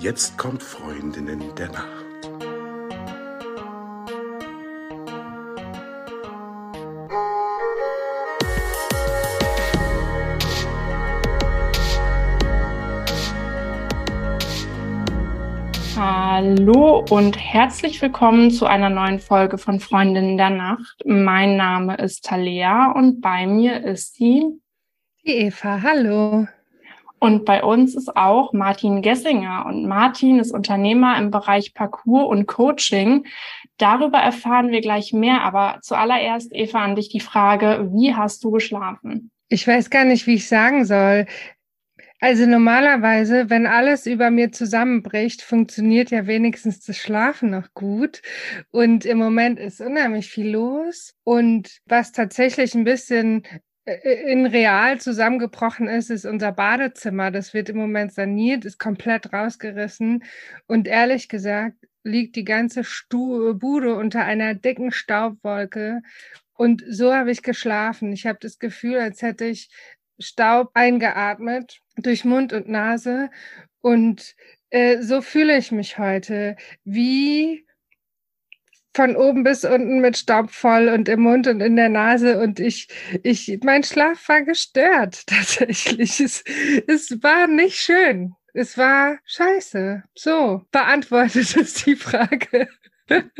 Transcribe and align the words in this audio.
Jetzt 0.00 0.38
kommt 0.38 0.62
Freundinnen 0.62 1.42
der 1.56 1.72
Nacht. 1.72 2.06
Hallo 15.96 17.04
und 17.10 17.36
herzlich 17.36 18.00
willkommen 18.00 18.52
zu 18.52 18.66
einer 18.66 18.90
neuen 18.90 19.18
Folge 19.18 19.58
von 19.58 19.80
Freundinnen 19.80 20.36
der 20.36 20.50
Nacht. 20.50 21.02
Mein 21.06 21.56
Name 21.56 21.96
ist 21.96 22.24
Talea 22.24 22.92
und 22.92 23.20
bei 23.20 23.48
mir 23.48 23.84
ist 23.84 24.20
die, 24.20 24.46
die 25.24 25.32
Eva. 25.32 25.82
Hallo. 25.82 26.46
Und 27.20 27.44
bei 27.44 27.62
uns 27.62 27.94
ist 27.94 28.16
auch 28.16 28.52
Martin 28.52 29.02
Gessinger. 29.02 29.66
Und 29.66 29.86
Martin 29.86 30.38
ist 30.38 30.52
Unternehmer 30.52 31.18
im 31.18 31.30
Bereich 31.30 31.74
Parcours 31.74 32.28
und 32.28 32.46
Coaching. 32.46 33.26
Darüber 33.76 34.18
erfahren 34.18 34.70
wir 34.70 34.80
gleich 34.80 35.12
mehr. 35.12 35.42
Aber 35.42 35.78
zuallererst, 35.82 36.54
Eva, 36.54 36.84
an 36.84 36.96
dich 36.96 37.08
die 37.08 37.20
Frage, 37.20 37.90
wie 37.92 38.14
hast 38.14 38.44
du 38.44 38.50
geschlafen? 38.50 39.30
Ich 39.48 39.66
weiß 39.66 39.90
gar 39.90 40.04
nicht, 40.04 40.26
wie 40.26 40.34
ich 40.34 40.48
sagen 40.48 40.84
soll. 40.84 41.26
Also 42.20 42.46
normalerweise, 42.46 43.48
wenn 43.48 43.66
alles 43.66 44.06
über 44.06 44.30
mir 44.30 44.50
zusammenbricht, 44.50 45.40
funktioniert 45.40 46.10
ja 46.10 46.26
wenigstens 46.26 46.80
das 46.80 46.98
Schlafen 46.98 47.50
noch 47.50 47.72
gut. 47.74 48.22
Und 48.70 49.04
im 49.04 49.18
Moment 49.18 49.60
ist 49.60 49.80
unheimlich 49.80 50.28
viel 50.28 50.50
los. 50.50 51.14
Und 51.22 51.78
was 51.86 52.10
tatsächlich 52.10 52.74
ein 52.74 52.84
bisschen 52.84 53.44
in 54.02 54.46
real 54.46 55.00
zusammengebrochen 55.00 55.88
ist, 55.88 56.10
ist 56.10 56.24
unser 56.24 56.52
Badezimmer. 56.52 57.30
Das 57.30 57.54
wird 57.54 57.68
im 57.68 57.76
Moment 57.76 58.12
saniert, 58.12 58.64
ist 58.64 58.78
komplett 58.78 59.32
rausgerissen. 59.32 60.24
Und 60.66 60.88
ehrlich 60.88 61.28
gesagt 61.28 61.76
liegt 62.04 62.36
die 62.36 62.44
ganze 62.44 62.84
Stu 62.84 63.54
Bude 63.54 63.94
unter 63.96 64.24
einer 64.24 64.54
dicken 64.54 64.92
Staubwolke. 64.92 66.02
Und 66.54 66.84
so 66.88 67.14
habe 67.14 67.30
ich 67.30 67.42
geschlafen. 67.42 68.12
Ich 68.12 68.26
habe 68.26 68.38
das 68.40 68.58
Gefühl, 68.58 68.98
als 68.98 69.22
hätte 69.22 69.44
ich 69.44 69.70
Staub 70.18 70.70
eingeatmet 70.74 71.80
durch 71.96 72.24
Mund 72.24 72.52
und 72.52 72.68
Nase. 72.68 73.30
Und 73.80 74.34
äh, 74.70 75.00
so 75.02 75.22
fühle 75.22 75.56
ich 75.56 75.72
mich 75.72 75.98
heute. 75.98 76.56
Wie 76.84 77.64
von 78.94 79.16
oben 79.16 79.44
bis 79.44 79.64
unten 79.64 80.00
mit 80.00 80.16
Staub 80.16 80.50
voll 80.50 80.88
und 80.88 81.08
im 81.08 81.20
Mund 81.20 81.46
und 81.46 81.60
in 81.60 81.76
der 81.76 81.88
Nase 81.88 82.40
und 82.40 82.58
ich, 82.60 82.88
ich, 83.22 83.58
mein 83.62 83.84
Schlaf 83.84 84.28
war 84.28 84.42
gestört 84.42 85.22
tatsächlich. 85.26 86.20
Es, 86.20 86.42
es 86.86 87.22
war 87.22 87.46
nicht 87.46 87.76
schön. 87.76 88.34
Es 88.54 88.76
war 88.76 89.18
scheiße. 89.24 90.02
So 90.14 90.62
beantwortet 90.72 91.56
es 91.56 91.74
die 91.84 91.96
Frage. 91.96 92.68
Ja. 93.08 93.22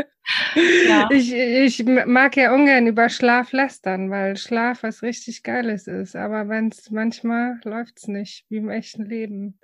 Ich, 1.10 1.32
ich 1.32 1.84
mag 1.86 2.36
ja 2.36 2.52
ungern 2.52 2.86
über 2.86 3.08
Schlaf 3.08 3.52
lästern, 3.52 4.10
weil 4.10 4.36
Schlaf 4.36 4.82
was 4.82 5.02
richtig 5.02 5.42
Geiles 5.42 5.86
ist. 5.86 6.16
Aber 6.16 6.50
wenn 6.50 6.68
es 6.68 6.90
manchmal 6.90 7.58
läuft 7.64 7.96
es 7.96 8.08
nicht, 8.08 8.44
wie 8.50 8.58
im 8.58 8.68
echten 8.68 9.06
Leben. 9.06 9.58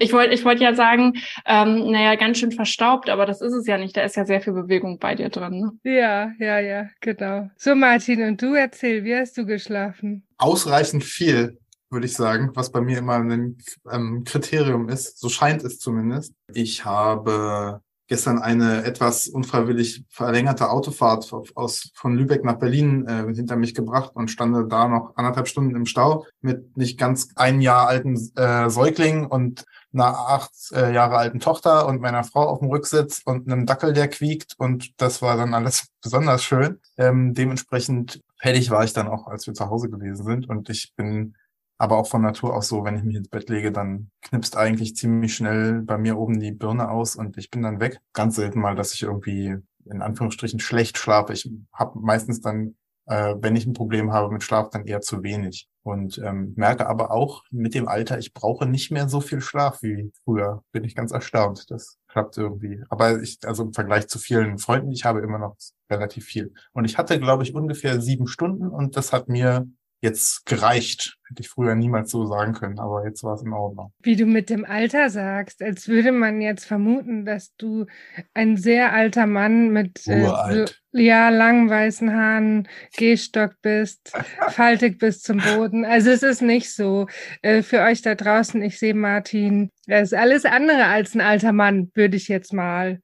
Ich 0.00 0.12
wollte 0.12 0.34
ich 0.34 0.44
wollt 0.44 0.60
ja 0.60 0.74
sagen, 0.74 1.14
ähm, 1.46 1.92
naja, 1.92 2.16
ganz 2.16 2.38
schön 2.38 2.50
verstaubt, 2.50 3.10
aber 3.10 3.26
das 3.26 3.40
ist 3.40 3.52
es 3.52 3.66
ja 3.68 3.78
nicht. 3.78 3.96
Da 3.96 4.02
ist 4.02 4.16
ja 4.16 4.24
sehr 4.24 4.40
viel 4.40 4.54
Bewegung 4.54 4.98
bei 4.98 5.14
dir 5.14 5.28
drin. 5.28 5.60
Ne? 5.60 5.92
Ja, 5.92 6.32
ja, 6.40 6.58
ja, 6.58 6.88
genau. 7.00 7.48
So, 7.56 7.76
Martin, 7.76 8.22
und 8.24 8.42
du 8.42 8.54
erzähl, 8.54 9.04
wie 9.04 9.14
hast 9.14 9.38
du 9.38 9.46
geschlafen? 9.46 10.26
Ausreichend 10.36 11.04
viel 11.04 11.58
würde 11.90 12.06
ich 12.06 12.14
sagen, 12.14 12.50
was 12.54 12.72
bei 12.72 12.80
mir 12.80 12.98
immer 12.98 13.16
ein 13.16 13.58
ähm, 13.92 14.24
Kriterium 14.24 14.88
ist. 14.88 15.20
So 15.20 15.28
scheint 15.28 15.62
es 15.62 15.78
zumindest. 15.78 16.34
Ich 16.52 16.84
habe 16.84 17.82
gestern 18.12 18.40
eine 18.42 18.84
etwas 18.84 19.26
unfreiwillig 19.26 20.04
verlängerte 20.10 20.68
Autofahrt 20.68 21.32
aus, 21.54 21.90
von 21.94 22.14
Lübeck 22.14 22.44
nach 22.44 22.58
Berlin 22.58 23.06
äh, 23.06 23.34
hinter 23.34 23.56
mich 23.56 23.74
gebracht 23.74 24.10
und 24.12 24.30
stand 24.30 24.70
da 24.70 24.86
noch 24.86 25.16
anderthalb 25.16 25.48
Stunden 25.48 25.74
im 25.74 25.86
Stau 25.86 26.26
mit 26.42 26.76
nicht 26.76 26.98
ganz 26.98 27.28
ein 27.36 27.62
Jahr 27.62 27.88
alten 27.88 28.16
äh, 28.36 28.68
Säugling 28.68 29.24
und 29.24 29.64
einer 29.94 30.14
acht 30.28 30.52
äh, 30.72 30.92
Jahre 30.92 31.16
alten 31.16 31.40
Tochter 31.40 31.86
und 31.86 32.02
meiner 32.02 32.22
Frau 32.22 32.42
auf 32.42 32.58
dem 32.58 32.68
Rücksitz 32.68 33.22
und 33.24 33.50
einem 33.50 33.64
Dackel, 33.64 33.94
der 33.94 34.08
quiekt 34.08 34.56
und 34.58 35.00
das 35.00 35.22
war 35.22 35.38
dann 35.38 35.54
alles 35.54 35.86
besonders 36.02 36.44
schön. 36.44 36.80
Ähm, 36.98 37.32
dementsprechend 37.32 38.20
fertig 38.36 38.70
war 38.70 38.84
ich 38.84 38.92
dann 38.92 39.08
auch, 39.08 39.26
als 39.26 39.46
wir 39.46 39.54
zu 39.54 39.70
Hause 39.70 39.88
gewesen 39.88 40.26
sind 40.26 40.50
und 40.50 40.68
ich 40.68 40.92
bin 40.96 41.34
aber 41.82 41.98
auch 41.98 42.06
von 42.06 42.22
Natur 42.22 42.54
aus 42.54 42.68
so, 42.68 42.84
wenn 42.84 42.96
ich 42.96 43.02
mich 43.02 43.16
ins 43.16 43.28
Bett 43.28 43.50
lege, 43.50 43.72
dann 43.72 44.12
knipst 44.20 44.56
eigentlich 44.56 44.94
ziemlich 44.94 45.34
schnell 45.34 45.82
bei 45.82 45.98
mir 45.98 46.16
oben 46.16 46.38
die 46.38 46.52
Birne 46.52 46.88
aus 46.88 47.16
und 47.16 47.36
ich 47.38 47.50
bin 47.50 47.62
dann 47.62 47.80
weg. 47.80 47.98
Ganz 48.12 48.36
selten 48.36 48.60
mal, 48.60 48.76
dass 48.76 48.94
ich 48.94 49.02
irgendwie 49.02 49.56
in 49.86 50.00
Anführungsstrichen 50.00 50.60
schlecht 50.60 50.96
schlafe. 50.96 51.32
Ich 51.32 51.50
habe 51.72 51.98
meistens 51.98 52.40
dann, 52.40 52.76
äh, 53.06 53.34
wenn 53.36 53.56
ich 53.56 53.66
ein 53.66 53.72
Problem 53.72 54.12
habe 54.12 54.32
mit 54.32 54.44
Schlaf, 54.44 54.70
dann 54.70 54.86
eher 54.86 55.00
zu 55.00 55.24
wenig. 55.24 55.68
Und 55.82 56.18
ähm, 56.18 56.52
merke 56.54 56.86
aber 56.86 57.10
auch 57.10 57.42
mit 57.50 57.74
dem 57.74 57.88
Alter, 57.88 58.16
ich 58.16 58.32
brauche 58.32 58.64
nicht 58.64 58.92
mehr 58.92 59.08
so 59.08 59.20
viel 59.20 59.40
Schlaf 59.40 59.82
wie 59.82 60.12
früher. 60.22 60.62
Bin 60.70 60.84
ich 60.84 60.94
ganz 60.94 61.10
erstaunt. 61.10 61.68
Das 61.68 61.98
klappt 62.06 62.38
irgendwie. 62.38 62.80
Aber 62.90 63.20
ich, 63.20 63.40
also 63.44 63.64
im 63.64 63.72
Vergleich 63.72 64.06
zu 64.06 64.20
vielen 64.20 64.58
Freunden, 64.58 64.92
ich 64.92 65.04
habe 65.04 65.18
immer 65.18 65.40
noch 65.40 65.56
relativ 65.90 66.26
viel. 66.26 66.54
Und 66.72 66.84
ich 66.84 66.96
hatte, 66.96 67.18
glaube 67.18 67.42
ich, 67.42 67.56
ungefähr 67.56 68.00
sieben 68.00 68.28
Stunden 68.28 68.68
und 68.68 68.96
das 68.96 69.12
hat 69.12 69.28
mir 69.28 69.66
jetzt 70.02 70.44
gereicht. 70.46 71.16
Hätte 71.28 71.42
ich 71.42 71.48
früher 71.48 71.74
niemals 71.74 72.10
so 72.10 72.26
sagen 72.26 72.52
können, 72.52 72.78
aber 72.78 73.06
jetzt 73.06 73.22
war 73.22 73.34
es 73.34 73.42
in 73.42 73.52
Ordnung. 73.52 73.92
Wie 74.02 74.16
du 74.16 74.26
mit 74.26 74.50
dem 74.50 74.64
Alter 74.64 75.08
sagst, 75.08 75.62
als 75.62 75.88
würde 75.88 76.12
man 76.12 76.40
jetzt 76.40 76.64
vermuten, 76.64 77.24
dass 77.24 77.54
du 77.56 77.86
ein 78.34 78.56
sehr 78.56 78.92
alter 78.92 79.26
Mann 79.26 79.70
mit 79.70 80.06
äh, 80.08 80.66
ja, 80.90 81.28
langen 81.30 81.70
weißen 81.70 82.12
Haaren, 82.12 82.68
Gehstock 82.96 83.54
bist, 83.62 84.12
faltig 84.48 84.98
bis 84.98 85.22
zum 85.22 85.38
Boden. 85.38 85.84
Also 85.84 86.10
es 86.10 86.22
ist 86.22 86.42
nicht 86.42 86.74
so. 86.74 87.06
Äh, 87.40 87.62
für 87.62 87.80
euch 87.80 88.02
da 88.02 88.16
draußen, 88.16 88.60
ich 88.60 88.78
sehe 88.78 88.94
Martin, 88.94 89.70
er 89.86 90.02
ist 90.02 90.14
alles 90.14 90.44
andere 90.44 90.86
als 90.86 91.14
ein 91.14 91.20
alter 91.20 91.52
Mann, 91.52 91.92
würde 91.94 92.16
ich 92.16 92.26
jetzt 92.26 92.52
mal 92.52 93.00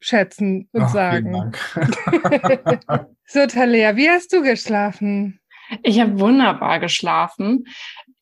schätzen 0.00 0.68
und 0.72 0.82
Ach, 0.82 0.92
sagen. 0.92 1.52
so, 3.26 3.46
Talia, 3.46 3.96
wie 3.96 4.10
hast 4.10 4.32
du 4.32 4.42
geschlafen? 4.42 5.40
Ich 5.82 6.00
habe 6.00 6.18
wunderbar 6.20 6.78
geschlafen. 6.80 7.64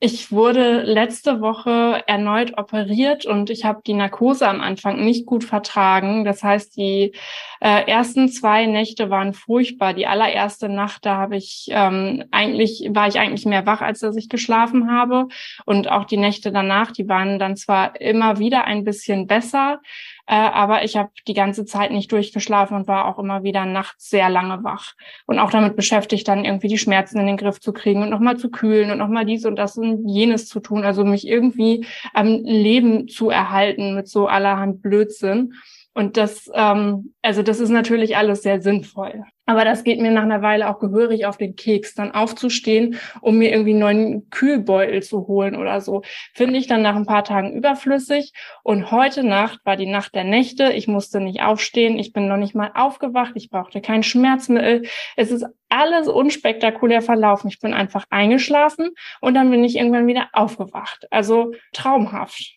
Ich 0.00 0.30
wurde 0.30 0.82
letzte 0.82 1.40
Woche 1.40 2.02
erneut 2.06 2.58
operiert 2.58 3.24
und 3.24 3.48
ich 3.48 3.64
habe 3.64 3.80
die 3.86 3.94
Narkose 3.94 4.46
am 4.46 4.60
Anfang 4.60 5.02
nicht 5.02 5.24
gut 5.24 5.44
vertragen. 5.44 6.26
Das 6.26 6.42
heißt, 6.42 6.76
die 6.76 7.14
äh, 7.60 7.90
ersten 7.90 8.28
zwei 8.28 8.66
Nächte 8.66 9.08
waren 9.08 9.32
furchtbar. 9.32 9.94
Die 9.94 10.06
allererste 10.06 10.68
Nacht, 10.68 11.06
da 11.06 11.16
habe 11.16 11.36
ich 11.36 11.68
ähm, 11.70 12.24
eigentlich 12.32 12.90
war 12.90 13.08
ich 13.08 13.18
eigentlich 13.18 13.46
mehr 13.46 13.64
wach, 13.64 13.80
als 13.80 14.00
dass 14.00 14.16
ich 14.16 14.28
geschlafen 14.28 14.90
habe. 14.90 15.28
Und 15.64 15.90
auch 15.90 16.04
die 16.04 16.18
Nächte 16.18 16.52
danach, 16.52 16.90
die 16.90 17.08
waren 17.08 17.38
dann 17.38 17.56
zwar 17.56 17.98
immer 17.98 18.38
wieder 18.38 18.64
ein 18.64 18.84
bisschen 18.84 19.26
besser, 19.26 19.80
äh, 20.26 20.34
aber 20.34 20.84
ich 20.84 20.96
habe 20.96 21.10
die 21.28 21.34
ganze 21.34 21.64
Zeit 21.66 21.90
nicht 21.90 22.10
durchgeschlafen 22.10 22.76
und 22.76 22.88
war 22.88 23.06
auch 23.06 23.18
immer 23.18 23.42
wieder 23.42 23.66
nachts 23.66 24.08
sehr 24.08 24.30
lange 24.30 24.64
wach. 24.64 24.94
Und 25.26 25.38
auch 25.38 25.50
damit 25.50 25.76
beschäftigt, 25.76 26.26
dann 26.28 26.44
irgendwie 26.44 26.68
die 26.68 26.78
Schmerzen 26.78 27.18
in 27.18 27.26
den 27.26 27.36
Griff 27.36 27.60
zu 27.60 27.72
kriegen 27.72 28.02
und 28.02 28.10
nochmal 28.10 28.38
zu 28.38 28.50
kühlen 28.50 28.90
und 28.90 28.98
nochmal 28.98 29.26
dies 29.26 29.44
und 29.44 29.56
das 29.56 29.76
und 29.76 30.08
jenes 30.08 30.48
zu 30.48 30.60
tun. 30.60 30.84
Also 30.84 31.04
mich 31.04 31.26
irgendwie 31.26 31.86
am 32.14 32.26
Leben 32.26 33.08
zu 33.08 33.28
erhalten 33.28 33.94
mit 33.94 34.08
so 34.08 34.26
allerhand 34.26 34.80
Blödsinn. 34.80 35.54
Und 35.94 36.16
das, 36.16 36.50
ähm, 36.54 37.14
also 37.22 37.42
das 37.42 37.60
ist 37.60 37.70
natürlich 37.70 38.16
alles 38.16 38.42
sehr 38.42 38.60
sinnvoll. 38.60 39.24
Aber 39.46 39.64
das 39.64 39.84
geht 39.84 40.00
mir 40.00 40.10
nach 40.10 40.22
einer 40.22 40.42
Weile 40.42 40.68
auch 40.68 40.80
gehörig 40.80 41.26
auf 41.26 41.36
den 41.36 41.54
Keks, 41.54 41.94
dann 41.94 42.12
aufzustehen, 42.12 42.98
um 43.20 43.36
mir 43.36 43.52
irgendwie 43.52 43.72
einen 43.72 43.78
neuen 43.78 44.30
Kühlbeutel 44.30 45.02
zu 45.02 45.26
holen 45.26 45.54
oder 45.54 45.80
so. 45.80 46.02
Finde 46.32 46.58
ich 46.58 46.66
dann 46.66 46.82
nach 46.82 46.96
ein 46.96 47.06
paar 47.06 47.24
Tagen 47.24 47.52
überflüssig. 47.52 48.32
Und 48.62 48.90
heute 48.90 49.22
Nacht 49.22 49.60
war 49.64 49.76
die 49.76 49.86
Nacht 49.86 50.14
der 50.14 50.24
Nächte. 50.24 50.72
Ich 50.72 50.88
musste 50.88 51.20
nicht 51.20 51.42
aufstehen. 51.42 51.98
Ich 51.98 52.12
bin 52.12 52.26
noch 52.26 52.38
nicht 52.38 52.54
mal 52.54 52.72
aufgewacht. 52.74 53.32
Ich 53.34 53.50
brauchte 53.50 53.82
kein 53.82 54.02
Schmerzmittel. 54.02 54.84
Es 55.16 55.30
ist 55.30 55.44
alles 55.68 56.08
unspektakulär 56.08 57.02
verlaufen. 57.02 57.48
Ich 57.48 57.60
bin 57.60 57.74
einfach 57.74 58.06
eingeschlafen 58.08 58.90
und 59.20 59.34
dann 59.34 59.50
bin 59.50 59.62
ich 59.62 59.76
irgendwann 59.76 60.06
wieder 60.06 60.28
aufgewacht. 60.32 61.06
Also 61.10 61.52
traumhaft. 61.72 62.53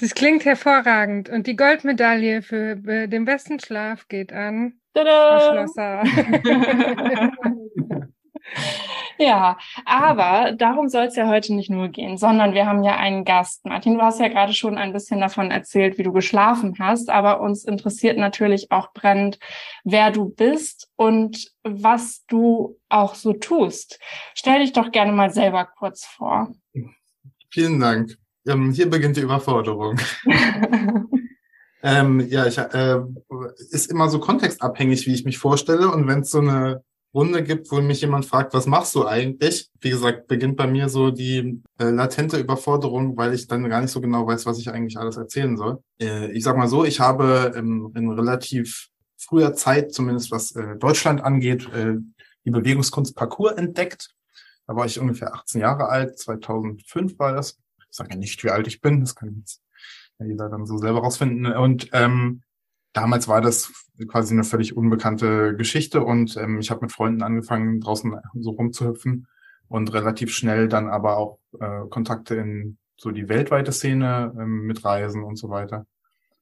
Das 0.00 0.14
klingt 0.14 0.44
hervorragend. 0.44 1.28
Und 1.28 1.46
die 1.46 1.56
Goldmedaille 1.56 2.42
für 2.42 2.72
äh, 2.86 3.06
den 3.06 3.24
besten 3.24 3.60
Schlaf 3.60 4.08
geht 4.08 4.32
an 4.32 4.80
Tada! 4.94 6.02
ja, 9.18 9.56
aber 9.84 10.52
darum 10.52 10.88
soll 10.88 11.04
es 11.04 11.14
ja 11.16 11.28
heute 11.28 11.54
nicht 11.54 11.70
nur 11.70 11.88
gehen, 11.88 12.16
sondern 12.16 12.54
wir 12.54 12.66
haben 12.66 12.82
ja 12.82 12.96
einen 12.96 13.24
Gast. 13.24 13.64
Martin, 13.66 13.94
du 13.94 14.02
hast 14.02 14.18
ja 14.18 14.26
gerade 14.28 14.52
schon 14.52 14.78
ein 14.78 14.92
bisschen 14.92 15.20
davon 15.20 15.52
erzählt, 15.52 15.96
wie 15.98 16.02
du 16.02 16.12
geschlafen 16.12 16.74
hast, 16.80 17.08
aber 17.08 17.40
uns 17.40 17.64
interessiert 17.64 18.18
natürlich 18.18 18.72
auch 18.72 18.92
brennend, 18.92 19.38
wer 19.84 20.10
du 20.10 20.30
bist 20.30 20.90
und 20.96 21.52
was 21.62 22.24
du 22.26 22.78
auch 22.88 23.14
so 23.14 23.32
tust. 23.32 24.00
Stell 24.34 24.58
dich 24.60 24.72
doch 24.72 24.90
gerne 24.90 25.12
mal 25.12 25.30
selber 25.30 25.66
kurz 25.78 26.04
vor. 26.04 26.52
Vielen 27.50 27.78
Dank. 27.78 28.16
Ähm, 28.46 28.72
hier 28.72 28.88
beginnt 28.88 29.16
die 29.16 29.22
Überforderung. 29.22 29.98
ähm, 31.82 32.20
ja, 32.28 32.46
ich, 32.46 32.58
äh, 32.58 33.00
ist 33.70 33.90
immer 33.90 34.08
so 34.08 34.18
kontextabhängig, 34.18 35.06
wie 35.06 35.14
ich 35.14 35.24
mich 35.24 35.38
vorstelle. 35.38 35.90
Und 35.90 36.06
wenn 36.06 36.20
es 36.20 36.30
so 36.30 36.40
eine 36.40 36.82
Runde 37.12 37.42
gibt, 37.42 37.70
wo 37.72 37.80
mich 37.80 38.00
jemand 38.00 38.24
fragt, 38.24 38.54
was 38.54 38.66
machst 38.66 38.94
du 38.94 39.06
eigentlich? 39.06 39.68
Wie 39.80 39.90
gesagt, 39.90 40.28
beginnt 40.28 40.56
bei 40.56 40.66
mir 40.66 40.88
so 40.88 41.10
die 41.10 41.60
äh, 41.78 41.90
latente 41.90 42.38
Überforderung, 42.38 43.16
weil 43.16 43.34
ich 43.34 43.48
dann 43.48 43.68
gar 43.68 43.80
nicht 43.80 43.90
so 43.90 44.00
genau 44.00 44.26
weiß, 44.26 44.46
was 44.46 44.58
ich 44.58 44.70
eigentlich 44.70 44.96
alles 44.96 45.16
erzählen 45.16 45.56
soll. 45.56 45.82
Äh, 46.00 46.30
ich 46.32 46.44
sag 46.44 46.56
mal 46.56 46.68
so, 46.68 46.84
ich 46.84 47.00
habe 47.00 47.52
ähm, 47.56 47.92
in 47.96 48.10
relativ 48.10 48.88
früher 49.16 49.54
Zeit, 49.54 49.92
zumindest 49.92 50.30
was 50.30 50.54
äh, 50.54 50.76
Deutschland 50.76 51.22
angeht, 51.22 51.68
äh, 51.74 51.96
die 52.44 52.50
Bewegungskunst 52.50 53.16
Parcours 53.16 53.54
entdeckt. 53.54 54.10
Da 54.66 54.76
war 54.76 54.86
ich 54.86 55.00
ungefähr 55.00 55.34
18 55.34 55.60
Jahre 55.60 55.88
alt, 55.88 56.16
2005 56.16 57.18
war 57.18 57.32
das. 57.32 57.58
Ich 57.90 57.96
sage 57.96 58.10
ja 58.10 58.16
nicht, 58.16 58.42
wie 58.44 58.50
alt 58.50 58.66
ich 58.66 58.80
bin, 58.80 59.00
das 59.00 59.14
kann 59.14 59.44
jeder 60.18 60.48
dann 60.48 60.66
so 60.66 60.78
selber 60.78 61.00
rausfinden. 61.00 61.46
Und 61.52 61.90
ähm, 61.92 62.42
damals 62.92 63.28
war 63.28 63.40
das 63.40 63.72
quasi 64.08 64.34
eine 64.34 64.44
völlig 64.44 64.76
unbekannte 64.76 65.56
Geschichte 65.56 66.02
und 66.02 66.36
ähm, 66.36 66.58
ich 66.60 66.70
habe 66.70 66.82
mit 66.82 66.92
Freunden 66.92 67.22
angefangen, 67.22 67.80
draußen 67.80 68.16
so 68.34 68.50
rumzuhüpfen 68.50 69.26
und 69.68 69.92
relativ 69.92 70.32
schnell 70.32 70.68
dann 70.68 70.88
aber 70.88 71.16
auch 71.16 71.38
äh, 71.60 71.86
Kontakte 71.88 72.36
in 72.36 72.78
so 72.96 73.10
die 73.10 73.28
weltweite 73.28 73.72
Szene 73.72 74.34
ähm, 74.38 74.66
mit 74.66 74.84
Reisen 74.84 75.22
und 75.22 75.36
so 75.36 75.48
weiter. 75.50 75.86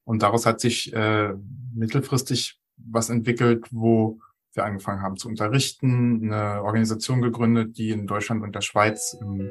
Und 0.04 0.22
daraus 0.22 0.46
hat 0.46 0.60
sich 0.60 0.92
äh, 0.94 1.34
mittelfristig 1.74 2.60
was 2.76 3.10
entwickelt, 3.10 3.66
wo 3.70 4.18
wir 4.54 4.64
angefangen 4.64 5.02
haben 5.02 5.16
zu 5.16 5.28
unterrichten, 5.28 6.32
eine 6.32 6.62
Organisation 6.62 7.20
gegründet, 7.20 7.76
die 7.76 7.90
in 7.90 8.06
Deutschland 8.06 8.42
und 8.42 8.54
der 8.54 8.60
Schweiz 8.60 9.16
ähm, 9.20 9.50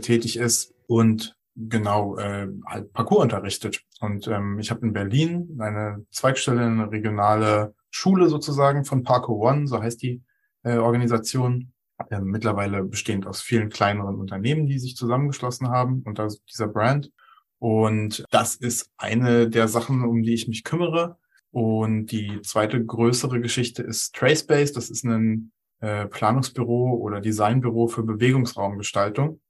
tätig 0.00 0.38
ist 0.38 0.74
und 0.88 1.36
genau 1.54 2.16
äh, 2.16 2.48
halt 2.66 2.92
Parcours 2.92 3.22
unterrichtet. 3.22 3.84
Und 4.00 4.26
ähm, 4.26 4.58
ich 4.58 4.70
habe 4.70 4.86
in 4.86 4.92
Berlin 4.92 5.58
eine 5.60 6.04
Zweigstelle, 6.10 6.62
eine 6.62 6.90
regionale 6.90 7.74
Schule 7.90 8.28
sozusagen 8.28 8.84
von 8.84 9.02
Parkour 9.02 9.38
One, 9.38 9.66
so 9.66 9.80
heißt 9.80 10.02
die 10.02 10.22
äh, 10.62 10.78
Organisation. 10.78 11.72
Äh, 12.10 12.20
mittlerweile 12.20 12.84
bestehend 12.84 13.26
aus 13.26 13.42
vielen 13.42 13.70
kleineren 13.70 14.16
Unternehmen, 14.16 14.66
die 14.66 14.78
sich 14.78 14.96
zusammengeschlossen 14.96 15.68
haben 15.68 16.02
unter 16.04 16.28
dieser 16.50 16.68
Brand. 16.68 17.10
Und 17.58 18.24
das 18.30 18.54
ist 18.54 18.90
eine 18.96 19.48
der 19.48 19.66
Sachen, 19.68 20.04
um 20.04 20.22
die 20.22 20.34
ich 20.34 20.46
mich 20.46 20.62
kümmere. 20.62 21.18
Und 21.50 22.06
die 22.06 22.40
zweite 22.42 22.84
größere 22.84 23.40
Geschichte 23.40 23.82
ist 23.82 24.14
Tracebase. 24.14 24.72
Das 24.74 24.90
ist 24.90 25.04
ein 25.04 25.50
äh, 25.80 26.06
Planungsbüro 26.06 26.94
oder 26.94 27.20
Designbüro 27.20 27.88
für 27.88 28.04
Bewegungsraumgestaltung. 28.04 29.40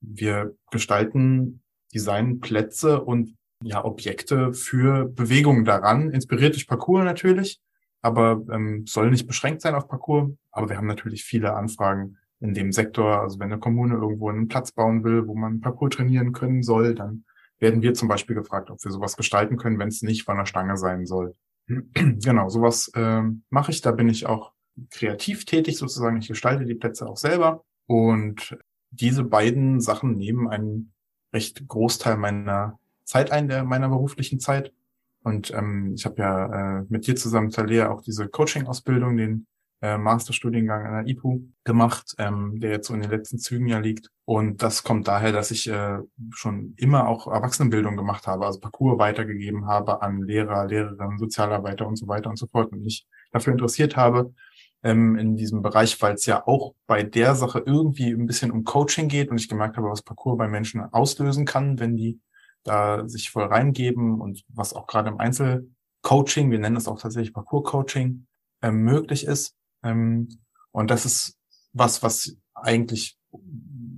Wir 0.00 0.54
gestalten 0.70 1.62
Designplätze 1.94 3.00
und 3.02 3.36
ja, 3.62 3.84
Objekte 3.84 4.54
für 4.54 5.06
Bewegungen 5.06 5.64
daran, 5.64 6.10
inspiriert 6.10 6.54
durch 6.54 6.66
Parcours 6.66 7.04
natürlich, 7.04 7.60
aber 8.00 8.42
ähm, 8.50 8.86
soll 8.86 9.10
nicht 9.10 9.26
beschränkt 9.26 9.60
sein 9.60 9.74
auf 9.74 9.88
Parcours. 9.88 10.30
Aber 10.50 10.70
wir 10.70 10.76
haben 10.76 10.86
natürlich 10.86 11.24
viele 11.24 11.54
Anfragen 11.54 12.16
in 12.40 12.54
dem 12.54 12.72
Sektor. 12.72 13.20
Also 13.20 13.38
wenn 13.38 13.52
eine 13.52 13.60
Kommune 13.60 13.94
irgendwo 13.94 14.30
einen 14.30 14.48
Platz 14.48 14.72
bauen 14.72 15.04
will, 15.04 15.26
wo 15.26 15.34
man 15.34 15.60
Parcours 15.60 15.96
trainieren 15.96 16.32
können 16.32 16.62
soll, 16.62 16.94
dann 16.94 17.24
werden 17.58 17.82
wir 17.82 17.92
zum 17.92 18.08
Beispiel 18.08 18.34
gefragt, 18.34 18.70
ob 18.70 18.82
wir 18.82 18.90
sowas 18.90 19.16
gestalten 19.16 19.58
können, 19.58 19.78
wenn 19.78 19.88
es 19.88 20.02
nicht 20.02 20.24
von 20.24 20.38
der 20.38 20.46
Stange 20.46 20.78
sein 20.78 21.04
soll. 21.04 21.34
genau, 21.66 22.48
sowas 22.48 22.90
äh, 22.94 23.22
mache 23.50 23.70
ich. 23.70 23.82
Da 23.82 23.92
bin 23.92 24.08
ich 24.08 24.26
auch 24.26 24.52
kreativ 24.90 25.44
tätig 25.44 25.76
sozusagen. 25.76 26.16
Ich 26.16 26.28
gestalte 26.28 26.64
die 26.64 26.74
Plätze 26.74 27.06
auch 27.06 27.18
selber 27.18 27.64
und 27.86 28.56
diese 28.90 29.24
beiden 29.24 29.80
Sachen 29.80 30.16
nehmen 30.16 30.48
einen 30.48 30.92
recht 31.32 31.66
Großteil 31.68 32.16
meiner 32.16 32.78
Zeit 33.04 33.30
ein, 33.30 33.48
der 33.48 33.64
meiner 33.64 33.88
beruflichen 33.88 34.40
Zeit. 34.40 34.72
Und 35.22 35.52
ähm, 35.52 35.94
ich 35.94 36.04
habe 36.04 36.22
ja 36.22 36.78
äh, 36.78 36.84
mit 36.88 37.06
dir 37.06 37.16
zusammen, 37.16 37.50
Talia, 37.50 37.90
auch 37.90 38.02
diese 38.02 38.28
Coaching-Ausbildung, 38.28 39.16
den 39.16 39.46
äh, 39.82 39.98
Masterstudiengang 39.98 40.86
an 40.86 41.04
der 41.04 41.12
IPU 41.12 41.42
gemacht, 41.64 42.14
ähm, 42.18 42.58
der 42.60 42.70
jetzt 42.70 42.88
so 42.88 42.94
in 42.94 43.00
den 43.00 43.10
letzten 43.10 43.38
Zügen 43.38 43.66
ja 43.66 43.78
liegt. 43.78 44.10
Und 44.24 44.62
das 44.62 44.82
kommt 44.82 45.08
daher, 45.08 45.32
dass 45.32 45.50
ich 45.50 45.68
äh, 45.68 45.98
schon 46.30 46.74
immer 46.76 47.08
auch 47.08 47.26
Erwachsenenbildung 47.26 47.96
gemacht 47.96 48.26
habe, 48.26 48.46
also 48.46 48.60
Parcours 48.60 48.98
weitergegeben 48.98 49.66
habe 49.66 50.02
an 50.02 50.22
Lehrer, 50.22 50.66
Lehrerinnen, 50.66 51.18
Sozialarbeiter 51.18 51.86
und 51.86 51.96
so 51.96 52.08
weiter 52.08 52.30
und 52.30 52.36
so 52.36 52.46
fort 52.46 52.72
und 52.72 52.82
mich 52.82 53.06
dafür 53.32 53.52
interessiert 53.52 53.96
habe, 53.96 54.34
ähm, 54.82 55.16
in 55.16 55.36
diesem 55.36 55.62
Bereich, 55.62 56.00
weil 56.00 56.14
es 56.14 56.26
ja 56.26 56.46
auch 56.46 56.74
bei 56.86 57.02
der 57.02 57.34
Sache 57.34 57.62
irgendwie 57.64 58.10
ein 58.10 58.26
bisschen 58.26 58.50
um 58.50 58.64
Coaching 58.64 59.08
geht 59.08 59.30
und 59.30 59.40
ich 59.40 59.48
gemerkt 59.48 59.76
habe, 59.76 59.90
was 59.90 60.02
Parcours 60.02 60.38
bei 60.38 60.48
Menschen 60.48 60.80
auslösen 60.80 61.44
kann, 61.44 61.78
wenn 61.78 61.96
die 61.96 62.20
da 62.62 63.08
sich 63.08 63.30
voll 63.30 63.44
reingeben 63.44 64.20
und 64.20 64.44
was 64.48 64.74
auch 64.74 64.86
gerade 64.86 65.08
im 65.08 65.18
Einzelcoaching, 65.18 66.50
wir 66.50 66.58
nennen 66.58 66.76
es 66.76 66.88
auch 66.88 67.00
tatsächlich 67.00 67.32
Parcours-Coaching, 67.32 68.26
ähm, 68.62 68.82
möglich 68.82 69.26
ist. 69.26 69.56
Ähm, 69.82 70.28
und 70.72 70.90
das 70.90 71.06
ist 71.06 71.38
was, 71.72 72.02
was 72.02 72.36
eigentlich 72.54 73.18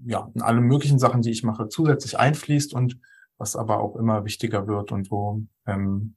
ja 0.06 0.30
in 0.34 0.42
alle 0.42 0.60
möglichen 0.60 0.98
Sachen, 0.98 1.22
die 1.22 1.30
ich 1.30 1.42
mache, 1.42 1.68
zusätzlich 1.68 2.18
einfließt 2.18 2.74
und 2.74 2.98
was 3.38 3.56
aber 3.56 3.80
auch 3.80 3.96
immer 3.96 4.24
wichtiger 4.24 4.66
wird 4.66 4.92
und 4.92 5.10
wo 5.10 5.42
ähm, 5.66 6.14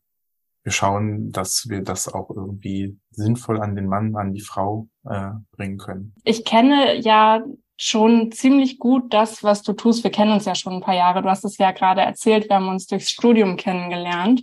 wir 0.66 0.72
schauen, 0.72 1.32
dass 1.32 1.70
wir 1.70 1.84
das 1.84 2.12
auch 2.12 2.32
irgendwie 2.32 2.98
sinnvoll 3.12 3.62
an 3.62 3.76
den 3.76 3.86
Mann, 3.86 4.16
an 4.16 4.34
die 4.34 4.42
Frau 4.42 4.88
äh, 5.08 5.30
bringen 5.56 5.78
können. 5.78 6.16
Ich 6.24 6.44
kenne 6.44 7.00
ja 7.00 7.44
schon 7.78 8.32
ziemlich 8.32 8.80
gut 8.80 9.14
das, 9.14 9.44
was 9.44 9.62
du 9.62 9.74
tust. 9.74 10.04
Wir 10.04 10.12
kennen 10.12 10.32
uns 10.32 10.46
ja 10.46 10.56
schon 10.56 10.74
ein 10.74 10.82
paar 10.82 10.96
Jahre. 10.96 11.22
Du 11.22 11.30
hast 11.30 11.46
es 11.46 11.60
ja 11.60 11.72
gerade 11.72 12.02
erzählt, 12.02 12.50
wir 12.50 12.56
haben 12.56 12.68
uns 12.68 12.88
durchs 12.88 13.12
Studium 13.12 13.58
kennengelernt. 13.58 14.42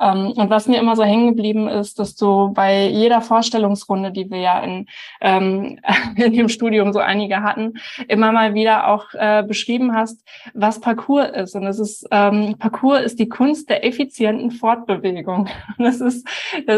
Ähm, 0.00 0.32
und 0.36 0.50
was 0.50 0.66
mir 0.66 0.78
immer 0.78 0.96
so 0.96 1.04
hängen 1.04 1.28
geblieben 1.28 1.68
ist, 1.68 1.98
dass 1.98 2.16
du 2.16 2.52
bei 2.52 2.86
jeder 2.86 3.20
Vorstellungsrunde, 3.20 4.12
die 4.12 4.30
wir 4.30 4.38
ja 4.38 4.60
in, 4.60 4.86
ähm, 5.20 5.78
in 6.16 6.32
dem 6.32 6.48
Studium 6.48 6.92
so 6.92 6.98
einige 6.98 7.42
hatten, 7.42 7.74
immer 8.08 8.32
mal 8.32 8.54
wieder 8.54 8.88
auch 8.88 9.06
äh, 9.14 9.42
beschrieben 9.42 9.94
hast, 9.94 10.24
was 10.52 10.80
Parcours 10.80 11.30
ist. 11.30 11.54
Und 11.54 11.66
es 11.66 11.78
ist, 11.78 12.06
ähm, 12.10 12.56
Parcours 12.58 13.02
ist 13.02 13.18
die 13.18 13.28
Kunst 13.28 13.70
der 13.70 13.84
effizienten 13.84 14.50
Fortbewegung. 14.50 15.48
das 15.78 16.00
ist, 16.00 16.26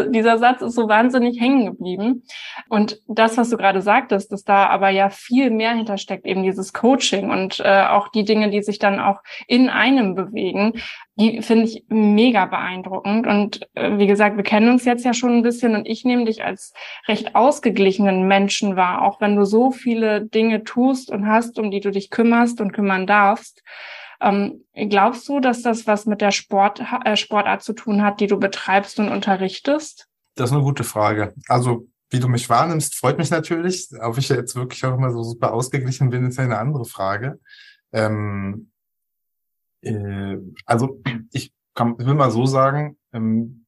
dieser 0.09 0.37
Satz 0.37 0.61
ist 0.61 0.75
so 0.75 0.87
wahnsinnig 0.87 1.39
hängen 1.39 1.65
geblieben. 1.65 2.23
Und 2.69 3.01
das, 3.07 3.37
was 3.37 3.49
du 3.49 3.57
gerade 3.57 3.81
sagtest, 3.81 4.31
dass 4.31 4.43
da 4.43 4.67
aber 4.67 4.89
ja 4.89 5.09
viel 5.09 5.49
mehr 5.49 5.73
hintersteckt, 5.73 6.25
eben 6.25 6.43
dieses 6.43 6.73
Coaching 6.73 7.29
und 7.31 7.59
äh, 7.59 7.85
auch 7.85 8.09
die 8.09 8.25
Dinge, 8.25 8.49
die 8.49 8.61
sich 8.61 8.79
dann 8.79 8.99
auch 8.99 9.21
in 9.47 9.69
einem 9.69 10.15
bewegen, 10.15 10.73
finde 11.41 11.65
ich 11.65 11.83
mega 11.89 12.45
beeindruckend. 12.45 13.25
Und 13.25 13.67
äh, 13.73 13.97
wie 13.97 14.07
gesagt, 14.07 14.37
wir 14.37 14.43
kennen 14.43 14.69
uns 14.69 14.85
jetzt 14.85 15.03
ja 15.03 15.13
schon 15.13 15.37
ein 15.37 15.41
bisschen 15.41 15.75
und 15.75 15.87
ich 15.87 16.05
nehme 16.05 16.25
dich 16.25 16.43
als 16.43 16.73
recht 17.07 17.35
ausgeglichenen 17.35 18.27
Menschen 18.27 18.75
wahr, 18.75 19.01
auch 19.01 19.19
wenn 19.19 19.35
du 19.35 19.43
so 19.43 19.71
viele 19.71 20.25
Dinge 20.25 20.63
tust 20.63 21.09
und 21.09 21.27
hast, 21.27 21.57
um 21.57 21.71
die 21.71 21.79
du 21.79 21.91
dich 21.91 22.09
kümmerst 22.11 22.61
und 22.61 22.71
kümmern 22.71 23.07
darfst. 23.07 23.63
Ähm, 24.21 24.63
glaubst 24.73 25.27
du, 25.29 25.39
dass 25.39 25.61
das 25.61 25.87
was 25.87 26.05
mit 26.05 26.21
der 26.21 26.31
Sport, 26.31 26.81
äh, 27.05 27.15
Sportart 27.15 27.63
zu 27.63 27.73
tun 27.73 28.03
hat, 28.03 28.19
die 28.19 28.27
du 28.27 28.39
betreibst 28.39 28.99
und 28.99 29.09
unterrichtest? 29.09 30.07
Das 30.35 30.49
ist 30.49 30.55
eine 30.55 30.63
gute 30.63 30.83
Frage. 30.83 31.33
Also 31.47 31.87
wie 32.09 32.19
du 32.19 32.27
mich 32.27 32.49
wahrnimmst, 32.49 32.95
freut 32.95 33.17
mich 33.17 33.31
natürlich. 33.31 33.89
Ob 34.01 34.17
ich 34.17 34.29
jetzt 34.29 34.55
wirklich 34.55 34.85
auch 34.85 34.95
immer 34.95 35.11
so 35.11 35.23
super 35.23 35.53
ausgeglichen 35.53 36.09
bin, 36.09 36.25
ist 36.27 36.37
ja 36.37 36.45
eine 36.45 36.59
andere 36.59 36.85
Frage. 36.85 37.39
Ähm, 37.91 38.71
äh, 39.81 40.37
also 40.65 41.01
ich 41.31 41.53
kann, 41.73 41.97
will 41.99 42.15
mal 42.15 42.31
so 42.31 42.45
sagen, 42.45 42.97
ähm, 43.13 43.65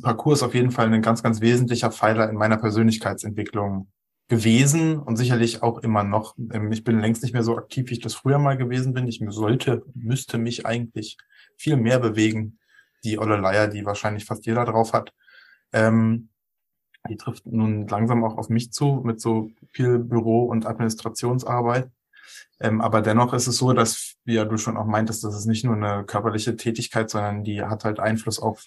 Parcours 0.00 0.38
ist 0.38 0.42
auf 0.42 0.54
jeden 0.54 0.70
Fall 0.70 0.92
ein 0.92 1.02
ganz, 1.02 1.22
ganz 1.22 1.40
wesentlicher 1.40 1.92
Pfeiler 1.92 2.28
in 2.30 2.36
meiner 2.36 2.56
Persönlichkeitsentwicklung 2.56 3.88
gewesen 4.28 4.98
und 4.98 5.16
sicherlich 5.16 5.62
auch 5.62 5.78
immer 5.80 6.04
noch. 6.04 6.36
Ähm, 6.52 6.72
ich 6.72 6.84
bin 6.84 7.00
längst 7.00 7.22
nicht 7.22 7.34
mehr 7.34 7.42
so 7.42 7.56
aktiv, 7.58 7.90
wie 7.90 7.94
ich 7.94 8.00
das 8.00 8.14
früher 8.14 8.38
mal 8.38 8.56
gewesen 8.56 8.94
bin. 8.94 9.06
Ich 9.06 9.22
sollte, 9.28 9.82
müsste 9.94 10.38
mich 10.38 10.64
eigentlich 10.64 11.18
viel 11.56 11.76
mehr 11.76 11.98
bewegen. 11.98 12.58
Die 13.04 13.18
olle 13.18 13.36
Leier, 13.36 13.68
die 13.68 13.84
wahrscheinlich 13.84 14.24
fast 14.24 14.46
jeder 14.46 14.64
drauf 14.64 14.92
hat. 14.92 15.12
Ähm, 15.72 16.30
die 17.10 17.16
trifft 17.16 17.46
nun 17.46 17.86
langsam 17.88 18.24
auch 18.24 18.38
auf 18.38 18.48
mich 18.48 18.72
zu 18.72 19.02
mit 19.04 19.20
so 19.20 19.50
viel 19.72 19.98
Büro- 19.98 20.44
und 20.44 20.66
Administrationsarbeit. 20.66 21.90
Ähm, 22.60 22.80
aber 22.80 23.02
dennoch 23.02 23.32
ist 23.34 23.46
es 23.46 23.56
so, 23.56 23.72
dass, 23.72 24.16
wie 24.24 24.34
ja 24.34 24.44
du 24.44 24.56
schon 24.56 24.76
auch 24.76 24.86
meintest, 24.86 25.24
das 25.24 25.34
ist 25.34 25.46
nicht 25.46 25.64
nur 25.64 25.76
eine 25.76 26.04
körperliche 26.04 26.56
Tätigkeit, 26.56 27.10
sondern 27.10 27.44
die 27.44 27.62
hat 27.62 27.84
halt 27.84 28.00
Einfluss 28.00 28.38
auf 28.38 28.64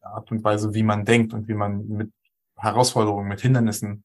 Art 0.00 0.30
und 0.30 0.44
Weise, 0.44 0.74
wie 0.74 0.82
man 0.82 1.04
denkt 1.04 1.34
und 1.34 1.48
wie 1.48 1.54
man 1.54 1.86
mit 1.88 2.12
Herausforderungen, 2.56 3.28
mit 3.28 3.40
Hindernissen 3.40 4.04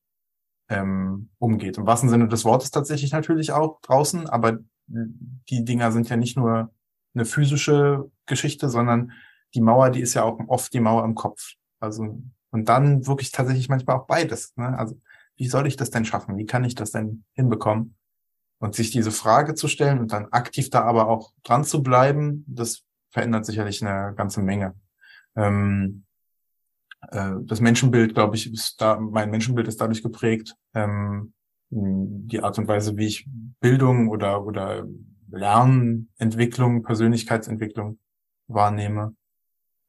ähm, 0.69 1.29
umgeht. 1.37 1.77
Im 1.77 1.85
wahrsten 1.85 2.09
Sinne 2.09 2.27
des 2.27 2.45
Wortes 2.45 2.71
tatsächlich 2.71 3.11
natürlich 3.11 3.51
auch 3.51 3.79
draußen, 3.81 4.27
aber 4.27 4.59
die 4.87 5.63
Dinger 5.63 5.91
sind 5.91 6.09
ja 6.09 6.17
nicht 6.17 6.37
nur 6.37 6.71
eine 7.13 7.25
physische 7.25 8.09
Geschichte, 8.25 8.69
sondern 8.69 9.11
die 9.53 9.61
Mauer, 9.61 9.89
die 9.89 10.01
ist 10.01 10.13
ja 10.13 10.23
auch 10.23 10.39
oft 10.47 10.73
die 10.73 10.79
Mauer 10.79 11.03
im 11.05 11.15
Kopf. 11.15 11.53
Also 11.79 12.21
und 12.51 12.69
dann 12.69 13.07
wirklich 13.07 13.31
tatsächlich 13.31 13.69
manchmal 13.69 13.97
auch 13.97 14.07
beides. 14.07 14.55
Ne? 14.57 14.77
Also 14.77 14.99
wie 15.37 15.47
soll 15.47 15.67
ich 15.67 15.77
das 15.77 15.89
denn 15.89 16.05
schaffen? 16.05 16.37
Wie 16.37 16.45
kann 16.45 16.63
ich 16.63 16.75
das 16.75 16.91
denn 16.91 17.23
hinbekommen? 17.33 17.95
Und 18.61 18.75
sich 18.75 18.91
diese 18.91 19.11
Frage 19.11 19.55
zu 19.55 19.67
stellen 19.67 19.99
und 19.99 20.11
dann 20.11 20.27
aktiv 20.27 20.69
da 20.69 20.83
aber 20.83 21.09
auch 21.09 21.33
dran 21.43 21.63
zu 21.63 21.81
bleiben, 21.81 22.45
das 22.47 22.83
verändert 23.09 23.45
sicherlich 23.45 23.83
eine 23.83 24.13
ganze 24.15 24.39
Menge. 24.41 24.75
Ähm, 25.35 26.03
äh, 27.09 27.31
das 27.41 27.59
Menschenbild, 27.59 28.13
glaube 28.13 28.35
ich, 28.35 28.53
ist 28.53 28.79
da, 28.79 28.99
mein 28.99 29.31
Menschenbild 29.31 29.67
ist 29.67 29.81
dadurch 29.81 30.03
geprägt, 30.03 30.55
ähm, 30.75 31.33
die 31.71 32.43
Art 32.43 32.59
und 32.59 32.67
Weise, 32.67 32.97
wie 32.97 33.07
ich 33.07 33.27
Bildung 33.59 34.09
oder, 34.09 34.45
oder 34.45 34.85
Lernentwicklung, 35.31 36.83
Persönlichkeitsentwicklung 36.83 37.97
wahrnehme 38.47 39.15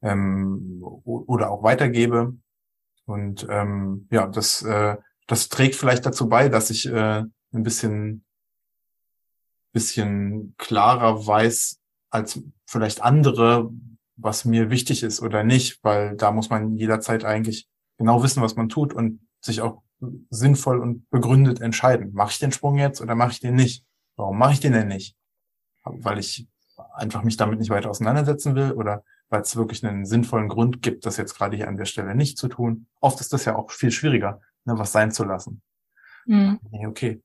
ähm, 0.01 0.81
oder 1.05 1.51
auch 1.51 1.63
weitergebe. 1.63 2.37
Und 3.05 3.47
ähm, 3.51 4.07
ja, 4.11 4.29
das, 4.29 4.63
äh, 4.63 4.97
das 5.27 5.49
trägt 5.49 5.75
vielleicht 5.75 6.07
dazu 6.07 6.29
bei, 6.29 6.49
dass 6.49 6.71
ich 6.71 6.87
äh, 6.87 7.25
ein 7.53 7.63
bisschen, 7.63 8.25
bisschen 9.73 10.55
klarer 10.59 11.27
weiß 11.27 11.81
als 12.11 12.43
vielleicht 12.67 13.03
andere, 13.03 13.71
was 14.17 14.45
mir 14.45 14.71
wichtig 14.71 15.03
ist 15.03 15.21
oder 15.21 15.45
nicht, 15.45 15.83
weil 15.83 16.17
da 16.17 16.31
muss 16.31 16.51
man 16.51 16.77
jederzeit 16.77 17.25
eigentlich 17.25 17.69
genau 17.99 18.23
wissen, 18.23 18.43
was 18.43 18.57
man 18.57 18.69
tut 18.69 18.93
und 18.93 19.21
sich 19.41 19.61
auch 19.61 19.83
sinnvoll 20.31 20.81
und 20.81 21.09
begründet 21.11 21.61
entscheiden. 21.61 22.13
Mache 22.13 22.33
ich 22.33 22.39
den 22.39 22.53
Sprung 22.53 22.79
jetzt 22.79 23.01
oder 23.01 23.15
mache 23.15 23.33
ich 23.33 23.41
den 23.41 23.55
nicht? 23.55 23.85
Warum 24.17 24.39
mache 24.39 24.53
ich 24.53 24.61
den 24.61 24.73
denn 24.73 24.89
nicht? 24.89 25.17
Weil 25.85 26.19
ich 26.19 26.49
einfach 26.95 27.23
mich 27.23 27.37
damit 27.37 27.59
nicht 27.59 27.71
weiter 27.71 27.91
auseinandersetzen 27.91 28.55
will 28.55 28.73
oder 28.73 29.05
weil 29.29 29.43
es 29.43 29.57
wirklich 29.57 29.85
einen 29.85 30.05
sinnvollen 30.05 30.49
Grund 30.49 30.83
gibt, 30.83 31.07
das 31.07 31.17
jetzt 31.17 31.35
gerade 31.35 31.57
hier 31.57 31.69
an 31.69 31.77
der 31.77 31.87
Stelle 31.87 32.15
nicht 32.15 32.37
zu 32.37 32.49
tun. 32.49 32.87
Oft 33.01 33.21
ist 33.21 33.33
das 33.33 33.45
ja 33.45 33.57
auch 33.57 33.71
viel 33.71 33.91
schwieriger, 33.91 34.41
ne, 34.65 34.79
was 34.79 34.93
sein 34.93 35.11
zu 35.11 35.25
lassen. 35.25 35.63
Mhm. 36.27 36.61
Okay. 36.87 37.23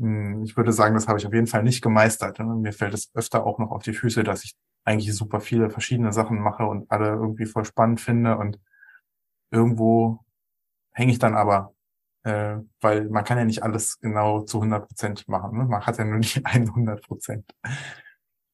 Hm, 0.00 0.42
ich 0.44 0.56
würde 0.56 0.72
sagen, 0.72 0.94
das 0.94 1.08
habe 1.08 1.18
ich 1.18 1.26
auf 1.26 1.34
jeden 1.34 1.46
Fall 1.46 1.62
nicht 1.62 1.82
gemeistert. 1.82 2.38
Ne? 2.38 2.46
Mir 2.46 2.72
fällt 2.72 2.94
es 2.94 3.10
öfter 3.14 3.44
auch 3.44 3.58
noch 3.58 3.70
auf 3.70 3.82
die 3.82 3.92
Füße, 3.92 4.24
dass 4.24 4.44
ich 4.44 4.54
eigentlich 4.84 5.14
super 5.14 5.40
viele 5.40 5.70
verschiedene 5.70 6.12
Sachen 6.12 6.40
mache 6.40 6.64
und 6.64 6.90
alle 6.90 7.08
irgendwie 7.10 7.44
voll 7.46 7.64
spannend 7.66 8.00
finde 8.00 8.38
und 8.38 8.58
irgendwo 9.50 10.24
hänge 10.92 11.12
ich 11.12 11.18
dann 11.18 11.34
aber, 11.36 11.74
äh, 12.24 12.56
weil 12.80 13.08
man 13.10 13.24
kann 13.24 13.38
ja 13.38 13.44
nicht 13.44 13.62
alles 13.62 13.98
genau 14.00 14.42
zu 14.42 14.58
100 14.58 14.88
Prozent 14.88 15.28
machen. 15.28 15.58
Ne? 15.58 15.64
Man 15.66 15.86
hat 15.86 15.98
ja 15.98 16.04
nur 16.04 16.18
nicht 16.18 16.44
100 16.46 17.02
Prozent. 17.02 17.44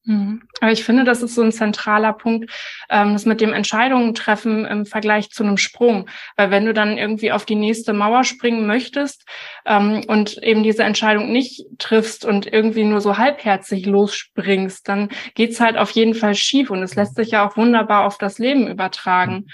Mhm. 0.07 0.43
Aber 0.61 0.71
ich 0.71 0.85
finde, 0.85 1.03
das 1.03 1.21
ist 1.21 1.35
so 1.35 1.41
ein 1.41 1.51
zentraler 1.51 2.13
Punkt, 2.13 2.49
ähm, 2.89 3.11
das 3.11 3.25
mit 3.25 3.41
dem 3.41 3.51
Entscheidungen 3.51 4.15
treffen 4.15 4.65
im 4.65 4.85
Vergleich 4.85 5.31
zu 5.31 5.43
einem 5.43 5.57
Sprung. 5.57 6.09
Weil 6.37 6.49
wenn 6.49 6.65
du 6.65 6.73
dann 6.73 6.97
irgendwie 6.97 7.33
auf 7.33 7.45
die 7.45 7.55
nächste 7.55 7.91
Mauer 7.91 8.23
springen 8.23 8.65
möchtest 8.67 9.25
ähm, 9.65 10.05
und 10.07 10.41
eben 10.41 10.63
diese 10.63 10.83
Entscheidung 10.83 11.33
nicht 11.33 11.65
triffst 11.77 12.23
und 12.23 12.51
irgendwie 12.51 12.85
nur 12.85 13.01
so 13.01 13.17
halbherzig 13.17 13.85
losspringst, 13.85 14.87
dann 14.87 15.09
geht's 15.35 15.59
halt 15.59 15.75
auf 15.77 15.91
jeden 15.91 16.13
Fall 16.13 16.35
schief 16.35 16.69
und 16.69 16.81
es 16.81 16.95
lässt 16.95 17.15
sich 17.15 17.31
ja 17.31 17.45
auch 17.45 17.57
wunderbar 17.57 18.05
auf 18.05 18.17
das 18.17 18.39
Leben 18.39 18.67
übertragen. 18.67 19.47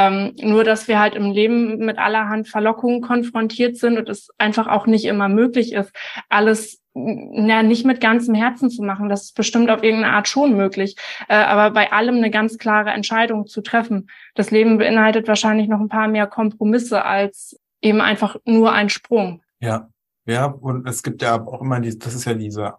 Ähm, 0.00 0.34
nur, 0.40 0.64
dass 0.64 0.88
wir 0.88 0.98
halt 0.98 1.14
im 1.14 1.30
Leben 1.30 1.78
mit 1.78 1.98
allerhand 1.98 2.48
Verlockungen 2.48 3.02
konfrontiert 3.02 3.76
sind 3.76 3.98
und 3.98 4.08
es 4.08 4.30
einfach 4.38 4.66
auch 4.66 4.86
nicht 4.86 5.04
immer 5.04 5.28
möglich 5.28 5.72
ist, 5.72 5.92
alles 6.28 6.80
ja, 6.94 7.62
nicht 7.62 7.86
mit 7.86 8.00
ganzem 8.00 8.34
Herzen 8.34 8.70
zu 8.70 8.82
machen. 8.82 9.08
Das 9.08 9.24
ist 9.24 9.36
bestimmt 9.36 9.70
auf 9.70 9.82
irgendeine 9.82 10.14
Art 10.14 10.26
schon 10.26 10.56
möglich. 10.56 10.96
Äh, 11.28 11.34
aber 11.34 11.72
bei 11.72 11.92
allem 11.92 12.16
eine 12.16 12.30
ganz 12.30 12.58
klare 12.58 12.90
Entscheidung 12.90 13.46
zu 13.46 13.60
treffen. 13.60 14.08
Das 14.34 14.50
Leben 14.50 14.78
beinhaltet 14.78 15.28
wahrscheinlich 15.28 15.68
noch 15.68 15.80
ein 15.80 15.88
paar 15.88 16.08
mehr 16.08 16.26
Kompromisse 16.26 17.04
als 17.04 17.58
eben 17.80 18.00
einfach 18.00 18.36
nur 18.44 18.72
ein 18.72 18.88
Sprung. 18.88 19.42
Ja, 19.60 19.88
ja, 20.26 20.46
und 20.46 20.88
es 20.88 21.02
gibt 21.02 21.22
ja 21.22 21.44
auch 21.46 21.60
immer 21.60 21.80
die, 21.80 21.98
das 21.98 22.14
ist 22.14 22.24
ja 22.24 22.34
diese, 22.34 22.74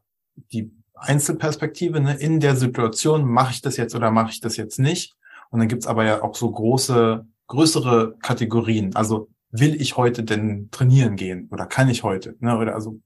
die 0.52 0.72
Einzelperspektive, 0.96 2.00
ne, 2.00 2.16
in 2.16 2.40
der 2.40 2.56
Situation, 2.56 3.26
mache 3.26 3.54
ich 3.54 3.62
das 3.62 3.78
jetzt 3.78 3.96
oder 3.96 4.12
mache 4.12 4.32
ich 4.32 4.42
das 4.42 4.58
jetzt 4.58 4.78
nicht? 4.78 5.16
Und 5.52 5.60
dann 5.60 5.68
gibt's 5.68 5.88
aber 5.88 6.06
ja 6.06 6.24
auch 6.24 6.36
so 6.36 6.50
große, 6.50 7.26
größere 7.48 8.18
Kategorien. 8.22 8.96
Also 8.96 9.30
will 9.52 9.80
ich 9.80 9.98
heute 9.98 10.24
denn 10.24 10.70
trainieren 10.72 11.18
gehen 11.18 11.50
oder 11.52 11.66
kann 11.66 11.90
ich 11.90 12.04
heute? 12.04 12.36
Ne? 12.40 12.58
Oder 12.58 12.74
also 12.74 13.02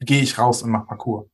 gehe 0.00 0.22
ich 0.22 0.38
raus 0.38 0.62
und 0.62 0.70
mache 0.70 0.86
Parcours? 0.86 1.26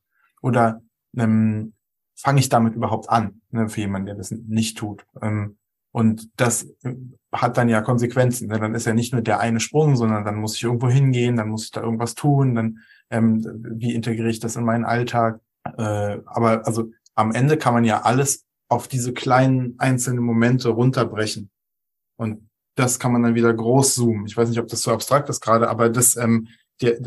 Oder 0.43 0.83
ähm, 1.17 1.75
fange 2.17 2.41
ich 2.41 2.49
damit 2.49 2.75
überhaupt 2.75 3.09
an, 3.09 3.41
ne, 3.51 3.69
für 3.69 3.81
jemanden, 3.81 4.07
der 4.07 4.17
das 4.17 4.31
nicht 4.31 4.79
tut? 4.79 5.07
Ähm, 5.23 5.57
und 5.93 6.29
das 6.37 6.65
äh, 6.83 6.95
hat 7.33 7.57
dann 7.57 7.69
ja 7.69 7.81
Konsequenzen. 7.81 8.49
Ne? 8.49 8.59
Dann 8.59 8.75
ist 8.75 8.87
ja 8.87 8.95
nicht 8.95 9.13
nur 9.13 9.23
der 9.23 9.41
eine 9.41 9.61
Sprung, 9.61 9.97
sondern 9.97 10.25
dann 10.25 10.37
muss 10.37 10.57
ich 10.57 10.65
irgendwo 10.65 10.89
hingehen, 10.89 11.37
dann 11.37 11.49
muss 11.49 11.65
ich 11.65 11.71
da 11.71 11.83
irgendwas 11.83 12.15
tun, 12.15 12.55
dann 12.55 12.79
ähm, 13.11 13.45
wie 13.77 13.95
integriere 13.95 14.31
ich 14.31 14.41
das 14.41 14.57
in 14.57 14.65
meinen 14.65 14.85
Alltag? 14.85 15.41
Äh, 15.77 16.19
aber 16.27 16.67
also 16.67 16.91
am 17.15 17.33
Ende 17.33 17.57
kann 17.57 17.75
man 17.75 17.85
ja 17.85 18.03
alles 18.03 18.47
auf 18.71 18.89
diese 18.89 19.13
kleinen 19.13 19.75
einzelnen 19.79 20.23
Momente 20.23 20.71
runterbrechen. 20.71 21.51
Und 22.17 22.49
das 22.77 22.99
kann 22.99 23.13
man 23.13 23.23
dann 23.23 23.35
wieder 23.35 23.53
groß 23.53 23.97
zoomen. 23.97 24.27
Ich 24.27 24.37
weiß 24.37 24.49
nicht, 24.49 24.61
ob 24.61 24.69
das 24.69 24.83
so 24.83 24.93
abstrakt 24.93 25.29
ist 25.29 25.41
gerade, 25.41 25.69
aber 25.69 25.91
das, 25.91 26.17
ähm, 26.17 26.49
der, 26.81 26.99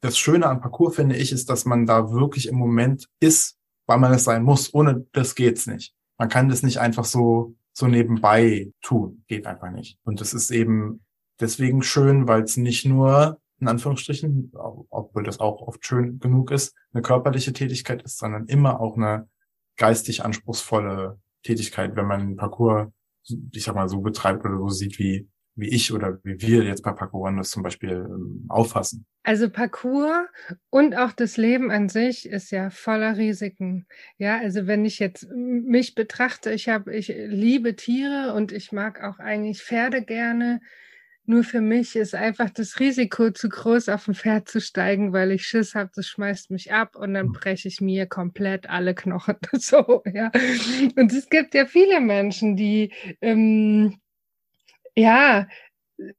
das 0.00 0.18
Schöne 0.18 0.46
an 0.46 0.60
Parcours, 0.60 0.96
finde 0.96 1.16
ich, 1.16 1.32
ist, 1.32 1.48
dass 1.48 1.64
man 1.64 1.86
da 1.86 2.10
wirklich 2.10 2.48
im 2.48 2.56
Moment 2.56 3.08
ist, 3.20 3.56
weil 3.86 3.98
man 3.98 4.12
es 4.12 4.24
sein 4.24 4.42
muss. 4.42 4.74
Ohne 4.74 5.06
das 5.12 5.34
geht's 5.34 5.66
nicht. 5.66 5.94
Man 6.18 6.28
kann 6.28 6.48
das 6.48 6.62
nicht 6.62 6.78
einfach 6.78 7.04
so, 7.04 7.54
so 7.72 7.86
nebenbei 7.86 8.72
tun. 8.82 9.24
Geht 9.28 9.46
einfach 9.46 9.70
nicht. 9.70 9.98
Und 10.04 10.20
das 10.20 10.34
ist 10.34 10.50
eben 10.50 11.04
deswegen 11.40 11.82
schön, 11.82 12.26
weil 12.26 12.42
es 12.42 12.56
nicht 12.56 12.84
nur, 12.84 13.38
in 13.60 13.68
Anführungsstrichen, 13.68 14.52
obwohl 14.90 15.22
das 15.22 15.38
auch 15.38 15.62
oft 15.62 15.86
schön 15.86 16.18
genug 16.18 16.50
ist, 16.50 16.74
eine 16.92 17.02
körperliche 17.02 17.52
Tätigkeit 17.52 18.02
ist, 18.02 18.18
sondern 18.18 18.46
immer 18.46 18.80
auch 18.80 18.96
eine 18.96 19.28
geistig 19.76 20.24
anspruchsvolle 20.24 21.20
Tätigkeit, 21.42 21.96
wenn 21.96 22.06
man 22.06 22.36
Parcours, 22.36 22.88
ich 23.52 23.64
sag 23.64 23.74
mal, 23.74 23.88
so 23.88 24.00
betreibt 24.00 24.44
oder 24.44 24.58
so 24.58 24.68
sieht, 24.68 24.98
wie 24.98 25.28
wie 25.56 25.68
ich 25.68 25.92
oder 25.92 26.18
wie 26.24 26.40
wir 26.40 26.64
jetzt 26.64 26.82
bei 26.82 26.92
Parkour 26.92 27.30
das 27.32 27.50
zum 27.50 27.62
Beispiel 27.62 28.06
ähm, 28.08 28.44
auffassen. 28.48 29.06
Also 29.22 29.48
Parcours 29.48 30.26
und 30.70 30.96
auch 30.96 31.12
das 31.12 31.36
Leben 31.36 31.70
an 31.70 31.88
sich 31.88 32.28
ist 32.28 32.50
ja 32.50 32.70
voller 32.70 33.16
Risiken. 33.16 33.86
Ja, 34.18 34.38
also 34.38 34.66
wenn 34.66 34.84
ich 34.84 34.98
jetzt 34.98 35.28
mich 35.30 35.94
betrachte, 35.94 36.52
ich 36.52 36.68
habe, 36.68 36.94
ich 36.94 37.08
liebe 37.08 37.76
Tiere 37.76 38.34
und 38.34 38.52
ich 38.52 38.72
mag 38.72 39.02
auch 39.02 39.18
eigentlich 39.18 39.62
Pferde 39.62 40.02
gerne. 40.02 40.60
Nur 41.26 41.42
für 41.42 41.60
mich 41.60 41.96
ist 41.96 42.14
einfach 42.14 42.50
das 42.50 42.80
Risiko 42.80 43.30
zu 43.30 43.48
groß, 43.48 43.88
auf 43.88 44.06
ein 44.08 44.14
Pferd 44.14 44.48
zu 44.48 44.60
steigen, 44.60 45.12
weil 45.12 45.30
ich 45.30 45.46
Schiss 45.46 45.74
habe, 45.74 45.90
das 45.94 46.06
schmeißt 46.06 46.50
mich 46.50 46.72
ab 46.72 46.96
und 46.96 47.14
dann 47.14 47.26
hm. 47.26 47.32
breche 47.32 47.68
ich 47.68 47.80
mir 47.80 48.06
komplett 48.06 48.68
alle 48.68 48.94
Knochen. 48.94 49.36
so, 49.52 50.02
ja. 50.12 50.30
Und 50.96 51.12
es 51.12 51.28
gibt 51.30 51.54
ja 51.54 51.66
viele 51.66 52.00
Menschen, 52.00 52.56
die 52.56 52.92
ähm, 53.22 53.98
ja, 54.96 55.46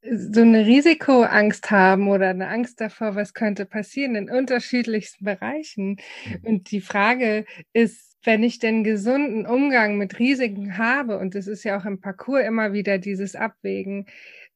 so 0.10 0.42
eine 0.42 0.66
Risikoangst 0.66 1.70
haben 1.70 2.08
oder 2.08 2.30
eine 2.30 2.48
Angst 2.48 2.80
davor, 2.80 3.16
was 3.16 3.34
könnte 3.34 3.66
passieren 3.66 4.16
in 4.16 4.30
unterschiedlichsten 4.30 5.26
Bereichen. 5.26 5.98
Mhm. 6.26 6.40
Und 6.44 6.72
die 6.72 6.82
Frage 6.82 7.46
ist, 7.74 8.16
wenn 8.24 8.42
ich 8.44 8.60
den 8.60 8.84
gesunden 8.84 9.46
Umgang 9.46 9.98
mit 9.98 10.18
Risiken 10.20 10.78
habe, 10.78 11.20
und 11.20 11.36
das 11.36 11.48
ist 11.48 11.64
ja 11.64 11.78
auch 11.78 11.86
im 11.86 12.00
Parcours 12.00 12.46
immer 12.46 12.74
wieder 12.74 12.98
dieses 12.98 13.36
Abwägen, 13.36 14.08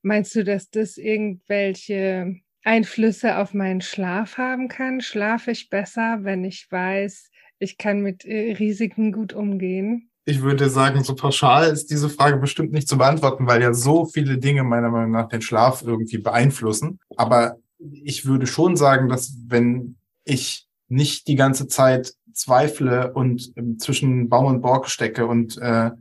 meinst 0.01 0.35
du, 0.35 0.43
dass 0.43 0.69
das 0.69 0.97
irgendwelche 0.97 2.35
Einflüsse 2.63 3.37
auf 3.37 3.53
meinen 3.53 3.81
Schlaf 3.81 4.37
haben 4.37 4.67
kann? 4.67 5.01
Schlafe 5.01 5.51
ich 5.51 5.69
besser, 5.69 6.19
wenn 6.21 6.43
ich 6.43 6.67
weiß, 6.69 7.29
ich 7.59 7.77
kann 7.77 8.01
mit 8.01 8.25
äh, 8.25 8.53
Risiken 8.53 9.11
gut 9.11 9.33
umgehen? 9.33 10.09
ich 10.29 10.41
würde 10.41 10.69
sagen, 10.69 11.03
so 11.03 11.15
pauschal 11.15 11.71
ist 11.71 11.89
diese 11.89 12.09
Frage 12.09 12.37
bestimmt 12.37 12.71
nicht 12.71 12.87
zu 12.87 12.97
beantworten, 12.97 13.47
weil 13.47 13.61
ja 13.61 13.73
so 13.73 14.05
viele 14.05 14.37
Dinge 14.37 14.63
meiner 14.63 14.89
Meinung 14.89 15.11
nach 15.11 15.27
den 15.27 15.41
Schlaf 15.41 15.81
irgendwie 15.81 16.19
beeinflussen. 16.19 16.99
Aber 17.17 17.57
ich 17.79 18.25
würde 18.25 18.45
schon 18.45 18.75
sagen, 18.75 19.09
dass 19.09 19.35
wenn 19.47 19.97
ich 20.25 20.67
nicht 20.87 21.27
die 21.27 21.35
ganze 21.35 21.67
Zeit 21.67 22.13
zweifle 22.33 23.13
und 23.13 23.51
ähm, 23.55 23.79
zwischen 23.79 24.29
Baum 24.29 24.45
und 24.45 24.61
Borg 24.61 24.89
stecke 24.89 25.25
und 25.25 25.57
äh, 25.57 25.91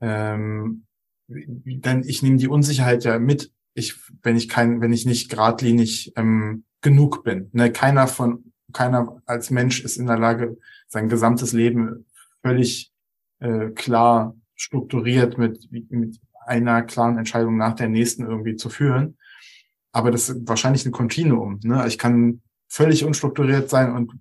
ähm, 0.00 0.85
denn 1.28 2.02
ich 2.04 2.22
nehme 2.22 2.36
die 2.36 2.48
Unsicherheit 2.48 3.04
ja 3.04 3.18
mit, 3.18 3.52
ich, 3.74 3.94
wenn 4.22 4.36
ich 4.36 4.48
kein, 4.48 4.80
wenn 4.80 4.92
ich 4.92 5.06
nicht 5.06 5.28
geradlinig 5.28 6.12
ähm, 6.16 6.64
genug 6.80 7.24
bin. 7.24 7.50
Ne? 7.52 7.72
Keiner 7.72 8.06
von, 8.06 8.52
keiner 8.72 9.20
als 9.26 9.50
Mensch 9.50 9.82
ist 9.82 9.96
in 9.96 10.06
der 10.06 10.18
Lage, 10.18 10.56
sein 10.88 11.08
gesamtes 11.08 11.52
Leben 11.52 12.06
völlig 12.42 12.92
äh, 13.40 13.70
klar 13.70 14.36
strukturiert 14.54 15.36
mit, 15.36 15.70
mit 15.70 16.18
einer 16.46 16.82
klaren 16.82 17.18
Entscheidung 17.18 17.56
nach 17.56 17.74
der 17.74 17.88
nächsten 17.88 18.24
irgendwie 18.24 18.56
zu 18.56 18.70
führen. 18.70 19.18
Aber 19.92 20.10
das 20.10 20.28
ist 20.28 20.48
wahrscheinlich 20.48 20.86
ein 20.86 20.92
Kontinuum. 20.92 21.60
Ne? 21.62 21.84
Ich 21.88 21.98
kann 21.98 22.42
völlig 22.68 23.04
unstrukturiert 23.04 23.68
sein 23.68 23.92
und 23.92 24.12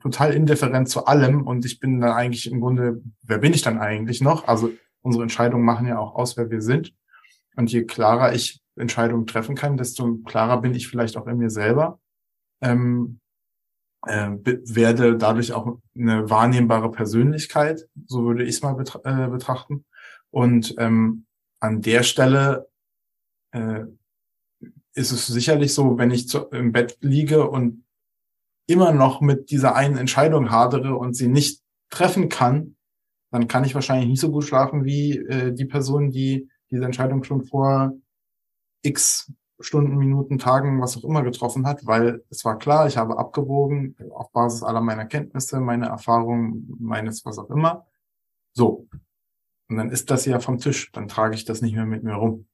total 0.00 0.32
indifferent 0.32 0.88
zu 0.88 1.06
allem 1.06 1.46
und 1.46 1.64
ich 1.64 1.80
bin 1.80 2.00
dann 2.00 2.12
eigentlich 2.12 2.50
im 2.50 2.60
Grunde, 2.60 3.02
wer 3.22 3.38
bin 3.38 3.54
ich 3.54 3.62
dann 3.62 3.78
eigentlich 3.78 4.20
noch? 4.20 4.46
Also 4.48 4.70
unsere 5.08 5.22
Entscheidungen 5.22 5.64
machen 5.64 5.86
ja 5.86 5.98
auch 5.98 6.14
aus, 6.14 6.36
wer 6.36 6.50
wir 6.50 6.60
sind. 6.60 6.94
Und 7.56 7.72
je 7.72 7.84
klarer 7.84 8.34
ich 8.34 8.60
Entscheidungen 8.76 9.26
treffen 9.26 9.54
kann, 9.54 9.78
desto 9.78 10.18
klarer 10.18 10.60
bin 10.60 10.74
ich 10.74 10.86
vielleicht 10.86 11.16
auch 11.16 11.26
in 11.26 11.38
mir 11.38 11.50
selber. 11.50 11.98
Ähm, 12.60 13.20
äh, 14.06 14.30
werde 14.44 15.16
dadurch 15.16 15.52
auch 15.52 15.78
eine 15.96 16.28
wahrnehmbare 16.28 16.90
Persönlichkeit, 16.90 17.88
so 18.06 18.24
würde 18.24 18.44
ich 18.44 18.56
es 18.56 18.62
mal 18.62 18.74
betra 18.74 19.00
äh, 19.04 19.28
betrachten. 19.28 19.86
Und 20.30 20.74
ähm, 20.78 21.24
an 21.58 21.80
der 21.80 22.02
Stelle 22.02 22.68
äh, 23.52 23.84
ist 24.92 25.10
es 25.10 25.26
sicherlich 25.26 25.72
so, 25.72 25.96
wenn 25.96 26.10
ich 26.10 26.28
zu, 26.28 26.48
im 26.50 26.72
Bett 26.72 26.98
liege 27.00 27.48
und 27.48 27.84
immer 28.66 28.92
noch 28.92 29.22
mit 29.22 29.50
dieser 29.50 29.74
einen 29.74 29.96
Entscheidung 29.96 30.50
hadere 30.50 30.94
und 30.94 31.14
sie 31.14 31.28
nicht 31.28 31.62
treffen 31.90 32.28
kann, 32.28 32.76
dann 33.30 33.48
kann 33.48 33.64
ich 33.64 33.74
wahrscheinlich 33.74 34.08
nicht 34.08 34.20
so 34.20 34.30
gut 34.30 34.44
schlafen 34.44 34.84
wie 34.84 35.18
äh, 35.18 35.52
die 35.52 35.66
Person, 35.66 36.10
die 36.10 36.48
diese 36.70 36.84
Entscheidung 36.84 37.24
schon 37.24 37.44
vor 37.44 37.92
x 38.82 39.32
Stunden, 39.60 39.96
Minuten, 39.96 40.38
Tagen, 40.38 40.80
was 40.80 40.96
auch 40.96 41.04
immer 41.04 41.22
getroffen 41.22 41.66
hat, 41.66 41.84
weil 41.84 42.24
es 42.30 42.44
war 42.44 42.58
klar, 42.58 42.86
ich 42.86 42.96
habe 42.96 43.18
abgewogen 43.18 43.96
auf 44.12 44.30
Basis 44.30 44.62
aller 44.62 44.80
meiner 44.80 45.04
Kenntnisse, 45.04 45.58
meiner 45.58 45.88
Erfahrungen, 45.88 46.76
meines 46.78 47.24
was 47.24 47.38
auch 47.38 47.50
immer. 47.50 47.84
So. 48.52 48.86
Und 49.68 49.76
dann 49.76 49.90
ist 49.90 50.10
das 50.12 50.26
ja 50.26 50.38
vom 50.38 50.58
Tisch, 50.58 50.92
dann 50.92 51.08
trage 51.08 51.34
ich 51.34 51.44
das 51.44 51.60
nicht 51.60 51.74
mehr 51.74 51.86
mit 51.86 52.04
mir 52.04 52.14
rum 52.14 52.47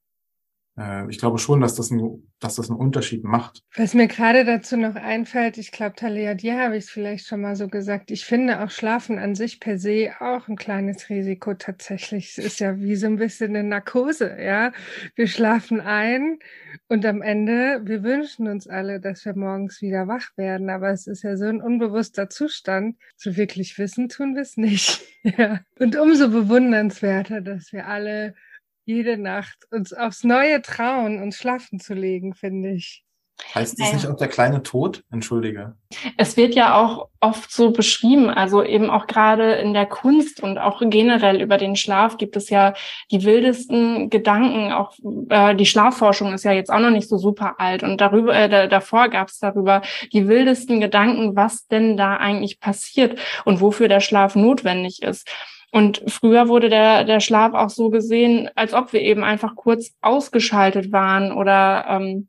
äh, 0.76 1.09
ich 1.09 1.19
glaube 1.19 1.38
schon, 1.38 1.61
dass 1.61 1.75
das, 1.75 1.90
ein, 1.90 2.23
dass 2.40 2.57
das 2.57 2.71
einen 2.71 2.78
Unterschied 2.78 3.25
macht. 3.25 3.62
Was 3.76 3.95
mir 3.95 4.09
gerade 4.09 4.45
dazu 4.45 4.76
noch 4.76 4.97
einfällt, 4.97 5.59
ich 5.59 5.71
glaube, 5.71 5.95
Talia, 5.97 6.35
dir 6.35 6.59
habe 6.59 6.76
ich 6.76 6.85
es 6.85 6.90
vielleicht 6.90 7.26
schon 7.26 7.40
mal 7.40 7.57
so 7.57 7.69
gesagt, 7.69 8.11
ich 8.11 8.25
finde 8.25 8.62
auch 8.62 8.71
Schlafen 8.71 9.19
an 9.19 9.35
sich 9.35 9.61
per 9.61 9.78
se 9.78 10.12
auch 10.21 10.49
ein 10.49 10.57
kleines 10.57 11.09
Risiko 11.09 11.54
tatsächlich. 11.54 12.37
Es 12.37 12.45
ist 12.45 12.61
ja 12.61 12.78
wie 12.78 12.97
so 12.97 13.07
ein 13.07 13.16
bisschen 13.16 13.50
eine 13.50 13.69
Narkose, 13.69 14.37
ja. 14.40 14.73
Wir 15.14 15.28
schlafen 15.28 15.81
ein 15.81 16.38
und 16.88 17.07
am 17.07 17.23
Ende, 17.23 17.83
wir 17.85 18.02
wünschen 18.02 18.49
uns 18.49 18.66
alle, 18.66 19.00
dass 19.00 19.25
wir 19.25 19.37
morgens 19.37 19.81
wieder 19.81 20.09
wach 20.09 20.37
werden, 20.37 20.71
aber 20.71 20.90
es 20.90 21.07
ist 21.07 21.23
ja 21.23 21.37
so 21.37 21.45
ein 21.45 21.61
unbewusster 21.61 22.28
Zustand. 22.28 22.97
So 23.16 23.37
wirklich 23.37 23.78
wissen 23.78 24.09
tun 24.09 24.35
wir 24.35 24.43
es 24.43 24.57
nicht. 24.57 25.02
ja. 25.23 25.61
Und 25.78 25.97
umso 25.97 26.28
bewundernswerter, 26.31 27.40
dass 27.40 27.73
wir 27.73 27.87
alle 27.87 28.35
jede 28.85 29.17
Nacht 29.19 29.67
uns 29.71 29.93
aufs 29.93 30.25
Neue 30.25 30.62
trauen, 30.62 31.23
uns 31.23 31.37
schlafen 31.37 31.81
zu 31.81 31.95
legen, 31.95 32.35
finde 32.35 32.73
ich. 32.73 33.05
Heißt 33.53 33.81
das 33.81 33.93
nicht 33.93 34.07
auch 34.07 34.17
der 34.17 34.29
kleine 34.29 34.62
Tod? 34.62 35.03
Entschuldige. 35.11 35.75
Es 36.17 36.37
wird 36.37 36.55
ja 36.55 36.76
auch 36.76 37.09
oft 37.21 37.50
so 37.50 37.73
beschrieben, 37.73 38.31
also 38.31 38.62
eben 38.62 38.91
auch 38.91 39.07
gerade 39.07 39.55
in 39.55 39.75
der 39.75 39.87
Kunst 39.87 40.41
und 40.41 40.59
auch 40.59 40.81
generell 40.85 41.41
über 41.41 41.59
den 41.59 41.75
Schlaf 41.75 42.17
gibt 42.17 42.37
es 42.37 42.49
ja 42.49 42.75
die 43.11 43.25
wildesten 43.25 44.09
Gedanken. 44.09 44.73
Auch 44.73 44.97
äh, 45.31 45.55
die 45.57 45.67
Schlafforschung 45.67 46.33
ist 46.33 46.45
ja 46.45 46.53
jetzt 46.53 46.71
auch 46.71 46.79
noch 46.79 46.91
nicht 46.91 47.09
so 47.09 47.19
super 47.19 47.57
alt 47.59 47.83
und 47.83 48.00
darüber 48.00 48.35
äh, 48.35 48.69
davor 48.69 49.09
gab 49.09 49.29
es 49.29 49.38
darüber 49.38 49.83
die 50.12 50.29
wildesten 50.29 50.81
Gedanken, 50.81 51.35
was 51.35 51.67
denn 51.67 51.97
da 51.97 52.17
eigentlich 52.17 52.61
passiert 52.61 53.19
und 53.45 53.61
wofür 53.61 53.88
der 53.88 54.00
Schlaf 54.00 54.37
notwendig 54.37 55.03
ist. 55.03 55.29
Und 55.75 56.04
früher 56.07 56.47
wurde 56.47 56.69
der, 56.69 57.02
der 57.02 57.19
Schlaf 57.19 57.52
auch 57.52 57.69
so 57.69 57.90
gesehen, 57.90 58.49
als 58.54 58.75
ob 58.75 58.93
wir 58.93 59.00
eben 59.00 59.25
einfach 59.25 59.57
kurz 59.57 59.90
ausgeschaltet 60.02 60.93
waren 60.93 61.33
oder 61.33 61.87
ähm, 61.88 62.28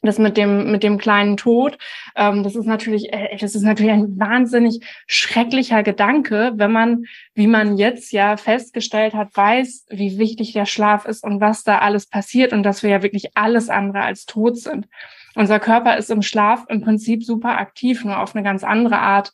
das 0.00 0.20
mit 0.20 0.36
dem 0.36 0.70
mit 0.70 0.84
dem 0.84 0.96
kleinen 0.96 1.36
Tod, 1.36 1.76
ähm, 2.14 2.44
das 2.44 2.54
ist 2.54 2.66
natürlich 2.66 3.12
äh, 3.12 3.36
das 3.36 3.56
ist 3.56 3.62
natürlich 3.62 3.90
ein 3.90 4.20
wahnsinnig 4.20 4.78
schrecklicher 5.08 5.82
Gedanke, 5.82 6.52
wenn 6.54 6.70
man, 6.70 7.06
wie 7.34 7.48
man 7.48 7.78
jetzt 7.78 8.12
ja 8.12 8.36
festgestellt 8.36 9.12
hat, 9.12 9.36
weiß, 9.36 9.86
wie 9.90 10.16
wichtig 10.16 10.52
der 10.52 10.66
Schlaf 10.66 11.04
ist 11.04 11.24
und 11.24 11.40
was 11.40 11.64
da 11.64 11.78
alles 11.78 12.06
passiert 12.06 12.52
und 12.52 12.62
dass 12.62 12.84
wir 12.84 12.90
ja 12.90 13.02
wirklich 13.02 13.36
alles 13.36 13.70
andere 13.70 14.02
als 14.02 14.24
tot 14.24 14.56
sind. 14.56 14.86
Unser 15.34 15.58
Körper 15.58 15.96
ist 15.96 16.12
im 16.12 16.22
Schlaf 16.22 16.64
im 16.68 16.80
Prinzip 16.80 17.24
super 17.24 17.58
aktiv, 17.58 18.04
nur 18.04 18.20
auf 18.20 18.36
eine 18.36 18.44
ganz 18.44 18.62
andere 18.62 19.00
Art 19.00 19.32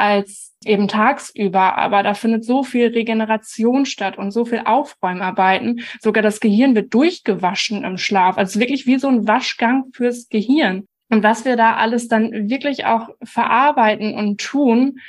als 0.00 0.56
eben 0.64 0.88
tagsüber. 0.88 1.76
Aber 1.78 2.02
da 2.02 2.14
findet 2.14 2.44
so 2.44 2.62
viel 2.62 2.88
Regeneration 2.88 3.86
statt 3.86 4.18
und 4.18 4.30
so 4.30 4.44
viel 4.44 4.62
Aufräumarbeiten. 4.64 5.82
Sogar 6.00 6.22
das 6.22 6.40
Gehirn 6.40 6.74
wird 6.74 6.92
durchgewaschen 6.92 7.84
im 7.84 7.98
Schlaf. 7.98 8.38
Also 8.38 8.58
wirklich 8.58 8.86
wie 8.86 8.98
so 8.98 9.08
ein 9.08 9.28
Waschgang 9.28 9.84
fürs 9.92 10.28
Gehirn. 10.28 10.86
Und 11.10 11.22
was 11.22 11.44
wir 11.44 11.56
da 11.56 11.76
alles 11.76 12.08
dann 12.08 12.48
wirklich 12.48 12.86
auch 12.86 13.08
verarbeiten 13.22 14.14
und 14.14 14.40
tun, 14.40 15.00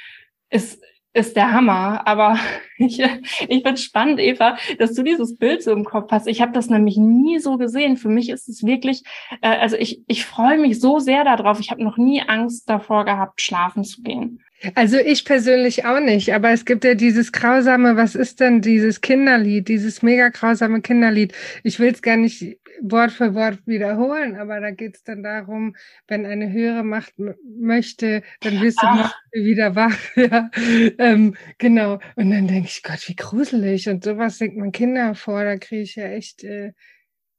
ist 0.50 0.82
ist 1.14 1.36
der 1.36 1.52
Hammer. 1.52 2.08
Aber 2.08 2.38
ich, 2.78 3.04
ich 3.48 3.64
bin 3.64 3.78
spannend, 3.78 4.20
Eva, 4.20 4.58
dass 4.80 4.94
du 4.94 5.04
dieses 5.04 5.38
Bild 5.38 5.64
so 5.64 5.72
im 5.72 5.84
Kopf 5.84 6.12
hast. 6.12 6.28
Ich 6.28 6.42
habe 6.42 6.54
das 6.54 6.70
nämlich 6.70 6.98
nie 6.98 7.40
so 7.40 7.58
gesehen. 7.58 7.98
Für 7.98 8.10
mich 8.10 8.30
ist 8.30 8.48
es 8.48 8.64
wirklich, 8.66 9.04
äh, 9.42 9.58
also 9.58 9.76
ich, 9.76 10.02
ich 10.08 10.26
freue 10.26 10.58
mich 10.58 10.80
so 10.80 11.00
sehr 11.00 11.24
darauf. 11.24 11.60
Ich 11.60 11.72
habe 11.72 11.84
noch 11.84 11.98
nie 11.98 12.22
Angst 12.22 12.70
davor 12.70 13.06
gehabt, 13.06 13.42
schlafen 13.42 13.84
zu 13.84 14.02
gehen. 14.02 14.42
Also 14.76 14.98
ich 14.98 15.26
persönlich 15.26 15.86
auch 15.86 16.00
nicht, 16.00 16.34
aber 16.34 16.52
es 16.52 16.66
gibt 16.66 16.84
ja 16.84 16.94
dieses 16.94 17.32
grausame, 17.32 17.96
was 17.96 18.14
ist 18.16 18.40
denn 18.40 18.62
dieses 18.62 19.02
Kinderlied, 19.02 19.68
dieses 19.68 20.04
mega 20.04 20.30
grausame 20.30 20.82
Kinderlied. 20.82 21.34
Ich 21.64 21.80
will 21.80 21.92
es 21.92 22.02
gar 22.02 22.18
nicht 22.18 22.60
Wort 22.82 23.12
für 23.12 23.34
Wort 23.34 23.60
wiederholen, 23.66 24.36
aber 24.36 24.60
da 24.60 24.72
geht 24.72 24.96
es 24.96 25.04
dann 25.04 25.24
darum, 25.24 25.76
wenn 26.08 26.26
eine 26.26 26.52
höhere 26.52 26.84
Macht 26.84 27.14
möchte, 27.60 28.22
dann 28.42 28.62
wirst 28.62 28.82
du 28.82 28.88
Ach. 28.88 29.16
wieder 29.32 29.76
wach. 29.76 29.98
ja, 30.16 30.50
ähm, 31.00 31.36
genau. 31.58 32.00
Und 32.16 32.32
dann 32.32 32.48
denke 32.48 32.68
ich, 32.68 32.84
Gott, 32.84 33.08
wie 33.08 33.16
gruselig. 33.16 33.90
Und 33.90 34.04
sowas 34.04 34.38
singt 34.38 34.58
man 34.58 34.72
Kinder 34.72 35.16
vor, 35.16 35.44
da 35.44 35.58
kriege 35.58 35.82
ich 35.82 35.96
ja 35.96 36.06
echt 36.06 36.44
äh, 36.44 36.74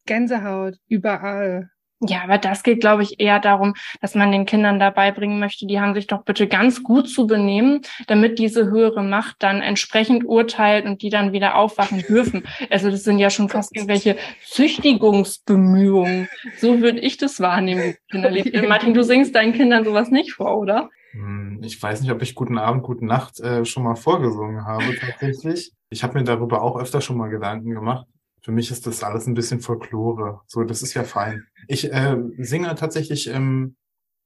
Gänsehaut 0.06 0.78
überall. 0.88 1.70
Ja, 2.04 2.24
aber 2.24 2.38
das 2.38 2.64
geht, 2.64 2.80
glaube 2.80 3.04
ich, 3.04 3.20
eher 3.20 3.38
darum, 3.38 3.74
dass 4.00 4.16
man 4.16 4.32
den 4.32 4.44
Kindern 4.44 4.80
dabei 4.80 5.12
bringen 5.12 5.38
möchte, 5.38 5.66
die 5.66 5.80
haben 5.80 5.94
sich 5.94 6.08
doch 6.08 6.24
bitte 6.24 6.48
ganz 6.48 6.82
gut 6.82 7.08
zu 7.08 7.28
benehmen, 7.28 7.82
damit 8.08 8.40
diese 8.40 8.64
höhere 8.70 9.04
Macht 9.04 9.36
dann 9.38 9.60
entsprechend 9.60 10.24
urteilt 10.24 10.84
und 10.84 11.02
die 11.02 11.10
dann 11.10 11.32
wieder 11.32 11.54
aufwachen 11.54 12.02
dürfen. 12.08 12.42
Also 12.70 12.90
das 12.90 13.04
sind 13.04 13.18
ja 13.18 13.30
schon 13.30 13.48
fast 13.48 13.76
irgendwelche 13.76 14.16
Züchtigungsbemühungen. 14.44 16.28
So 16.58 16.80
würde 16.80 16.98
ich 16.98 17.18
das 17.18 17.38
wahrnehmen, 17.38 17.94
Kinderlied. 18.10 18.52
Martin, 18.68 18.94
du 18.94 19.04
singst 19.04 19.36
deinen 19.36 19.52
Kindern 19.52 19.84
sowas 19.84 20.10
nicht 20.10 20.32
vor, 20.32 20.58
oder? 20.58 20.90
Hm, 21.12 21.60
ich 21.62 21.80
weiß 21.80 22.00
nicht, 22.00 22.10
ob 22.10 22.20
ich 22.22 22.34
Guten 22.34 22.58
Abend, 22.58 22.82
Guten 22.82 23.06
Nacht 23.06 23.38
äh, 23.38 23.64
schon 23.64 23.84
mal 23.84 23.94
vorgesungen 23.94 24.64
habe 24.64 24.96
tatsächlich. 24.98 25.72
Ich 25.90 26.02
habe 26.02 26.18
mir 26.18 26.24
darüber 26.24 26.62
auch 26.62 26.80
öfter 26.80 27.00
schon 27.00 27.16
mal 27.16 27.28
Gedanken 27.28 27.70
gemacht. 27.70 28.06
Für 28.42 28.52
mich 28.52 28.70
ist 28.70 28.86
das 28.86 29.02
alles 29.02 29.26
ein 29.26 29.34
bisschen 29.34 29.60
Folklore. 29.60 30.40
So, 30.46 30.64
das 30.64 30.82
ist 30.82 30.94
ja 30.94 31.04
fein. 31.04 31.46
Ich 31.68 31.92
äh, 31.92 32.16
singe 32.38 32.74
tatsächlich, 32.74 33.28
ähm, 33.28 33.76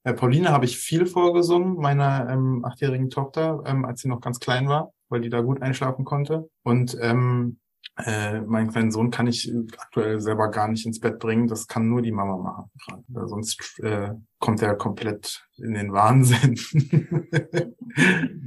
äh, 0.05 0.15
Pauline 0.15 0.51
habe 0.51 0.65
ich 0.65 0.79
viel 0.79 1.05
vorgesungen, 1.05 1.77
meiner 1.77 2.29
ähm, 2.31 2.65
achtjährigen 2.65 3.11
Tochter, 3.11 3.63
ähm, 3.67 3.85
als 3.85 4.01
sie 4.01 4.09
noch 4.09 4.21
ganz 4.21 4.41
klein 4.41 4.69
war, 4.69 4.93
weil 5.09 5.21
die 5.21 5.29
da 5.29 5.41
gut 5.41 5.61
einschlafen 5.61 6.05
konnte. 6.05 6.49
Und 6.63 6.97
ähm, 7.01 7.59
äh, 8.05 8.43
meinen 8.43 8.71
kleinen 8.71 8.91
Sohn 8.91 9.11
kann 9.11 9.27
ich 9.27 9.51
aktuell 9.79 10.21
selber 10.21 10.51
gar 10.51 10.69
nicht 10.69 10.85
ins 10.85 11.01
Bett 11.01 11.19
bringen. 11.19 11.49
Das 11.49 11.67
kann 11.67 11.89
nur 11.89 12.03
die 12.03 12.13
Mama 12.13 12.37
machen. 12.37 12.71
Gerade. 12.85 13.29
Sonst 13.29 13.81
äh, 13.83 14.11
kommt 14.39 14.61
er 14.61 14.75
komplett 14.75 15.47
in 15.57 15.75
den 15.75 15.93
Wahnsinn. 15.93 16.59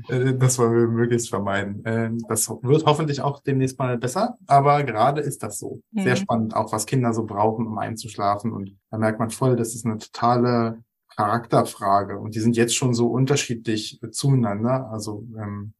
Äh, 0.09 0.35
das 0.35 0.59
wollen 0.59 0.73
wir 0.73 0.87
möglichst 0.87 1.29
vermeiden. 1.29 1.83
Äh, 1.83 2.11
das 2.27 2.49
wird 2.49 2.85
hoffentlich 2.85 3.21
auch 3.21 3.41
demnächst 3.41 3.79
mal 3.79 3.97
besser, 3.97 4.37
aber 4.45 4.83
gerade 4.83 5.21
ist 5.21 5.41
das 5.41 5.57
so. 5.57 5.81
Mhm. 5.91 6.03
Sehr 6.03 6.15
spannend, 6.17 6.55
auch 6.55 6.71
was 6.71 6.85
Kinder 6.85 7.13
so 7.13 7.25
brauchen, 7.25 7.65
um 7.65 7.79
einzuschlafen. 7.79 8.53
Und 8.53 8.77
da 8.91 8.99
merkt 8.99 9.17
man 9.17 9.31
voll, 9.31 9.55
das 9.55 9.73
ist 9.73 9.87
eine 9.87 9.97
totale 9.97 10.83
Charakterfrage. 11.15 12.19
Und 12.19 12.35
die 12.35 12.41
sind 12.41 12.57
jetzt 12.57 12.75
schon 12.75 12.93
so 12.93 13.07
unterschiedlich 13.07 13.99
zueinander. 14.11 14.91
Also 14.91 15.25
ähm, 15.35 15.73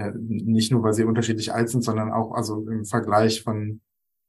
äh, 0.00 0.12
nicht 0.16 0.72
nur, 0.72 0.82
weil 0.82 0.94
sie 0.94 1.04
unterschiedlich 1.04 1.52
alt 1.52 1.68
sind, 1.68 1.82
sondern 1.82 2.12
auch 2.12 2.32
also 2.32 2.66
im 2.68 2.84
Vergleich 2.84 3.42
von 3.42 3.80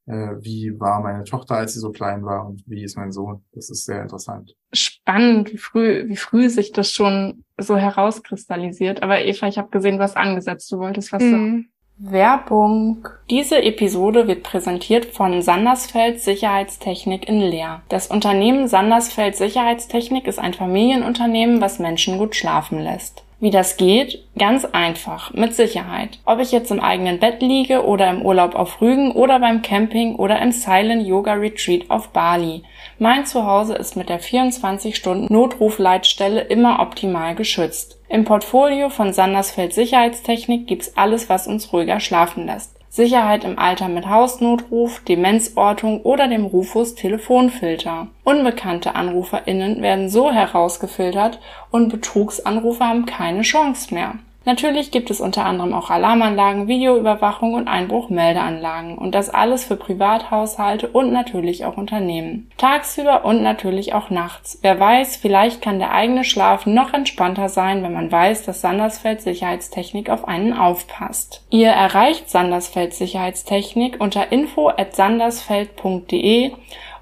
äh, 0.07 0.35
wie 0.41 0.79
war 0.79 1.01
meine 1.01 1.23
Tochter, 1.23 1.55
als 1.55 1.73
sie 1.73 1.79
so 1.79 1.91
klein 1.91 2.25
war 2.25 2.47
und 2.47 2.63
wie 2.65 2.83
ist 2.83 2.97
mein 2.97 3.11
Sohn. 3.11 3.43
Das 3.53 3.69
ist 3.69 3.85
sehr 3.85 4.01
interessant. 4.01 4.55
Spannend, 4.73 5.53
wie 5.53 5.57
früh, 5.57 6.07
wie 6.07 6.15
früh 6.15 6.49
sich 6.49 6.71
das 6.71 6.91
schon 6.91 7.43
so 7.57 7.77
herauskristallisiert. 7.77 9.03
Aber 9.03 9.23
Eva, 9.23 9.47
ich 9.47 9.57
habe 9.57 9.69
gesehen, 9.69 9.99
was 9.99 10.15
angesetzt. 10.15 10.71
Du 10.71 10.79
wolltest 10.79 11.13
was 11.13 11.23
mhm. 11.23 11.31
sagen. 11.31 11.69
Werbung. 12.03 13.07
Diese 13.29 13.61
Episode 13.61 14.27
wird 14.27 14.41
präsentiert 14.41 15.05
von 15.05 15.43
Sandersfeld 15.43 16.19
Sicherheitstechnik 16.19 17.29
in 17.29 17.39
Leer. 17.39 17.83
Das 17.89 18.07
Unternehmen 18.07 18.67
Sandersfeld 18.67 19.35
Sicherheitstechnik 19.35 20.25
ist 20.25 20.39
ein 20.39 20.55
Familienunternehmen, 20.55 21.61
was 21.61 21.77
Menschen 21.77 22.17
gut 22.17 22.35
schlafen 22.35 22.79
lässt. 22.79 23.23
Wie 23.41 23.49
das 23.49 23.75
geht? 23.75 24.23
Ganz 24.37 24.63
einfach, 24.65 25.33
mit 25.33 25.55
Sicherheit. 25.55 26.19
Ob 26.25 26.39
ich 26.39 26.51
jetzt 26.51 26.69
im 26.69 26.79
eigenen 26.79 27.19
Bett 27.19 27.41
liege 27.41 27.83
oder 27.83 28.07
im 28.11 28.21
Urlaub 28.21 28.53
auf 28.53 28.81
Rügen 28.81 29.13
oder 29.13 29.39
beim 29.39 29.63
Camping 29.63 30.15
oder 30.15 30.39
im 30.39 30.51
Silent 30.51 31.07
Yoga 31.07 31.33
Retreat 31.33 31.89
auf 31.89 32.09
Bali. 32.09 32.61
Mein 32.99 33.25
Zuhause 33.25 33.73
ist 33.73 33.97
mit 33.97 34.09
der 34.09 34.21
24-Stunden-Notrufleitstelle 34.21 36.41
immer 36.41 36.81
optimal 36.81 37.33
geschützt. 37.33 37.97
Im 38.09 38.25
Portfolio 38.25 38.89
von 38.89 39.11
Sandersfeld 39.11 39.73
Sicherheitstechnik 39.73 40.67
gibt's 40.67 40.95
alles, 40.95 41.27
was 41.27 41.47
uns 41.47 41.73
ruhiger 41.73 41.99
schlafen 41.99 42.45
lässt. 42.45 42.80
Sicherheit 42.93 43.45
im 43.45 43.57
Alter 43.57 43.87
mit 43.87 44.09
Hausnotruf, 44.09 44.99
Demenzortung 45.05 46.01
oder 46.01 46.27
dem 46.27 46.43
Rufus 46.43 46.93
Telefonfilter. 46.93 48.07
Unbekannte 48.25 48.95
AnruferInnen 48.95 49.81
werden 49.81 50.09
so 50.09 50.29
herausgefiltert 50.29 51.39
und 51.71 51.87
Betrugsanrufer 51.87 52.85
haben 52.85 53.05
keine 53.05 53.43
Chance 53.43 53.93
mehr. 53.93 54.15
Natürlich 54.43 54.89
gibt 54.89 55.11
es 55.11 55.21
unter 55.21 55.45
anderem 55.45 55.73
auch 55.73 55.91
Alarmanlagen, 55.91 56.67
Videoüberwachung 56.67 57.53
und 57.53 57.67
Einbruchmeldeanlagen 57.67 58.97
und 58.97 59.13
das 59.13 59.29
alles 59.29 59.65
für 59.65 59.75
Privathaushalte 59.75 60.87
und 60.87 61.13
natürlich 61.13 61.63
auch 61.65 61.77
Unternehmen. 61.77 62.49
Tagsüber 62.57 63.23
und 63.23 63.43
natürlich 63.43 63.93
auch 63.93 64.09
nachts. 64.09 64.57
Wer 64.63 64.79
weiß, 64.79 65.17
vielleicht 65.17 65.61
kann 65.61 65.77
der 65.77 65.91
eigene 65.91 66.23
Schlaf 66.23 66.65
noch 66.65 66.93
entspannter 66.93 67.49
sein, 67.49 67.83
wenn 67.83 67.93
man 67.93 68.11
weiß, 68.11 68.43
dass 68.43 68.61
Sandersfeld 68.61 69.21
Sicherheitstechnik 69.21 70.09
auf 70.09 70.27
einen 70.27 70.53
aufpasst. 70.53 71.43
Ihr 71.51 71.69
erreicht 71.69 72.29
Sandersfeld 72.29 72.95
Sicherheitstechnik 72.95 73.97
unter 73.99 74.31
info 74.31 74.69
at 74.69 74.95
sandersfeld.de 74.95 76.51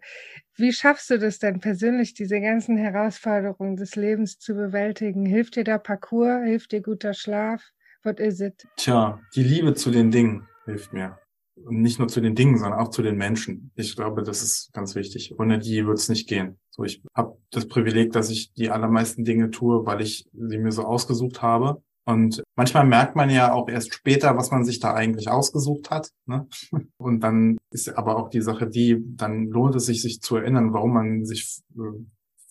wie 0.57 0.73
schaffst 0.73 1.11
du 1.11 1.19
das 1.19 1.39
denn 1.39 1.61
persönlich, 1.61 2.15
diese 2.15 2.41
ganzen 2.41 2.77
Herausforderungen 2.77 3.77
des 3.77 3.97
Lebens 3.97 4.39
zu 4.39 4.55
bewältigen? 4.55 5.27
Hilft 5.27 5.57
dir 5.57 5.65
der 5.65 5.79
Parcours? 5.79 6.45
Hilft 6.45 6.73
dir 6.73 6.83
guter 6.83 7.15
Schlaf? 7.15 7.63
What 8.03 8.21
is 8.21 8.41
it? 8.41 8.67
Tja, 8.77 9.21
die 9.35 9.43
Liebe 9.43 9.75
zu 9.75 9.91
den 9.91 10.11
Dingen 10.11 10.47
hilft 10.65 10.93
mir. 10.93 11.19
Und 11.57 11.81
nicht 11.81 11.99
nur 11.99 12.09
zu 12.09 12.21
den 12.21 12.35
Dingen, 12.35 12.59
sondern 12.59 12.79
auch 12.79 12.91
zu 12.91 13.03
den 13.03 13.17
Menschen. 13.17 13.73
Ich 13.75 13.97
glaube, 13.97 14.23
das 14.23 14.43
ist 14.43 14.73
ganz 14.73 14.95
wichtig. 14.95 15.35
Ohne 15.39 15.59
die 15.59 15.87
wird 15.87 15.99
es 15.99 16.09
nicht 16.09 16.29
gehen. 16.29 16.59
So, 16.71 16.85
ich 16.85 17.03
habe 17.15 17.39
das 17.51 17.67
Privileg, 17.67 18.13
dass 18.13 18.31
ich 18.31 18.53
die 18.53 18.71
allermeisten 18.71 19.25
Dinge 19.25 19.51
tue, 19.51 19.87
weil 19.87 20.03
ich 20.03 20.29
sie 20.33 20.59
mir 20.59 20.73
so 20.73 20.83
ausgesucht 20.83 21.41
habe. 21.43 21.83
Und 22.09 22.45
manchmal 22.55 22.87
merkt 22.87 23.17
man 23.17 23.31
ja 23.31 23.53
auch 23.53 23.69
erst 23.69 23.93
später, 23.93 24.37
was 24.37 24.53
man 24.53 24.65
sich 24.65 24.79
da 24.79 24.95
eigentlich 24.95 25.29
ausgesucht 25.29 25.91
hat. 25.91 26.13
Ne? 26.27 26.47
Und 26.99 27.21
dann 27.21 27.59
ist 27.73 27.89
aber 27.89 28.17
auch 28.17 28.31
die 28.31 28.43
Sache 28.43 28.69
die, 28.69 29.03
dann 29.17 29.47
lohnt 29.47 29.75
es 29.75 29.87
sich, 29.87 30.03
sich 30.03 30.21
zu 30.21 30.37
erinnern, 30.37 30.73
warum 30.73 30.95
man 30.95 31.25
sich 31.25 31.63
äh, 31.75 32.05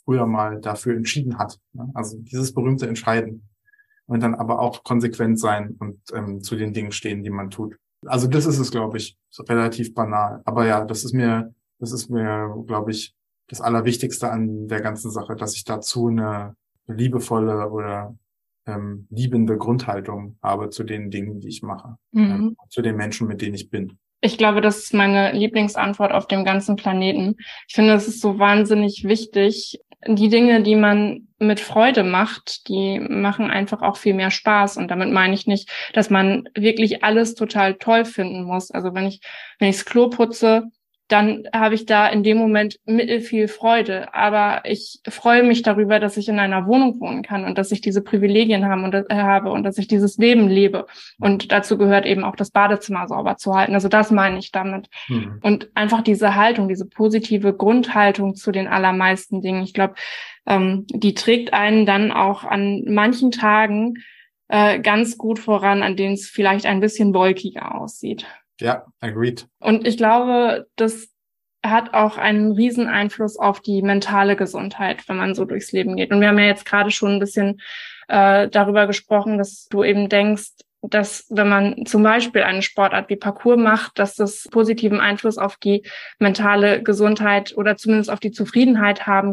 früher 0.04 0.26
mal 0.28 0.60
dafür 0.60 0.98
entschieden 0.98 1.38
hat. 1.38 1.58
Ne? 1.72 1.90
Also 1.94 2.18
dieses 2.20 2.54
berühmte 2.54 2.88
Entscheiden. 2.88 3.48
Und 4.08 4.22
dann 4.22 4.36
aber 4.36 4.60
auch 4.60 4.84
konsequent 4.84 5.40
sein 5.40 5.78
und 5.80 6.00
ähm, 6.14 6.42
zu 6.42 6.56
den 6.56 6.74
Dingen 6.74 6.92
stehen, 6.92 7.24
die 7.24 7.32
man 7.32 7.50
tut. 7.50 7.76
Also 8.06 8.28
das 8.28 8.46
ist 8.46 8.60
es, 8.60 8.70
glaube 8.70 8.98
ich, 8.98 9.18
relativ 9.40 9.96
banal. 9.96 10.44
Aber 10.46 10.68
ja, 10.68 10.86
das 10.86 11.04
ist 11.04 11.14
mir, 11.14 11.56
das 11.80 11.92
ist 11.92 12.10
mir, 12.10 12.54
glaube 12.68 12.92
ich, 12.92 13.16
das 13.48 13.62
Allerwichtigste 13.62 14.30
an 14.30 14.68
der 14.68 14.82
ganzen 14.82 15.10
Sache, 15.10 15.36
dass 15.36 15.56
ich 15.56 15.64
dazu 15.64 16.08
eine 16.08 16.56
liebevolle 16.86 17.72
oder 17.72 18.16
ähm, 18.68 19.08
liebende 19.10 19.58
Grundhaltung 19.58 20.38
habe 20.42 20.70
zu 20.70 20.84
den 20.84 21.12
Dingen, 21.12 21.40
die 21.40 21.50
ich 21.50 21.62
mache, 21.62 21.98
mhm. 22.12 22.32
ähm, 22.32 22.58
zu 22.70 22.82
den 22.82 22.96
Menschen, 22.96 23.28
mit 23.28 23.42
denen 23.42 23.56
ich 23.56 23.70
bin. 23.70 23.98
Ich 24.22 24.38
glaube, 24.38 24.62
das 24.62 24.80
ist 24.80 24.94
meine 24.94 25.34
Lieblingsantwort 25.34 26.12
auf 26.12 26.28
dem 26.28 26.46
ganzen 26.46 26.78
Planeten. 26.78 27.36
Ich 27.68 27.76
finde, 27.76 27.94
es 27.94 28.08
ist 28.08 28.22
so 28.22 28.40
wahnsinnig 28.40 29.04
wichtig, 29.04 29.80
die 30.08 30.30
Dinge, 30.30 30.62
die 30.62 30.76
man 30.76 31.28
mit 31.40 31.60
Freude 31.60 32.04
macht, 32.04 32.68
die 32.68 33.00
machen 33.00 33.50
einfach 33.50 33.82
auch 33.82 33.98
viel 33.98 34.14
mehr 34.14 34.32
Spaß. 34.32 34.78
Und 34.78 34.90
damit 34.90 35.12
meine 35.12 35.34
ich 35.34 35.48
nicht, 35.48 35.70
dass 35.94 36.10
man 36.10 36.48
wirklich 36.56 37.04
alles 37.04 37.36
total 37.36 37.76
toll 37.76 38.06
finden 38.06 38.44
muss. 38.44 38.72
Also 38.72 38.94
wenn 38.94 39.06
ich, 39.06 39.20
wenn 39.60 39.70
ich 39.70 39.78
das 39.78 39.86
Klo 39.86 40.10
putze, 40.10 40.66
dann 41.08 41.44
habe 41.54 41.76
ich 41.76 41.86
da 41.86 42.08
in 42.08 42.24
dem 42.24 42.38
Moment 42.38 42.80
viel 42.86 43.48
Freude. 43.48 44.14
Aber 44.16 44.62
ich 44.66 45.02
freue 45.08 45.44
mich 45.44 45.62
darüber, 45.62 46.00
dass 46.00 46.18
ich 46.18 46.30
in 46.30 46.40
einer 46.40 46.66
Wohnung 46.66 47.00
wohnen 47.00 47.22
kann 47.22 47.46
und 47.46 47.58
dass 47.58 47.72
ich 47.72 47.80
diese 47.80 48.02
Privilegien 48.02 48.66
haben 48.66 48.84
und, 48.84 48.94
äh, 48.94 49.06
habe 49.12 49.52
und 49.52 49.64
dass 49.64 49.78
ich 49.78 49.88
dieses 49.88 50.18
Leben 50.18 50.48
lebe. 50.48 50.88
Und 51.20 51.52
dazu 51.52 51.78
gehört 51.78 52.08
eben 52.08 52.24
auch 52.24 52.36
das 52.36 52.50
Badezimmer 52.50 53.08
sauber 53.08 53.38
zu 53.38 53.54
halten. 53.54 53.76
Also 53.76 53.88
das 53.88 54.10
meine 54.10 54.40
ich 54.40 54.52
damit. 54.52 54.88
Mhm. 55.08 55.40
Und 55.44 55.70
einfach 55.76 56.02
diese 56.02 56.36
Haltung, 56.36 56.68
diese 56.68 56.88
positive 56.88 57.54
Grundhaltung 57.54 58.34
zu 58.34 58.52
den 58.52 58.68
allermeisten 58.68 59.42
Dingen. 59.42 59.64
Ich 59.64 59.74
glaube, 59.74 59.94
ähm, 60.48 60.86
die 60.90 61.14
trägt 61.14 61.54
einen 61.54 61.86
dann 61.86 62.12
auch 62.12 62.44
an 62.44 62.84
manchen 62.88 63.30
Tagen 63.30 63.96
äh, 64.48 64.80
ganz 64.80 65.18
gut 65.18 65.38
voran, 65.38 65.84
an 65.84 65.96
denen 65.96 66.14
es 66.14 66.28
vielleicht 66.28 66.66
ein 66.66 66.80
bisschen 66.80 67.14
wolkiger 67.14 67.80
aussieht. 67.80 68.26
Ja, 68.60 68.86
agreed. 69.00 69.48
Und 69.60 69.88
ich 69.88 69.98
glaube, 69.98 70.68
das 70.76 71.10
hat 71.64 71.94
auch 71.94 72.18
einen 72.18 72.52
riesen 72.52 72.88
Einfluss 72.88 73.38
auf 73.38 73.60
die 73.60 73.82
mentale 73.82 74.36
Gesundheit, 74.36 75.08
wenn 75.08 75.18
man 75.18 75.34
so 75.34 75.46
durchs 75.46 75.72
Leben 75.72 75.96
geht. 75.96 76.12
Und 76.12 76.22
wir 76.22 76.28
haben 76.28 76.40
ja 76.40 76.46
jetzt 76.46 76.66
gerade 76.66 76.92
schon 76.92 77.14
ein 77.14 77.20
bisschen 77.20 77.60
äh, 78.08 78.48
darüber 78.50 78.88
gesprochen, 78.88 79.38
dass 79.38 79.66
du 79.66 79.84
eben 79.84 80.10
denkst, 80.10 80.52
dass 80.82 81.26
wenn 81.30 81.50
man 81.50 81.86
zum 81.86 82.04
Beispiel 82.04 82.44
eine 82.44 82.62
Sportart 82.62 83.10
wie 83.10 83.16
Parcours 83.16 83.58
macht, 83.58 83.98
dass 83.98 84.16
das 84.16 84.48
positiven 84.52 85.00
Einfluss 85.00 85.40
auf 85.40 85.58
die 85.58 85.84
mentale 86.20 86.84
Gesundheit 86.84 87.58
oder 87.58 87.76
zumindest 87.78 88.12
auf 88.12 88.20
die 88.20 88.32
Zufriedenheit 88.32 89.08
haben. 89.08 89.32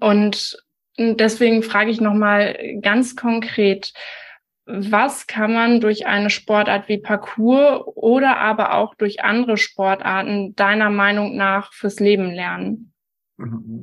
Und 0.00 0.62
deswegen 0.98 1.62
frage 1.62 1.90
ich 1.90 2.00
nochmal 2.00 2.58
ganz 2.82 3.16
konkret, 3.16 3.94
was 4.72 5.26
kann 5.26 5.52
man 5.52 5.80
durch 5.80 6.06
eine 6.06 6.30
Sportart 6.30 6.88
wie 6.88 6.98
Parcours 6.98 7.82
oder 7.86 8.38
aber 8.38 8.74
auch 8.74 8.94
durch 8.94 9.22
andere 9.22 9.56
Sportarten 9.56 10.54
deiner 10.56 10.90
Meinung 10.90 11.36
nach 11.36 11.72
fürs 11.72 12.00
Leben 12.00 12.30
lernen? 12.30 12.92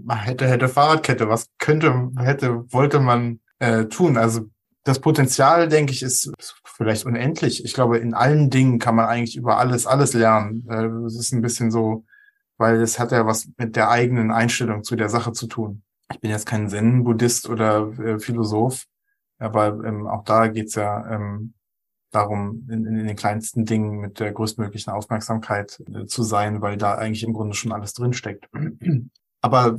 Hätte, 0.10 0.48
hätte 0.48 0.68
Fahrradkette, 0.68 1.30
was 1.30 1.50
könnte, 1.58 2.12
hätte, 2.18 2.72
wollte 2.72 3.00
man 3.00 3.40
äh, 3.60 3.86
tun? 3.86 4.18
Also 4.18 4.50
das 4.84 5.00
Potenzial, 5.00 5.68
denke 5.68 5.92
ich, 5.92 6.04
ist 6.04 6.32
vielleicht 6.64 7.06
unendlich. 7.06 7.66
Ich 7.66 7.74
glaube, 7.74 7.98
in 7.98 8.14
allen 8.14 8.50
Dingen 8.50 8.80
kann 8.80 8.96
man 8.96 9.08
eigentlich 9.08 9.36
über 9.36 9.58
alles, 9.58 9.86
alles 9.86 10.14
lernen. 10.14 10.66
Äh, 10.70 10.86
es 11.08 11.18
ist 11.18 11.34
ein 11.34 11.42
bisschen 11.42 11.72
so, 11.72 12.06
weil 12.58 12.82
es 12.82 13.00
hat 13.00 13.12
ja 13.12 13.26
was 13.26 13.50
mit 13.58 13.76
der 13.76 13.90
eigenen 13.90 14.32
Einstellung 14.32 14.84
zu 14.84 14.96
der 14.96 15.10
Sache 15.10 15.34
zu 15.34 15.48
tun. 15.48 15.84
Ich 16.14 16.22
bin 16.22 16.32
jetzt 16.32 16.46
kein 16.46 16.70
Zen-Buddhist 16.70 17.50
oder 17.50 17.92
äh, 18.00 18.20
Philosoph, 18.20 18.86
aber 19.38 19.84
ähm, 19.86 20.08
auch 20.08 20.24
da 20.24 20.48
geht's 20.48 20.76
ja 20.76 21.10
ähm, 21.10 21.54
darum, 22.12 22.68
in, 22.70 22.86
in 22.86 23.08
den 23.08 23.16
kleinsten 23.16 23.66
Dingen 23.66 24.00
mit 24.00 24.20
der 24.20 24.32
größtmöglichen 24.32 24.92
Aufmerksamkeit 24.92 25.84
äh, 25.94 26.06
zu 26.06 26.24
sein, 26.24 26.62
weil 26.62 26.78
da 26.78 26.96
eigentlich 26.96 27.24
im 27.24 27.34
Grunde 27.34 27.56
schon 27.56 27.72
alles 27.72 27.94
drinsteckt. 27.94 28.50
Aber 29.42 29.78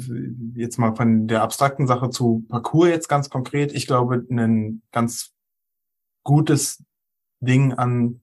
jetzt 0.55 0.79
mal 0.79 0.95
von 0.95 1.27
der 1.27 1.43
abstrakten 1.43 1.87
Sache 1.87 2.11
zu 2.11 2.47
Parcours 2.49 2.89
jetzt 2.89 3.09
ganz 3.09 3.29
konkret. 3.29 3.73
Ich 3.73 3.87
glaube, 3.87 4.25
ein 4.31 4.83
ganz 4.93 5.35
gutes 6.23 6.85
Ding 7.41 7.73
an 7.73 8.23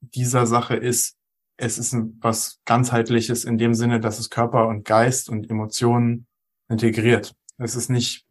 dieser 0.00 0.46
Sache 0.46 0.76
ist, 0.76 1.16
es 1.56 1.78
ist 1.78 1.94
was 2.20 2.60
ganzheitliches 2.64 3.44
in 3.44 3.58
dem 3.58 3.74
Sinne, 3.74 4.00
dass 4.00 4.18
es 4.18 4.30
Körper 4.30 4.68
und 4.68 4.84
Geist 4.84 5.28
und 5.28 5.50
Emotionen 5.50 6.26
integriert. 6.68 7.34
Es 7.58 7.74
ist 7.74 7.90
nicht 7.90 8.26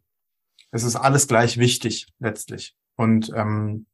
es 0.72 0.84
ist 0.84 0.96
alles 0.96 1.28
gleich 1.28 1.58
wichtig 1.58 2.08
letztlich. 2.20 2.76
Und 2.96 3.32
ähm, 3.36 3.86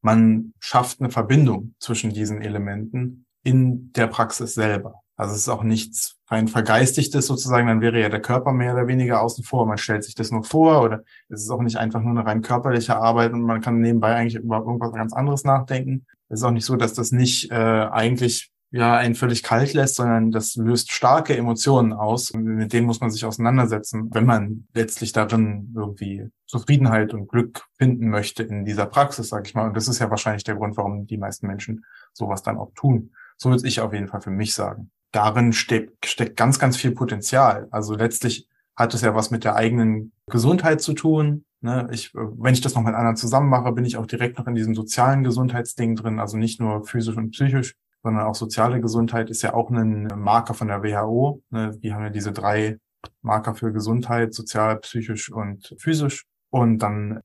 man 0.00 0.54
schafft 0.60 1.00
eine 1.00 1.10
Verbindung 1.10 1.74
zwischen 1.78 2.10
diesen 2.10 2.40
Elementen 2.42 3.26
in 3.42 3.92
der 3.92 4.06
Praxis 4.06 4.54
selber. 4.54 5.02
Also 5.16 5.34
es 5.34 5.40
ist 5.40 5.48
auch 5.48 5.64
nichts 5.64 6.16
rein 6.28 6.46
vergeistigtes 6.46 7.26
sozusagen, 7.26 7.66
dann 7.66 7.80
wäre 7.80 8.00
ja 8.00 8.08
der 8.08 8.22
Körper 8.22 8.52
mehr 8.52 8.72
oder 8.74 8.86
weniger 8.86 9.20
außen 9.20 9.42
vor. 9.42 9.66
Man 9.66 9.78
stellt 9.78 10.04
sich 10.04 10.14
das 10.14 10.30
nur 10.30 10.44
vor 10.44 10.82
oder 10.82 11.02
es 11.28 11.42
ist 11.42 11.50
auch 11.50 11.60
nicht 11.60 11.76
einfach 11.76 12.00
nur 12.00 12.12
eine 12.12 12.24
rein 12.24 12.40
körperliche 12.40 12.96
Arbeit 12.96 13.32
und 13.32 13.42
man 13.42 13.60
kann 13.60 13.80
nebenbei 13.80 14.14
eigentlich 14.14 14.36
über 14.36 14.58
irgendwas 14.58 14.92
ganz 14.92 15.12
anderes 15.12 15.42
nachdenken. 15.42 16.06
Es 16.28 16.40
ist 16.40 16.44
auch 16.44 16.52
nicht 16.52 16.66
so, 16.66 16.76
dass 16.76 16.94
das 16.94 17.10
nicht 17.10 17.50
äh, 17.50 17.54
eigentlich 17.54 18.52
ja 18.70 18.96
einen 18.96 19.14
völlig 19.14 19.42
kalt 19.42 19.72
lässt, 19.72 19.96
sondern 19.96 20.30
das 20.30 20.56
löst 20.56 20.92
starke 20.92 21.36
Emotionen 21.36 21.92
aus. 21.92 22.32
Mit 22.34 22.72
denen 22.72 22.86
muss 22.86 23.00
man 23.00 23.10
sich 23.10 23.24
auseinandersetzen, 23.24 24.10
wenn 24.12 24.26
man 24.26 24.66
letztlich 24.74 25.12
darin 25.12 25.72
irgendwie 25.74 26.28
Zufriedenheit 26.46 27.14
und 27.14 27.28
Glück 27.28 27.64
finden 27.78 28.10
möchte 28.10 28.42
in 28.42 28.64
dieser 28.64 28.86
Praxis, 28.86 29.28
sag 29.28 29.46
ich 29.46 29.54
mal. 29.54 29.66
Und 29.66 29.76
das 29.76 29.88
ist 29.88 30.00
ja 30.00 30.10
wahrscheinlich 30.10 30.44
der 30.44 30.56
Grund, 30.56 30.76
warum 30.76 31.06
die 31.06 31.16
meisten 31.16 31.46
Menschen 31.46 31.84
sowas 32.12 32.42
dann 32.42 32.58
auch 32.58 32.72
tun. 32.74 33.12
So 33.36 33.50
würde 33.50 33.66
ich 33.66 33.80
auf 33.80 33.92
jeden 33.92 34.08
Fall 34.08 34.20
für 34.20 34.30
mich 34.30 34.54
sagen. 34.54 34.90
Darin 35.12 35.52
steckt, 35.54 36.04
steckt 36.04 36.36
ganz, 36.36 36.58
ganz 36.58 36.76
viel 36.76 36.92
Potenzial. 36.92 37.68
Also 37.70 37.94
letztlich 37.94 38.48
hat 38.76 38.92
es 38.92 39.00
ja 39.00 39.14
was 39.14 39.30
mit 39.30 39.44
der 39.44 39.56
eigenen 39.56 40.12
Gesundheit 40.26 40.82
zu 40.82 40.92
tun. 40.92 41.44
Ne? 41.60 41.88
Ich, 41.90 42.12
wenn 42.14 42.52
ich 42.52 42.60
das 42.60 42.74
noch 42.74 42.82
mit 42.82 42.94
anderen 42.94 43.16
zusammen 43.16 43.48
mache, 43.48 43.72
bin 43.72 43.86
ich 43.86 43.96
auch 43.96 44.06
direkt 44.06 44.38
noch 44.38 44.46
in 44.46 44.54
diesem 44.54 44.74
sozialen 44.74 45.24
Gesundheitsding 45.24 45.96
drin, 45.96 46.20
also 46.20 46.36
nicht 46.36 46.60
nur 46.60 46.84
physisch 46.84 47.16
und 47.16 47.30
psychisch, 47.30 47.74
sondern 48.08 48.24
auch 48.24 48.34
soziale 48.34 48.80
Gesundheit 48.80 49.28
ist 49.28 49.42
ja 49.42 49.52
auch 49.52 49.68
ein 49.68 50.08
Marker 50.16 50.54
von 50.54 50.68
der 50.68 50.82
WHO. 50.82 51.42
Ne? 51.50 51.78
Die 51.82 51.92
haben 51.92 52.04
ja 52.04 52.08
diese 52.08 52.32
drei 52.32 52.78
Marker 53.20 53.54
für 53.54 53.70
Gesundheit, 53.70 54.32
sozial, 54.32 54.78
psychisch 54.78 55.30
und 55.30 55.74
physisch. 55.78 56.24
Und 56.48 56.78
dann 56.78 57.20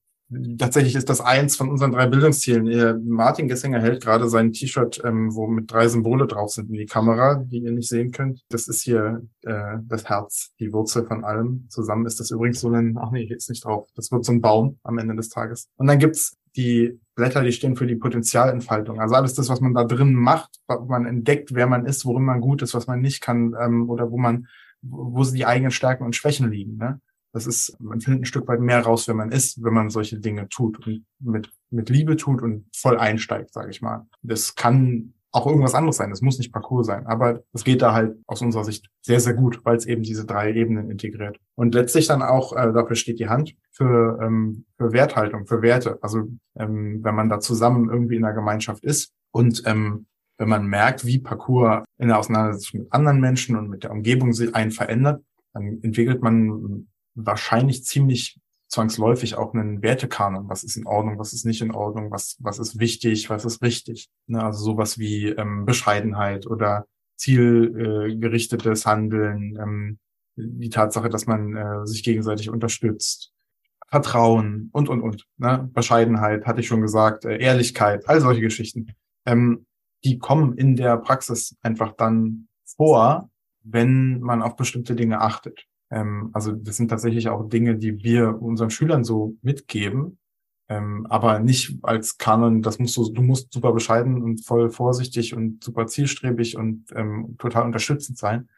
tatsächlich 0.57 0.95
ist 0.95 1.07
das 1.09 1.21
eins 1.21 1.55
von 1.55 1.69
unseren 1.69 1.93
drei 1.93 2.07
Bildungszielen. 2.07 3.07
Martin 3.07 3.47
Gessinger 3.47 3.79
hält 3.79 4.03
gerade 4.03 4.27
sein 4.27 4.51
T-Shirt, 4.51 5.01
ähm, 5.05 5.33
wo 5.33 5.47
mit 5.47 5.71
drei 5.71 5.87
Symbole 5.87 6.27
drauf 6.27 6.49
sind 6.49 6.69
in 6.69 6.75
die 6.75 6.85
Kamera, 6.85 7.35
die 7.35 7.59
ihr 7.59 7.71
nicht 7.71 7.87
sehen 7.87 8.11
könnt. 8.11 8.41
Das 8.49 8.67
ist 8.67 8.81
hier 8.81 9.21
äh, 9.43 9.77
das 9.83 10.09
Herz, 10.09 10.51
die 10.59 10.73
Wurzel 10.73 11.05
von 11.05 11.23
allem. 11.23 11.65
Zusammen 11.69 12.05
ist 12.05 12.19
das 12.19 12.29
übrigens 12.29 12.59
so 12.59 12.69
ein, 12.69 12.97
ach 12.99 13.11
nee, 13.11 13.23
jetzt 13.23 13.49
nicht 13.49 13.63
drauf. 13.63 13.87
Das 13.95 14.11
wird 14.11 14.25
so 14.25 14.33
ein 14.33 14.41
Baum 14.41 14.79
am 14.83 14.97
Ende 14.97 15.15
des 15.15 15.29
Tages. 15.29 15.69
Und 15.77 15.87
dann 15.87 15.99
gibt's 15.99 16.35
die 16.57 16.99
Blätter, 17.15 17.43
die 17.43 17.51
stehen 17.51 17.75
für 17.75 17.87
die 17.87 17.95
Potenzialentfaltung. 17.95 18.99
Also 18.99 19.15
alles 19.15 19.33
das, 19.33 19.49
was 19.49 19.61
man 19.61 19.73
da 19.73 19.83
drin 19.83 20.13
macht, 20.13 20.59
wo 20.67 20.85
man 20.85 21.05
entdeckt, 21.05 21.53
wer 21.53 21.67
man 21.67 21.85
ist, 21.85 22.05
worin 22.05 22.23
man 22.23 22.41
gut 22.41 22.61
ist, 22.61 22.73
was 22.73 22.87
man 22.87 23.01
nicht 23.01 23.21
kann, 23.21 23.55
ähm, 23.59 23.89
oder 23.89 24.11
wo 24.11 24.17
man, 24.17 24.47
wo 24.81 25.23
die 25.23 25.45
eigenen 25.45 25.71
Stärken 25.71 26.03
und 26.03 26.15
Schwächen 26.15 26.49
liegen. 26.49 26.77
Ne? 26.77 26.99
Das 27.31 27.47
ist, 27.47 27.75
man 27.79 28.01
findet 28.01 28.23
ein 28.23 28.25
Stück 28.25 28.47
weit 28.47 28.59
mehr 28.59 28.81
raus, 28.81 29.07
wenn 29.07 29.17
man 29.17 29.31
ist, 29.31 29.63
wenn 29.63 29.73
man 29.73 29.89
solche 29.89 30.19
Dinge 30.19 30.49
tut 30.49 30.85
und 30.85 31.05
mit, 31.19 31.51
mit 31.69 31.89
Liebe 31.89 32.15
tut 32.15 32.41
und 32.41 32.65
voll 32.75 32.97
einsteigt, 32.97 33.53
sage 33.53 33.71
ich 33.71 33.81
mal. 33.81 34.07
Das 34.21 34.55
kann 34.55 35.13
auch 35.33 35.47
irgendwas 35.47 35.73
anderes 35.73 35.97
sein. 35.97 36.11
Das 36.11 36.21
muss 36.21 36.37
nicht 36.37 36.53
Parcours 36.53 36.85
sein. 36.87 37.07
Aber 37.07 37.43
es 37.53 37.63
geht 37.63 37.81
da 37.81 37.93
halt 37.93 38.15
aus 38.27 38.41
unserer 38.41 38.63
Sicht 38.63 38.87
sehr, 39.01 39.19
sehr 39.19 39.33
gut, 39.33 39.61
weil 39.65 39.75
es 39.75 39.85
eben 39.85 40.03
diese 40.03 40.25
drei 40.25 40.53
Ebenen 40.53 40.91
integriert. 40.91 41.37
Und 41.55 41.73
letztlich 41.73 42.07
dann 42.07 42.21
auch, 42.21 42.53
äh, 42.53 42.71
dafür 42.71 42.95
steht 42.95 43.19
die 43.19 43.29
Hand, 43.29 43.55
für, 43.71 44.19
ähm, 44.21 44.65
für 44.77 44.93
Werthaltung, 44.93 45.47
für 45.47 45.61
Werte. 45.63 45.97
Also 46.01 46.29
ähm, 46.55 47.03
wenn 47.03 47.15
man 47.15 47.29
da 47.29 47.39
zusammen 47.39 47.89
irgendwie 47.89 48.15
in 48.15 48.21
der 48.21 48.33
Gemeinschaft 48.33 48.83
ist 48.83 49.11
und 49.31 49.63
ähm, 49.65 50.05
wenn 50.37 50.49
man 50.49 50.67
merkt, 50.67 51.05
wie 51.05 51.19
Parcours 51.19 51.83
in 51.97 52.09
der 52.09 52.19
Auseinandersetzung 52.19 52.81
mit 52.81 52.93
anderen 52.93 53.19
Menschen 53.19 53.55
und 53.55 53.69
mit 53.69 53.83
der 53.83 53.91
Umgebung 53.91 54.33
einen 54.53 54.71
verändert, 54.71 55.23
dann 55.53 55.79
entwickelt 55.81 56.21
man 56.21 56.87
wahrscheinlich 57.15 57.85
ziemlich 57.85 58.39
zwangsläufig 58.73 59.35
auch 59.35 59.53
einen 59.53 59.81
Wertekanon. 59.83 60.49
Was 60.49 60.63
ist 60.63 60.75
in 60.75 60.87
Ordnung, 60.87 61.19
was 61.19 61.31
ist 61.31 61.45
nicht 61.45 61.61
in 61.61 61.71
Ordnung, 61.71 62.11
was, 62.11 62.37
was 62.39 62.59
ist 62.59 62.79
wichtig, 62.79 63.29
was 63.29 63.45
ist 63.45 63.61
richtig. 63.61 64.09
Ne? 64.25 64.43
Also 64.43 64.63
sowas 64.63 64.97
wie 64.97 65.27
ähm, 65.27 65.65
Bescheidenheit 65.65 66.47
oder 66.47 66.87
zielgerichtetes 67.15 68.85
äh, 68.85 68.89
Handeln, 68.89 69.57
ähm, 69.61 69.99
die 70.35 70.69
Tatsache, 70.69 71.09
dass 71.09 71.27
man 71.27 71.55
äh, 71.55 71.85
sich 71.85 72.03
gegenseitig 72.03 72.49
unterstützt, 72.49 73.31
Vertrauen 73.87 74.69
und, 74.73 74.89
und, 74.89 75.01
und. 75.01 75.27
Ne? 75.37 75.69
Bescheidenheit, 75.71 76.47
hatte 76.47 76.61
ich 76.61 76.67
schon 76.67 76.81
gesagt, 76.81 77.25
äh, 77.25 77.37
Ehrlichkeit, 77.37 78.09
all 78.09 78.19
solche 78.21 78.41
Geschichten. 78.41 78.87
Ähm, 79.27 79.67
die 80.03 80.17
kommen 80.17 80.57
in 80.57 80.75
der 80.75 80.97
Praxis 80.97 81.55
einfach 81.61 81.93
dann 81.93 82.47
vor, 82.65 83.29
wenn 83.61 84.19
man 84.19 84.41
auf 84.41 84.55
bestimmte 84.55 84.95
Dinge 84.95 85.21
achtet. 85.21 85.67
Ähm, 85.93 86.31
also 86.33 86.51
das 86.51 86.77
sind 86.77 86.89
tatsächlich 86.89 87.29
auch 87.29 87.47
Dinge, 87.47 87.75
die 87.75 88.03
wir 88.03 88.41
unseren 88.41 88.71
Schülern 88.71 89.03
so 89.03 89.37
mitgeben, 89.43 90.17
ähm, 90.67 91.05
aber 91.07 91.39
nicht 91.39 91.77
als 91.83 92.17
Kanon, 92.17 92.63
das 92.63 92.79
musst 92.79 92.97
du, 92.97 93.11
du 93.11 93.21
musst 93.21 93.53
super 93.53 93.73
bescheiden 93.73 94.23
und 94.23 94.43
voll 94.43 94.71
vorsichtig 94.71 95.35
und 95.35 95.63
super 95.63 95.85
zielstrebig 95.85 96.57
und 96.57 96.85
ähm, 96.95 97.35
total 97.37 97.63
unterstützend 97.65 98.17
sein, 98.17 98.49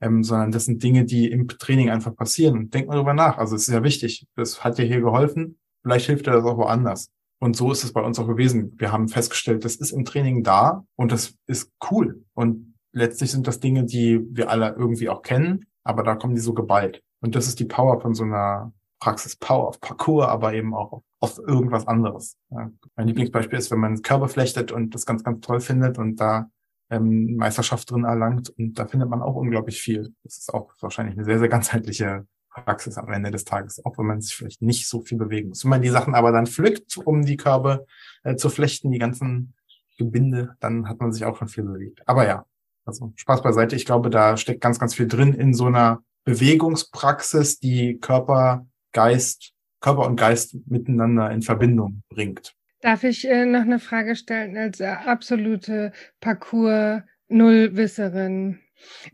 ähm, 0.00 0.22
sondern 0.22 0.52
das 0.52 0.66
sind 0.66 0.82
Dinge, 0.82 1.06
die 1.06 1.30
im 1.30 1.48
Training 1.48 1.88
einfach 1.88 2.14
passieren. 2.14 2.58
Und 2.58 2.74
denk 2.74 2.88
mal 2.88 2.96
drüber 2.96 3.14
nach. 3.14 3.38
Also 3.38 3.56
es 3.56 3.66
ist 3.66 3.74
ja 3.74 3.82
wichtig. 3.82 4.26
Das 4.36 4.62
hat 4.62 4.76
dir 4.76 4.84
hier 4.84 5.00
geholfen. 5.00 5.58
Vielleicht 5.82 6.06
hilft 6.06 6.26
dir 6.26 6.32
das 6.32 6.44
auch 6.44 6.58
woanders. 6.58 7.10
Und 7.38 7.56
so 7.56 7.72
ist 7.72 7.84
es 7.84 7.92
bei 7.92 8.02
uns 8.02 8.18
auch 8.18 8.26
gewesen. 8.26 8.74
Wir 8.76 8.92
haben 8.92 9.08
festgestellt, 9.08 9.64
das 9.64 9.76
ist 9.76 9.92
im 9.92 10.04
Training 10.04 10.42
da 10.42 10.84
und 10.96 11.12
das 11.12 11.34
ist 11.46 11.70
cool. 11.90 12.24
Und 12.34 12.74
letztlich 12.92 13.30
sind 13.30 13.46
das 13.46 13.60
Dinge, 13.60 13.84
die 13.84 14.20
wir 14.30 14.50
alle 14.50 14.74
irgendwie 14.78 15.08
auch 15.08 15.22
kennen 15.22 15.66
aber 15.84 16.02
da 16.02 16.16
kommen 16.16 16.34
die 16.34 16.40
so 16.40 16.54
geballt. 16.54 17.02
Und 17.20 17.34
das 17.34 17.46
ist 17.46 17.60
die 17.60 17.64
Power 17.64 18.00
von 18.00 18.14
so 18.14 18.24
einer 18.24 18.72
Praxis, 18.98 19.36
Power 19.36 19.68
auf 19.68 19.80
Parcours, 19.80 20.28
aber 20.28 20.54
eben 20.54 20.74
auch 20.74 21.02
auf 21.20 21.38
irgendwas 21.38 21.86
anderes. 21.86 22.36
Ja. 22.50 22.70
Mein 22.96 23.08
Lieblingsbeispiel 23.08 23.58
ist, 23.58 23.70
wenn 23.70 23.78
man 23.78 24.02
Körper 24.02 24.28
flechtet 24.28 24.72
und 24.72 24.94
das 24.94 25.06
ganz, 25.06 25.22
ganz 25.24 25.40
toll 25.40 25.60
findet 25.60 25.98
und 25.98 26.16
da 26.16 26.50
ähm, 26.90 27.36
Meisterschaft 27.36 27.90
drin 27.90 28.04
erlangt 28.04 28.50
und 28.50 28.78
da 28.78 28.86
findet 28.86 29.08
man 29.08 29.22
auch 29.22 29.34
unglaublich 29.34 29.80
viel. 29.80 30.14
Das 30.22 30.38
ist 30.38 30.52
auch 30.52 30.72
wahrscheinlich 30.80 31.16
eine 31.16 31.24
sehr, 31.24 31.38
sehr 31.38 31.48
ganzheitliche 31.48 32.26
Praxis 32.50 32.98
am 32.98 33.10
Ende 33.12 33.30
des 33.30 33.44
Tages, 33.44 33.84
auch 33.84 33.98
wenn 33.98 34.06
man 34.06 34.20
sich 34.20 34.34
vielleicht 34.34 34.62
nicht 34.62 34.88
so 34.88 35.00
viel 35.00 35.18
bewegen 35.18 35.48
muss. 35.48 35.64
Wenn 35.64 35.70
man 35.70 35.82
die 35.82 35.88
Sachen 35.88 36.14
aber 36.14 36.30
dann 36.30 36.46
pflückt, 36.46 36.96
um 36.96 37.24
die 37.24 37.36
Körbe 37.36 37.86
äh, 38.22 38.36
zu 38.36 38.48
flechten, 38.48 38.90
die 38.90 38.98
ganzen 38.98 39.54
Gebinde, 39.98 40.56
dann 40.60 40.88
hat 40.88 41.00
man 41.00 41.12
sich 41.12 41.24
auch 41.24 41.36
schon 41.36 41.48
viel 41.48 41.64
bewegt. 41.64 42.02
Aber 42.06 42.26
ja, 42.26 42.44
also 42.84 43.12
Spaß 43.16 43.42
beiseite. 43.42 43.74
Ich 43.76 43.86
glaube, 43.86 44.10
da 44.10 44.36
steckt 44.36 44.60
ganz, 44.60 44.78
ganz 44.78 44.94
viel 44.94 45.08
drin 45.08 45.32
in 45.34 45.54
so 45.54 45.64
einer 45.66 46.02
Bewegungspraxis, 46.24 47.60
die 47.60 47.98
Körper, 47.98 48.66
Geist, 48.92 49.52
Körper 49.80 50.06
und 50.06 50.16
Geist 50.16 50.56
miteinander 50.66 51.30
in 51.30 51.42
Verbindung 51.42 52.02
bringt. 52.08 52.54
Darf 52.80 53.04
ich 53.04 53.28
äh, 53.28 53.46
noch 53.46 53.62
eine 53.62 53.78
Frage 53.78 54.16
stellen 54.16 54.56
als 54.56 54.80
äh, 54.80 54.86
absolute 54.86 55.92
Parcours-Nullwisserin? 56.20 58.58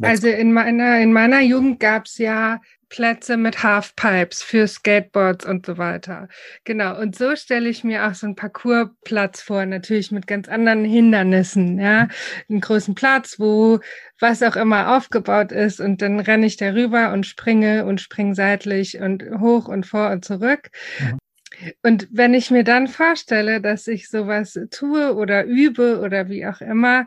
Also 0.01 0.29
in 0.29 0.53
meiner, 0.53 1.01
in 1.01 1.13
meiner 1.13 1.41
Jugend 1.41 1.81
gab 1.81 2.07
es 2.07 2.19
ja 2.19 2.61
Plätze 2.91 3.39
mit 3.39 3.63
Halfpipes 3.63 4.43
für 4.43 4.69
Skateboards 4.69 5.47
und 5.47 5.65
so 5.65 5.79
weiter. 5.79 6.29
Genau. 6.65 6.99
Und 7.01 7.17
so 7.17 7.35
stelle 7.37 7.69
ich 7.71 7.85
mir 7.85 8.07
auch 8.07 8.15
so 8.15 8.27
einen 8.27 8.37
Parcoursplatz 8.37 9.41
vor, 9.41 9.65
natürlich 9.65 10.11
mit 10.11 10.27
ganz 10.27 10.49
anderen 10.49 10.85
Hindernissen, 10.85 11.79
ja. 11.79 12.09
Einen 12.51 12.61
großen 12.61 12.95
Platz, 12.95 13.39
wo 13.39 13.81
was 14.19 14.43
auch 14.43 14.57
immer 14.57 14.97
aufgebaut 14.97 15.53
ist 15.53 15.81
und 15.81 16.03
dann 16.03 16.21
renne 16.21 16.47
ich 16.47 16.59
darüber 16.59 17.13
und 17.13 17.25
springe 17.27 17.87
und 17.87 18.01
springe 18.01 18.35
seitlich 18.35 18.99
und 19.01 19.25
hoch 19.41 19.69
und 19.69 19.87
vor 19.87 20.11
und 20.11 20.25
zurück. 20.25 20.71
Mhm. 20.99 21.19
Und 21.83 22.09
wenn 22.11 22.35
ich 22.35 22.51
mir 22.51 22.65
dann 22.65 22.89
vorstelle, 22.89 23.61
dass 23.61 23.87
ich 23.87 24.09
sowas 24.09 24.59
tue 24.71 25.15
oder 25.15 25.45
übe 25.45 26.01
oder 26.01 26.29
wie 26.29 26.47
auch 26.47 26.61
immer, 26.61 27.07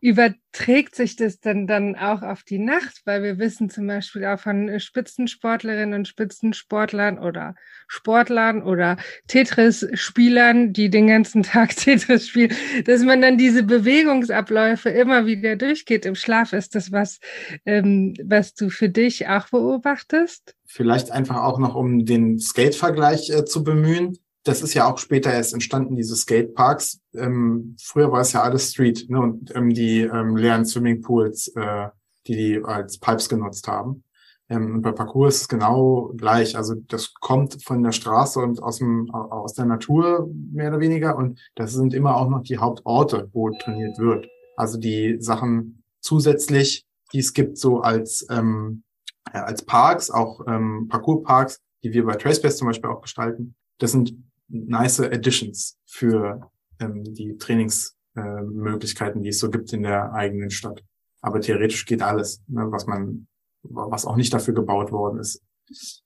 überträgt 0.00 0.94
sich 0.94 1.16
das 1.16 1.40
denn 1.40 1.66
dann 1.66 1.96
auch 1.96 2.22
auf 2.22 2.42
die 2.42 2.58
Nacht? 2.58 3.02
Weil 3.04 3.22
wir 3.22 3.38
wissen 3.38 3.70
zum 3.70 3.86
Beispiel 3.86 4.24
auch 4.24 4.38
von 4.38 4.78
Spitzensportlerinnen 4.78 5.94
und 5.94 6.08
Spitzensportlern 6.08 7.18
oder 7.18 7.54
Sportlern 7.88 8.62
oder 8.62 8.96
Tetris-Spielern, 9.28 10.72
die 10.72 10.90
den 10.90 11.06
ganzen 11.06 11.42
Tag 11.42 11.76
Tetris 11.76 12.28
spielen, 12.28 12.54
dass 12.84 13.02
man 13.02 13.20
dann 13.22 13.38
diese 13.38 13.62
Bewegungsabläufe 13.62 14.90
immer 14.90 15.26
wieder 15.26 15.56
durchgeht 15.56 16.06
im 16.06 16.14
Schlaf. 16.14 16.52
Ist 16.52 16.74
das 16.74 16.92
was, 16.92 17.18
ähm, 17.66 18.14
was 18.24 18.54
du 18.54 18.70
für 18.70 18.88
dich 18.88 19.28
auch 19.28 19.48
beobachtest? 19.48 20.54
Vielleicht 20.64 21.10
einfach 21.10 21.42
auch 21.42 21.58
noch, 21.58 21.74
um 21.74 22.06
den 22.06 22.38
Skate-Vergleich 22.38 23.30
äh, 23.30 23.44
zu 23.44 23.62
bemühen 23.62 24.18
das 24.44 24.62
ist 24.62 24.74
ja 24.74 24.90
auch 24.90 24.98
später 24.98 25.32
erst 25.32 25.54
entstanden, 25.54 25.96
diese 25.96 26.16
Skateparks. 26.16 27.00
Ähm, 27.14 27.76
früher 27.80 28.10
war 28.10 28.20
es 28.20 28.32
ja 28.32 28.42
alles 28.42 28.72
Street 28.72 29.08
ne, 29.08 29.20
und 29.20 29.54
ähm, 29.54 29.72
die 29.72 30.00
ähm, 30.00 30.36
leeren 30.36 30.64
Swimmingpools, 30.64 31.48
äh, 31.56 31.88
die 32.26 32.36
die 32.36 32.64
als 32.64 32.98
Pipes 32.98 33.28
genutzt 33.28 33.68
haben. 33.68 34.04
Ähm, 34.48 34.74
und 34.74 34.82
bei 34.82 34.92
Parcours 34.92 35.36
ist 35.36 35.40
es 35.42 35.48
genau 35.48 36.12
gleich. 36.16 36.56
Also 36.56 36.74
das 36.74 37.14
kommt 37.14 37.62
von 37.62 37.82
der 37.82 37.92
Straße 37.92 38.40
und 38.40 38.62
aus, 38.62 38.78
dem, 38.78 39.10
aus 39.10 39.54
der 39.54 39.64
Natur 39.64 40.28
mehr 40.52 40.68
oder 40.68 40.80
weniger. 40.80 41.16
Und 41.16 41.40
das 41.54 41.72
sind 41.72 41.94
immer 41.94 42.16
auch 42.16 42.28
noch 42.28 42.42
die 42.42 42.58
Hauptorte, 42.58 43.30
wo 43.32 43.50
trainiert 43.50 43.98
wird. 43.98 44.26
Also 44.56 44.78
die 44.78 45.16
Sachen 45.20 45.84
zusätzlich, 46.00 46.84
die 47.12 47.20
es 47.20 47.32
gibt 47.32 47.58
so 47.58 47.80
als, 47.80 48.26
ähm, 48.28 48.82
als 49.24 49.64
Parks, 49.64 50.10
auch 50.10 50.40
ähm, 50.48 50.88
Parcoursparks, 50.88 51.60
die 51.82 51.92
wir 51.92 52.04
bei 52.04 52.16
Tracebase 52.16 52.56
zum 52.56 52.68
Beispiel 52.68 52.90
auch 52.90 53.02
gestalten. 53.02 53.54
Das 53.78 53.92
sind 53.92 54.14
nice 54.48 55.00
Additions 55.00 55.78
für 55.86 56.50
ähm, 56.80 57.04
die 57.04 57.36
Trainingsmöglichkeiten, 57.38 59.20
äh, 59.20 59.24
die 59.24 59.30
es 59.30 59.38
so 59.38 59.50
gibt 59.50 59.72
in 59.72 59.82
der 59.82 60.12
eigenen 60.12 60.50
Stadt. 60.50 60.82
Aber 61.20 61.40
theoretisch 61.40 61.86
geht 61.86 62.02
alles, 62.02 62.42
ne, 62.48 62.66
was 62.70 62.86
man, 62.86 63.26
was 63.62 64.06
auch 64.06 64.16
nicht 64.16 64.32
dafür 64.34 64.54
gebaut 64.54 64.92
worden 64.92 65.18
ist. 65.20 65.42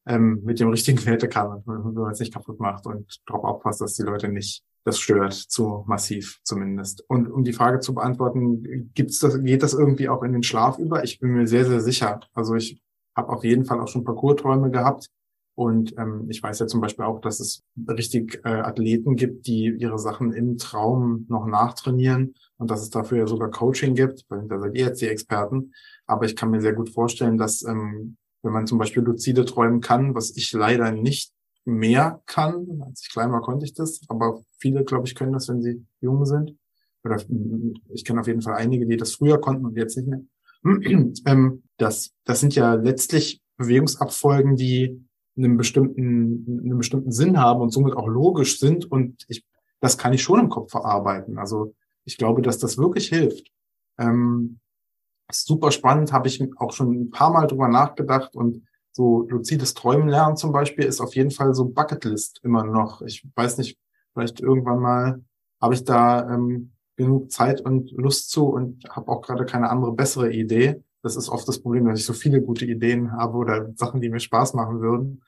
Ähm, 0.07 0.43
mit 0.45 0.61
dem 0.61 0.69
richtigen 0.69 1.05
Wertekanon, 1.05 1.63
wenn 1.65 1.95
man 1.95 2.13
es 2.13 2.21
nicht 2.21 2.33
kaputt 2.33 2.61
macht 2.61 2.87
und 2.87 3.21
darauf 3.27 3.45
aufpasst, 3.45 3.81
dass 3.81 3.95
die 3.95 4.03
Leute 4.03 4.29
nicht 4.29 4.63
das 4.85 5.01
stört, 5.01 5.33
zu 5.33 5.85
massiv 5.89 6.39
zumindest. 6.45 7.03
Und 7.09 7.29
um 7.29 7.43
die 7.43 7.53
Frage 7.53 7.81
zu 7.81 7.95
beantworten, 7.95 8.93
gibt's 8.95 9.19
das, 9.19 9.43
geht 9.43 9.63
das 9.63 9.75
irgendwie 9.75 10.09
auch 10.09 10.23
in 10.23 10.33
den 10.33 10.45
Schlaf 10.45 10.79
über? 10.79 11.03
Ich 11.03 11.19
bin 11.19 11.31
mir 11.31 11.49
sehr, 11.49 11.65
sehr 11.65 11.81
sicher. 11.81 12.21
Also 12.35 12.55
ich 12.55 12.81
habe 13.17 13.31
auf 13.31 13.43
jeden 13.43 13.65
Fall 13.65 13.81
auch 13.81 13.89
schon 13.89 14.05
Parcours-Träume 14.05 14.71
gehabt, 14.71 15.09
und 15.57 15.95
ähm, 15.97 16.27
ich 16.29 16.43
weiß 16.43 16.59
ja 16.59 16.67
zum 16.67 16.83
Beispiel 16.83 17.07
auch, 17.07 17.23
dass 17.23 17.41
es 17.41 17.65
richtig 17.89 18.43
äh, 18.45 18.51
Athleten 18.51 19.17
gibt, 19.17 19.47
die 19.47 19.75
ihre 19.79 19.99
Sachen 19.99 20.35
im 20.35 20.59
Traum 20.59 21.25
noch 21.31 21.47
nachtrainieren 21.47 22.35
und 22.59 22.71
dass 22.71 22.83
es 22.83 22.91
dafür 22.91 23.19
ja 23.19 23.27
sogar 23.27 23.51
Coaching 23.51 23.95
gibt. 23.95 24.27
Da 24.29 24.61
seid 24.61 24.75
ihr 24.75 24.85
jetzt 24.85 25.01
die 25.01 25.09
Experten. 25.09 25.73
Aber 26.07 26.27
ich 26.27 26.37
kann 26.37 26.51
mir 26.51 26.61
sehr 26.61 26.75
gut 26.75 26.91
vorstellen, 26.91 27.39
dass 27.39 27.63
ähm, 27.63 28.19
wenn 28.43 28.53
man 28.53 28.67
zum 28.67 28.77
Beispiel 28.77 29.03
luzide 29.03 29.47
träumen 29.47 29.81
kann, 29.81 30.15
was 30.15 30.37
ich 30.37 30.53
leider 30.53 30.93
nicht 30.93 31.33
mehr 31.65 32.23
kann, 32.27 32.83
als 32.87 33.01
ich 33.01 33.11
klein 33.11 33.33
war, 33.33 33.41
konnte 33.41 33.65
ich 33.65 33.73
das, 33.73 34.03
aber 34.09 34.43
viele, 34.59 34.85
glaube 34.85 35.09
ich, 35.09 35.15
können 35.15 35.33
das, 35.33 35.49
wenn 35.49 35.63
sie 35.63 35.87
jung 36.03 36.27
sind. 36.27 36.55
Oder 37.03 37.17
ich 37.95 38.05
kenne 38.05 38.21
auf 38.21 38.27
jeden 38.27 38.43
Fall 38.43 38.57
einige, 38.57 38.87
die 38.87 38.99
das 38.99 39.15
früher 39.15 39.41
konnten 39.41 39.65
und 39.65 39.77
jetzt 39.79 39.97
nicht 39.97 40.09
mehr. 40.09 40.21
ähm, 41.25 41.63
das, 41.79 42.11
das 42.25 42.41
sind 42.41 42.55
ja 42.55 42.75
letztlich 42.75 43.41
Bewegungsabfolgen, 43.57 44.57
die 44.57 45.06
einen 45.37 45.57
bestimmten, 45.57 46.63
einen 46.65 46.79
bestimmten 46.79 47.13
Sinn 47.13 47.39
haben 47.39 47.61
und 47.61 47.71
somit 47.71 47.97
auch 47.97 48.07
logisch 48.07 48.59
sind. 48.59 48.91
Und 48.91 49.25
ich, 49.29 49.45
das 49.81 49.99
kann 49.99 50.13
ich 50.13 50.23
schon 50.23 50.41
im 50.41 50.49
Kopf 50.49 50.71
verarbeiten. 50.71 51.39
Also 51.39 51.75
ich 52.05 52.17
glaube, 52.17 52.43
dass 52.43 52.59
das 52.59 52.79
wirklich 52.79 53.09
hilft. 53.09 53.51
Ähm, 53.99 54.61
super 55.31 55.71
spannend, 55.73 56.13
habe 56.13 56.29
ich 56.29 56.43
auch 56.57 56.73
schon 56.73 56.93
ein 56.93 57.11
paar 57.11 57.31
Mal 57.31 57.47
drüber 57.47 57.69
nachgedacht 57.69 58.35
und 58.35 58.63
so 58.93 59.27
luzides 59.29 59.75
Träumen 59.75 60.09
lernen 60.09 60.37
zum 60.37 60.53
Beispiel 60.53 60.85
ist 60.87 61.03
auf 61.03 61.15
jeden 61.15 61.31
Fall 61.31 61.55
so 61.55 61.67
Bucketlist 61.67 62.41
immer 62.43 62.65
noch. 62.65 63.03
Ich 63.03 63.29
weiß 63.35 63.59
nicht, 63.59 63.79
vielleicht 64.15 64.41
irgendwann 64.41 64.79
mal 64.79 65.25
habe 65.61 65.75
ich 65.75 65.85
da 65.85 66.33
ähm, 66.33 66.73
genug 66.97 67.31
Zeit 67.31 67.61
und 67.61 67.91
Lust 67.93 68.31
zu 68.31 68.47
und 68.47 68.89
habe 68.89 69.13
auch 69.13 69.21
gerade 69.21 69.45
keine 69.45 69.69
andere 69.69 69.93
bessere 69.93 70.33
Idee. 70.33 70.83
Das 71.07 71.15
ist 71.15 71.29
oft 71.29 71.47
das 71.47 71.63
Problem, 71.63 71.85
dass 71.87 72.01
ich 72.01 72.05
so 72.05 72.13
viele 72.13 72.43
gute 72.43 72.65
Ideen 72.67 73.13
habe 73.13 73.39
oder 73.39 73.73
Sachen, 73.77 74.01
die 74.01 74.09
mir 74.09 74.19
Spaß 74.19 74.55
machen 74.55 74.81
würden. 74.81 75.23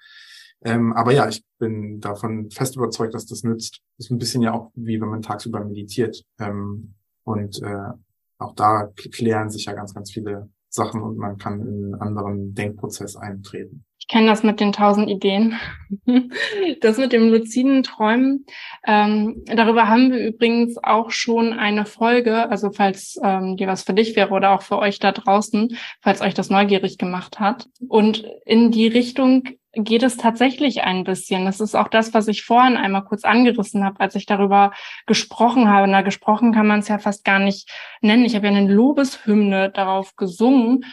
Ähm, 0.64 0.92
aber 0.92 1.12
ja, 1.12 1.28
ich 1.28 1.44
bin 1.60 2.00
davon 2.00 2.50
fest 2.50 2.74
überzeugt, 2.74 3.14
dass 3.14 3.26
das 3.26 3.44
nützt. 3.44 3.80
Das 3.96 4.06
ist 4.06 4.10
ein 4.10 4.18
bisschen 4.18 4.42
ja 4.42 4.54
auch 4.54 4.72
wie 4.74 5.00
wenn 5.00 5.08
man 5.08 5.22
tagsüber 5.22 5.64
meditiert. 5.64 6.24
Ähm, 6.40 6.94
und 7.22 7.62
äh, 7.62 7.90
auch 8.38 8.56
da 8.56 8.90
klären 8.96 9.50
sich 9.50 9.66
ja 9.66 9.72
ganz, 9.72 9.94
ganz 9.94 10.10
viele 10.10 10.50
Sachen 10.68 11.00
und 11.00 11.16
man 11.16 11.38
kann 11.38 11.60
in 11.60 11.68
einen 11.68 11.94
anderen 11.94 12.54
Denkprozess 12.54 13.14
eintreten. 13.14 13.84
Ich 14.00 14.06
kenne 14.06 14.28
das 14.28 14.42
mit 14.42 14.60
den 14.60 14.72
tausend 14.72 15.08
Ideen. 15.08 15.58
Das 16.80 16.98
mit 16.98 17.12
dem 17.12 17.30
luziden 17.30 17.82
Träumen. 17.82 18.44
Ähm, 18.86 19.42
darüber 19.46 19.88
haben 19.88 20.12
wir 20.12 20.26
übrigens 20.28 20.76
auch 20.82 21.10
schon 21.10 21.54
eine 21.54 21.86
Folge, 21.86 22.50
also 22.50 22.70
falls 22.70 23.18
ähm, 23.22 23.56
die 23.56 23.66
was 23.66 23.84
für 23.84 23.94
dich 23.94 24.14
wäre 24.14 24.34
oder 24.34 24.50
auch 24.50 24.62
für 24.62 24.78
euch 24.78 24.98
da 24.98 25.12
draußen, 25.12 25.76
falls 26.02 26.20
euch 26.20 26.34
das 26.34 26.50
neugierig 26.50 26.98
gemacht 26.98 27.40
hat. 27.40 27.68
Und 27.88 28.24
in 28.44 28.70
die 28.70 28.86
Richtung 28.86 29.44
geht 29.72 30.02
es 30.02 30.16
tatsächlich 30.16 30.82
ein 30.82 31.04
bisschen. 31.04 31.44
Das 31.44 31.60
ist 31.60 31.74
auch 31.74 31.88
das, 31.88 32.14
was 32.14 32.28
ich 32.28 32.44
vorhin 32.44 32.76
einmal 32.76 33.04
kurz 33.04 33.24
angerissen 33.24 33.84
habe, 33.84 34.00
als 34.00 34.14
ich 34.14 34.26
darüber 34.26 34.72
gesprochen 35.06 35.68
habe. 35.68 35.88
Na, 35.88 36.02
gesprochen 36.02 36.52
kann 36.52 36.66
man 36.66 36.80
es 36.80 36.88
ja 36.88 36.98
fast 36.98 37.24
gar 37.24 37.38
nicht 37.38 37.70
nennen. 38.00 38.24
Ich 38.24 38.34
habe 38.34 38.46
ja 38.46 38.52
eine 38.52 38.72
Lobeshymne 38.72 39.70
darauf 39.70 40.16
gesungen 40.16 40.84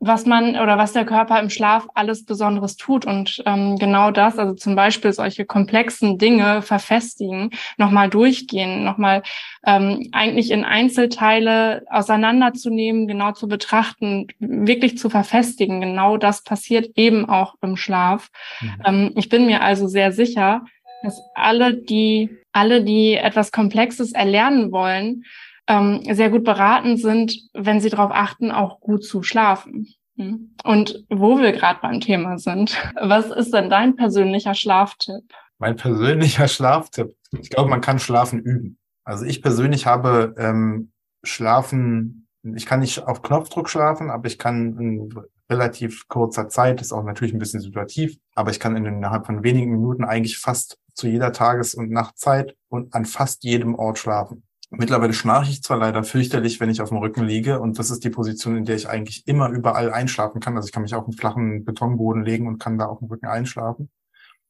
was 0.00 0.26
man 0.26 0.56
oder 0.56 0.76
was 0.76 0.92
der 0.92 1.06
Körper 1.06 1.40
im 1.40 1.50
Schlaf 1.50 1.86
alles 1.94 2.24
Besonderes 2.24 2.76
tut 2.76 3.06
und 3.06 3.42
ähm, 3.46 3.76
genau 3.78 4.10
das, 4.10 4.38
also 4.38 4.54
zum 4.54 4.76
Beispiel 4.76 5.12
solche 5.12 5.44
komplexen 5.46 6.18
Dinge 6.18 6.62
verfestigen, 6.62 7.50
nochmal 7.78 8.10
durchgehen, 8.10 8.84
nochmal 8.84 9.22
ähm, 9.64 10.08
eigentlich 10.12 10.50
in 10.50 10.64
Einzelteile 10.64 11.84
auseinanderzunehmen, 11.90 13.06
genau 13.06 13.32
zu 13.32 13.48
betrachten, 13.48 14.26
wirklich 14.38 14.98
zu 14.98 15.08
verfestigen. 15.08 15.80
Genau 15.80 16.16
das 16.16 16.42
passiert 16.42 16.90
eben 16.96 17.28
auch 17.28 17.54
im 17.62 17.76
Schlaf. 17.76 18.28
Mhm. 18.60 18.82
Ähm, 18.84 19.12
ich 19.16 19.28
bin 19.28 19.46
mir 19.46 19.62
also 19.62 19.86
sehr 19.86 20.12
sicher, 20.12 20.64
dass 21.02 21.20
alle, 21.34 21.74
die 21.74 22.30
alle, 22.52 22.82
die 22.82 23.14
etwas 23.14 23.52
Komplexes 23.52 24.12
erlernen 24.12 24.72
wollen, 24.72 25.24
ähm, 25.66 26.02
sehr 26.10 26.30
gut 26.30 26.44
beraten 26.44 26.96
sind, 26.96 27.34
wenn 27.54 27.80
sie 27.80 27.90
darauf 27.90 28.10
achten, 28.12 28.50
auch 28.50 28.80
gut 28.80 29.04
zu 29.04 29.22
schlafen. 29.22 29.88
Hm. 30.16 30.54
Und 30.62 31.04
wo 31.08 31.38
wir 31.38 31.52
gerade 31.52 31.80
beim 31.82 32.00
Thema 32.00 32.38
sind, 32.38 32.76
was 33.00 33.30
ist 33.30 33.52
denn 33.52 33.70
dein 33.70 33.96
persönlicher 33.96 34.54
Schlaftipp? 34.54 35.32
Mein 35.58 35.76
persönlicher 35.76 36.48
Schlaftipp. 36.48 37.14
Ich 37.40 37.50
glaube, 37.50 37.70
man 37.70 37.80
kann 37.80 37.98
Schlafen 37.98 38.40
üben. 38.40 38.78
Also 39.04 39.24
ich 39.24 39.42
persönlich 39.42 39.86
habe 39.86 40.34
ähm, 40.38 40.92
Schlafen, 41.22 42.28
ich 42.42 42.66
kann 42.66 42.80
nicht 42.80 43.06
auf 43.06 43.22
Knopfdruck 43.22 43.68
schlafen, 43.68 44.10
aber 44.10 44.26
ich 44.26 44.38
kann 44.38 44.78
in 44.78 45.14
relativ 45.50 46.08
kurzer 46.08 46.48
Zeit, 46.48 46.80
ist 46.80 46.92
auch 46.92 47.02
natürlich 47.02 47.34
ein 47.34 47.38
bisschen 47.38 47.60
situativ, 47.60 48.16
aber 48.34 48.50
ich 48.50 48.60
kann 48.60 48.76
innerhalb 48.76 49.26
von 49.26 49.44
wenigen 49.44 49.72
Minuten 49.72 50.04
eigentlich 50.04 50.38
fast 50.38 50.78
zu 50.94 51.06
jeder 51.06 51.32
Tages- 51.32 51.74
und 51.74 51.90
Nachtzeit 51.90 52.56
und 52.68 52.94
an 52.94 53.04
fast 53.04 53.44
jedem 53.44 53.74
Ort 53.74 53.98
schlafen. 53.98 54.44
Mittlerweile 54.76 55.12
schnarche 55.12 55.50
ich 55.50 55.62
zwar 55.62 55.78
leider 55.78 56.04
fürchterlich, 56.04 56.60
wenn 56.60 56.70
ich 56.70 56.80
auf 56.80 56.88
dem 56.88 56.98
Rücken 56.98 57.24
liege 57.24 57.60
und 57.60 57.78
das 57.78 57.90
ist 57.90 58.04
die 58.04 58.10
Position, 58.10 58.56
in 58.56 58.64
der 58.64 58.76
ich 58.76 58.88
eigentlich 58.88 59.26
immer 59.26 59.48
überall 59.48 59.92
einschlafen 59.92 60.40
kann. 60.40 60.56
Also 60.56 60.66
ich 60.66 60.72
kann 60.72 60.82
mich 60.82 60.94
auf 60.94 61.04
einen 61.04 61.12
flachen 61.12 61.64
Betonboden 61.64 62.24
legen 62.24 62.46
und 62.46 62.58
kann 62.58 62.78
da 62.78 62.86
auf 62.86 62.98
dem 62.98 63.08
Rücken 63.08 63.26
einschlafen, 63.26 63.90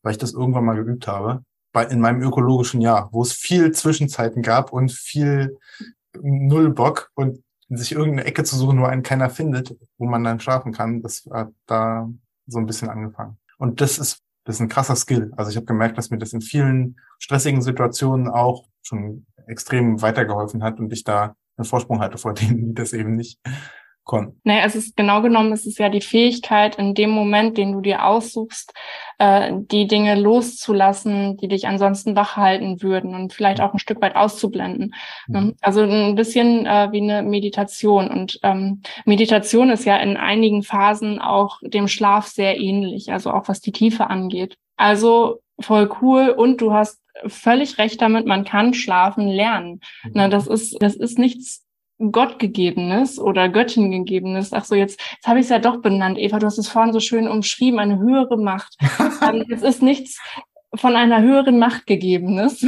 weil 0.03 0.13
ich 0.13 0.19
das 0.19 0.33
irgendwann 0.33 0.65
mal 0.65 0.77
geübt 0.77 1.07
habe. 1.07 1.45
Bei, 1.73 1.85
in 1.85 2.01
meinem 2.01 2.23
ökologischen 2.23 2.81
Jahr, 2.81 3.09
wo 3.13 3.23
es 3.23 3.33
viel 3.33 3.73
Zwischenzeiten 3.73 4.43
gab 4.43 4.73
und 4.73 4.93
viel 4.93 5.59
Nullbock 6.21 7.11
und 7.15 7.43
sich 7.69 7.93
irgendeine 7.93 8.25
Ecke 8.25 8.45
zu 8.45 8.57
suchen, 8.57 8.81
wo 8.81 8.85
einen 8.85 9.03
keiner 9.03 9.31
findet, 9.31 9.77
wo 9.99 10.07
man 10.07 10.23
dann 10.23 10.41
schlafen 10.41 10.73
kann, 10.73 11.03
das 11.03 11.29
hat 11.33 11.53
da 11.67 12.09
so 12.47 12.59
ein 12.59 12.67
bisschen 12.67 12.89
angefangen. 12.89 13.39
Und 13.59 13.81
das 13.81 13.99
ist, 13.99 14.21
das 14.45 14.57
ist 14.57 14.61
ein 14.61 14.69
krasser 14.69 14.97
Skill. 14.97 15.33
Also 15.37 15.51
ich 15.51 15.57
habe 15.57 15.67
gemerkt, 15.67 15.99
dass 15.99 16.11
mir 16.11 16.19
das 16.19 16.33
in 16.33 16.41
vielen 16.41 16.97
stressigen 17.19 17.63
Situationen 17.63 18.29
auch 18.29 18.67
schon 18.83 19.27
extrem 19.47 20.03
weitergeholfen 20.03 20.63
hat 20.63 20.79
und 20.79 20.93
ich 20.93 21.05
da 21.05 21.37
einen 21.57 21.65
Vorsprung 21.65 22.01
hatte 22.01 22.19
vor 22.19 22.35
denen, 22.35 22.69
die 22.69 22.75
das 22.75 22.93
eben 22.93 23.17
nicht 23.17 23.39
konnten. 24.05 24.39
Naja, 24.45 24.65
es 24.67 24.77
ist 24.77 24.97
genau 24.97 25.23
genommen, 25.23 25.53
es 25.53 25.67
ist 25.67 25.79
ja 25.79 25.89
die 25.89 26.01
Fähigkeit, 26.01 26.77
in 26.77 26.95
dem 26.95 27.11
Moment, 27.11 27.57
den 27.57 27.73
du 27.73 27.81
dir 27.81 28.05
aussuchst, 28.05 28.73
äh, 29.19 29.53
die 29.55 29.87
Dinge 29.87 30.15
loszulassen, 30.15 31.37
die 31.39 31.49
dich 31.49 31.67
ansonsten 31.67 32.15
wach 32.15 32.37
halten 32.37 32.83
würden 32.83 33.15
und 33.15 33.33
vielleicht 33.33 33.61
auch 33.61 33.73
ein 33.73 33.79
Stück 33.79 34.01
weit 34.03 34.15
auszublenden. 34.15 34.95
Mhm. 35.27 35.57
Also 35.63 35.83
ein 35.83 36.15
bisschen 36.15 36.67
äh, 36.67 36.89
wie 36.93 37.01
eine 37.01 37.23
Meditation. 37.23 38.09
Und 38.09 38.39
ähm, 38.43 38.83
Meditation 39.07 39.71
ist 39.71 39.85
ja 39.85 39.97
in 39.97 40.17
einigen 40.17 40.63
Phasen 40.63 41.19
auch 41.19 41.59
dem 41.63 41.89
Schlaf 41.89 42.27
sehr 42.27 42.59
ähnlich, 42.61 43.11
also 43.11 43.31
auch 43.31 43.49
was 43.49 43.61
die 43.61 43.73
Tiefe 43.73 44.11
angeht. 44.11 44.57
Also 44.77 45.41
voll 45.61 45.91
cool 46.03 46.29
und 46.29 46.61
du 46.61 46.73
hast 46.73 47.01
völlig 47.27 47.79
recht 47.79 48.01
damit, 48.01 48.27
man 48.27 48.45
kann 48.45 48.75
schlafen 48.75 49.29
lernen. 49.29 49.81
Mhm. 50.05 50.11
Na, 50.15 50.29
das 50.29 50.47
ist, 50.47 50.77
das 50.81 50.97
ist 50.97 51.19
nichts 51.19 51.65
Gottgegebenes 51.99 53.19
oder 53.21 53.49
Göttingegebenes. 53.49 54.53
Ach 54.53 54.65
so, 54.65 54.75
jetzt, 54.75 55.01
jetzt 55.15 55.27
habe 55.27 55.39
ich 55.39 55.45
es 55.45 55.51
ja 55.51 55.59
doch 55.59 55.81
benannt. 55.81 56.19
Eva, 56.19 56.39
du 56.39 56.47
hast 56.47 56.59
es 56.59 56.69
vorhin 56.69 56.93
so 56.93 57.01
schön 57.01 57.29
umschrieben, 57.29 57.79
eine 57.79 57.99
höhere 57.99 58.39
Macht. 58.39 58.77
Ähm, 59.23 59.45
es 59.49 59.63
ist 59.63 59.81
nichts 59.81 60.21
von 60.75 60.97
einer 60.97 61.23
höheren 61.23 61.59
Macht 61.59 61.87
gegebenes, 61.87 62.67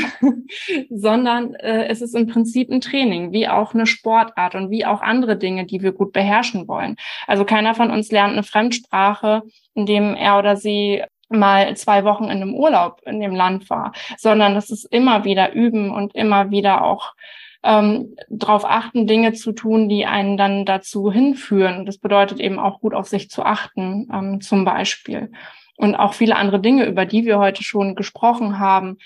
sondern 0.90 1.54
äh, 1.54 1.86
es 1.88 2.00
ist 2.00 2.14
im 2.14 2.26
Prinzip 2.26 2.70
ein 2.70 2.80
Training, 2.80 3.32
wie 3.32 3.48
auch 3.48 3.74
eine 3.74 3.86
Sportart 3.86 4.54
und 4.54 4.70
wie 4.70 4.86
auch 4.86 5.02
andere 5.02 5.36
Dinge, 5.36 5.66
die 5.66 5.82
wir 5.82 5.92
gut 5.92 6.12
beherrschen 6.12 6.68
wollen. 6.68 6.96
Also 7.26 7.44
keiner 7.44 7.74
von 7.74 7.90
uns 7.90 8.10
lernt 8.10 8.32
eine 8.32 8.42
Fremdsprache, 8.42 9.42
indem 9.74 10.14
er 10.14 10.38
oder 10.38 10.56
sie 10.56 11.02
mal 11.28 11.76
zwei 11.76 12.04
Wochen 12.04 12.24
in 12.24 12.42
einem 12.42 12.54
Urlaub 12.54 13.00
in 13.04 13.20
dem 13.20 13.34
Land 13.34 13.68
war, 13.70 13.92
sondern 14.16 14.54
das 14.54 14.70
ist 14.70 14.84
immer 14.84 15.24
wieder 15.24 15.52
üben 15.52 15.90
und 15.90 16.14
immer 16.14 16.50
wieder 16.50 16.84
auch 16.84 17.14
ähm, 17.62 18.16
darauf 18.28 18.64
achten, 18.64 19.06
Dinge 19.06 19.32
zu 19.32 19.52
tun, 19.52 19.88
die 19.88 20.06
einen 20.06 20.36
dann 20.36 20.64
dazu 20.64 21.10
hinführen. 21.10 21.84
Das 21.84 21.98
bedeutet 21.98 22.38
eben 22.38 22.58
auch 22.58 22.80
gut 22.80 22.94
auf 22.94 23.08
sich 23.08 23.28
zu 23.28 23.42
achten, 23.42 24.08
ähm, 24.12 24.40
zum 24.40 24.64
Beispiel. 24.64 25.32
Und 25.76 25.96
auch 25.96 26.14
viele 26.14 26.36
andere 26.36 26.60
Dinge, 26.60 26.86
über 26.86 27.04
die 27.04 27.24
wir 27.24 27.38
heute 27.38 27.62
schon 27.62 27.96
gesprochen 27.96 28.58
haben, 28.58 28.98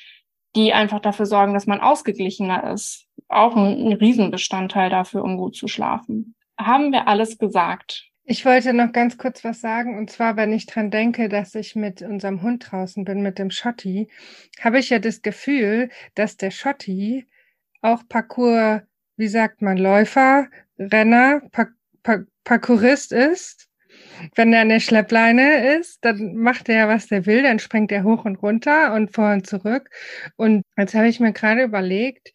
die 0.56 0.72
einfach 0.72 1.00
dafür 1.00 1.26
sorgen, 1.26 1.54
dass 1.54 1.66
man 1.66 1.80
ausgeglichener 1.80 2.70
ist. 2.72 3.06
Auch 3.28 3.56
ein, 3.56 3.88
ein 3.88 3.92
Riesenbestandteil 3.94 4.90
dafür, 4.90 5.24
um 5.24 5.36
gut 5.36 5.56
zu 5.56 5.68
schlafen. 5.68 6.34
Haben 6.58 6.92
wir 6.92 7.08
alles 7.08 7.38
gesagt? 7.38 8.09
Ich 8.30 8.44
wollte 8.44 8.72
noch 8.72 8.92
ganz 8.92 9.18
kurz 9.18 9.42
was 9.42 9.60
sagen. 9.60 9.98
Und 9.98 10.08
zwar, 10.08 10.36
wenn 10.36 10.52
ich 10.52 10.66
dran 10.66 10.92
denke, 10.92 11.28
dass 11.28 11.56
ich 11.56 11.74
mit 11.74 12.00
unserem 12.00 12.42
Hund 12.42 12.70
draußen 12.70 13.04
bin, 13.04 13.22
mit 13.22 13.40
dem 13.40 13.50
Schotti, 13.50 14.08
habe 14.60 14.78
ich 14.78 14.90
ja 14.90 15.00
das 15.00 15.22
Gefühl, 15.22 15.88
dass 16.14 16.36
der 16.36 16.52
Schotti 16.52 17.26
auch 17.82 18.04
Parcours, 18.08 18.82
wie 19.16 19.26
sagt 19.26 19.62
man, 19.62 19.76
Läufer, 19.78 20.46
Renner, 20.78 21.42
Par 21.50 21.70
Par 22.04 22.20
Parkourist 22.44 23.10
ist. 23.10 23.68
Wenn 24.36 24.52
er 24.52 24.60
an 24.62 24.68
der 24.68 24.78
Schleppleine 24.78 25.76
ist, 25.76 26.04
dann 26.04 26.36
macht 26.36 26.68
er 26.68 26.76
ja, 26.76 26.88
was 26.88 27.08
der 27.08 27.26
will, 27.26 27.42
dann 27.42 27.58
springt 27.58 27.90
er 27.90 28.04
hoch 28.04 28.24
und 28.26 28.36
runter 28.36 28.94
und 28.94 29.12
vor 29.12 29.32
und 29.32 29.44
zurück. 29.48 29.90
Und 30.36 30.62
jetzt 30.76 30.94
habe 30.94 31.08
ich 31.08 31.18
mir 31.18 31.32
gerade 31.32 31.64
überlegt, 31.64 32.32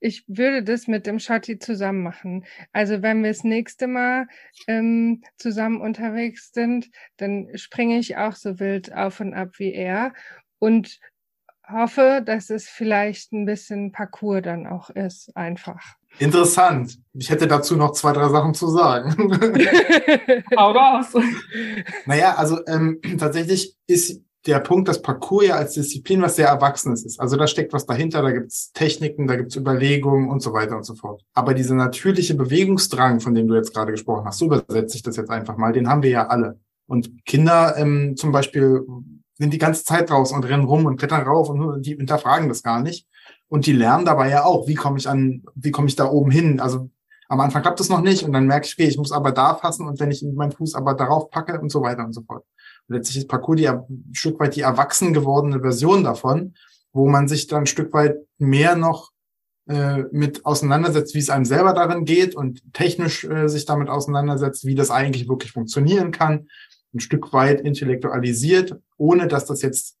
ich 0.00 0.24
würde 0.26 0.62
das 0.62 0.86
mit 0.86 1.06
dem 1.06 1.18
Schotti 1.18 1.58
zusammen 1.58 2.02
machen. 2.02 2.44
Also 2.72 3.02
wenn 3.02 3.22
wir 3.22 3.30
das 3.30 3.44
nächste 3.44 3.86
Mal 3.86 4.26
ähm, 4.66 5.22
zusammen 5.38 5.80
unterwegs 5.80 6.52
sind, 6.52 6.90
dann 7.16 7.48
springe 7.54 7.98
ich 7.98 8.16
auch 8.16 8.34
so 8.34 8.58
wild 8.60 8.94
auf 8.94 9.20
und 9.20 9.34
ab 9.34 9.58
wie 9.58 9.72
er 9.72 10.12
und 10.58 10.98
hoffe, 11.68 12.22
dass 12.24 12.50
es 12.50 12.68
vielleicht 12.68 13.32
ein 13.32 13.44
bisschen 13.44 13.92
Parcours 13.92 14.42
dann 14.42 14.66
auch 14.66 14.90
ist, 14.90 15.36
einfach. 15.36 15.96
Interessant. 16.18 16.98
Ich 17.12 17.30
hätte 17.30 17.46
dazu 17.46 17.76
noch 17.76 17.92
zwei, 17.92 18.12
drei 18.12 18.28
Sachen 18.28 18.54
zu 18.54 18.68
sagen. 18.68 19.14
Hau 20.56 20.70
raus. 20.70 21.12
Naja, 22.06 22.34
also 22.36 22.64
ähm, 22.66 23.00
tatsächlich 23.18 23.76
ist 23.86 24.22
der 24.46 24.60
Punkt, 24.60 24.88
dass 24.88 25.02
Parcours 25.02 25.46
ja 25.46 25.56
als 25.56 25.74
Disziplin 25.74 26.22
was 26.22 26.36
sehr 26.36 26.48
Erwachsenes 26.48 27.04
ist. 27.04 27.18
Also 27.18 27.36
da 27.36 27.46
steckt 27.46 27.72
was 27.72 27.86
dahinter, 27.86 28.22
da 28.22 28.30
gibt's 28.30 28.72
Techniken, 28.72 29.26
da 29.26 29.36
gibt's 29.36 29.56
Überlegungen 29.56 30.30
und 30.30 30.40
so 30.40 30.52
weiter 30.52 30.76
und 30.76 30.84
so 30.84 30.94
fort. 30.94 31.22
Aber 31.34 31.54
dieser 31.54 31.74
natürliche 31.74 32.34
Bewegungsdrang, 32.34 33.20
von 33.20 33.34
dem 33.34 33.48
du 33.48 33.54
jetzt 33.54 33.74
gerade 33.74 33.92
gesprochen 33.92 34.24
hast, 34.26 34.38
so 34.38 34.46
übersetze 34.46 34.96
ich 34.96 35.02
das 35.02 35.16
jetzt 35.16 35.30
einfach 35.30 35.56
mal, 35.56 35.72
den 35.72 35.88
haben 35.88 36.02
wir 36.02 36.10
ja 36.10 36.26
alle. 36.28 36.60
Und 36.86 37.24
Kinder 37.26 37.74
ähm, 37.76 38.14
zum 38.16 38.30
Beispiel 38.30 38.82
sind 39.34 39.52
die 39.52 39.58
ganze 39.58 39.84
Zeit 39.84 40.08
draußen 40.10 40.36
und 40.36 40.44
rennen 40.44 40.64
rum 40.64 40.86
und 40.86 40.96
klettern 40.96 41.22
rauf 41.22 41.48
und 41.48 41.82
die 41.82 41.96
hinterfragen 41.96 42.48
das 42.48 42.62
gar 42.62 42.80
nicht. 42.80 43.06
Und 43.48 43.66
die 43.66 43.72
lernen 43.72 44.04
dabei 44.04 44.30
ja 44.30 44.44
auch, 44.44 44.66
wie 44.66 44.74
komme 44.74 44.98
ich 44.98 45.08
an, 45.08 45.42
wie 45.54 45.70
komme 45.70 45.88
ich 45.88 45.96
da 45.96 46.10
oben 46.10 46.30
hin? 46.30 46.60
Also 46.60 46.90
am 47.28 47.40
Anfang 47.40 47.62
klappt 47.62 47.80
das 47.80 47.88
noch 47.88 48.00
nicht 48.00 48.22
und 48.22 48.32
dann 48.32 48.46
merke 48.46 48.66
ich, 48.66 48.74
okay, 48.74 48.88
ich 48.88 48.98
muss 48.98 49.12
aber 49.12 49.32
da 49.32 49.54
fassen 49.54 49.86
und 49.86 49.98
wenn 49.98 50.10
ich 50.10 50.22
meinen 50.22 50.52
Fuß 50.52 50.74
aber 50.74 50.94
darauf 50.94 51.30
packe 51.30 51.60
und 51.60 51.70
so 51.70 51.82
weiter 51.82 52.04
und 52.04 52.12
so 52.12 52.22
fort. 52.22 52.44
Letztlich 52.88 53.18
ist 53.18 53.28
Parcours 53.28 53.56
die, 53.56 53.68
ein 53.68 53.84
Stück 54.12 54.38
weit 54.40 54.56
die 54.56 54.60
erwachsen 54.60 55.12
gewordene 55.12 55.60
Version 55.60 56.04
davon, 56.04 56.54
wo 56.92 57.08
man 57.08 57.28
sich 57.28 57.46
dann 57.46 57.60
ein 57.60 57.66
Stück 57.66 57.92
weit 57.92 58.16
mehr 58.38 58.76
noch 58.76 59.10
äh, 59.68 60.04
mit 60.12 60.46
auseinandersetzt, 60.46 61.14
wie 61.14 61.18
es 61.18 61.30
einem 61.30 61.44
selber 61.44 61.72
darin 61.72 62.04
geht 62.04 62.34
und 62.34 62.62
technisch 62.72 63.24
äh, 63.24 63.48
sich 63.48 63.64
damit 63.64 63.88
auseinandersetzt, 63.88 64.64
wie 64.64 64.76
das 64.76 64.90
eigentlich 64.90 65.28
wirklich 65.28 65.52
funktionieren 65.52 66.12
kann, 66.12 66.48
ein 66.94 67.00
Stück 67.00 67.32
weit 67.32 67.60
intellektualisiert, 67.60 68.76
ohne 68.96 69.26
dass 69.26 69.44
das 69.44 69.62
jetzt 69.62 69.96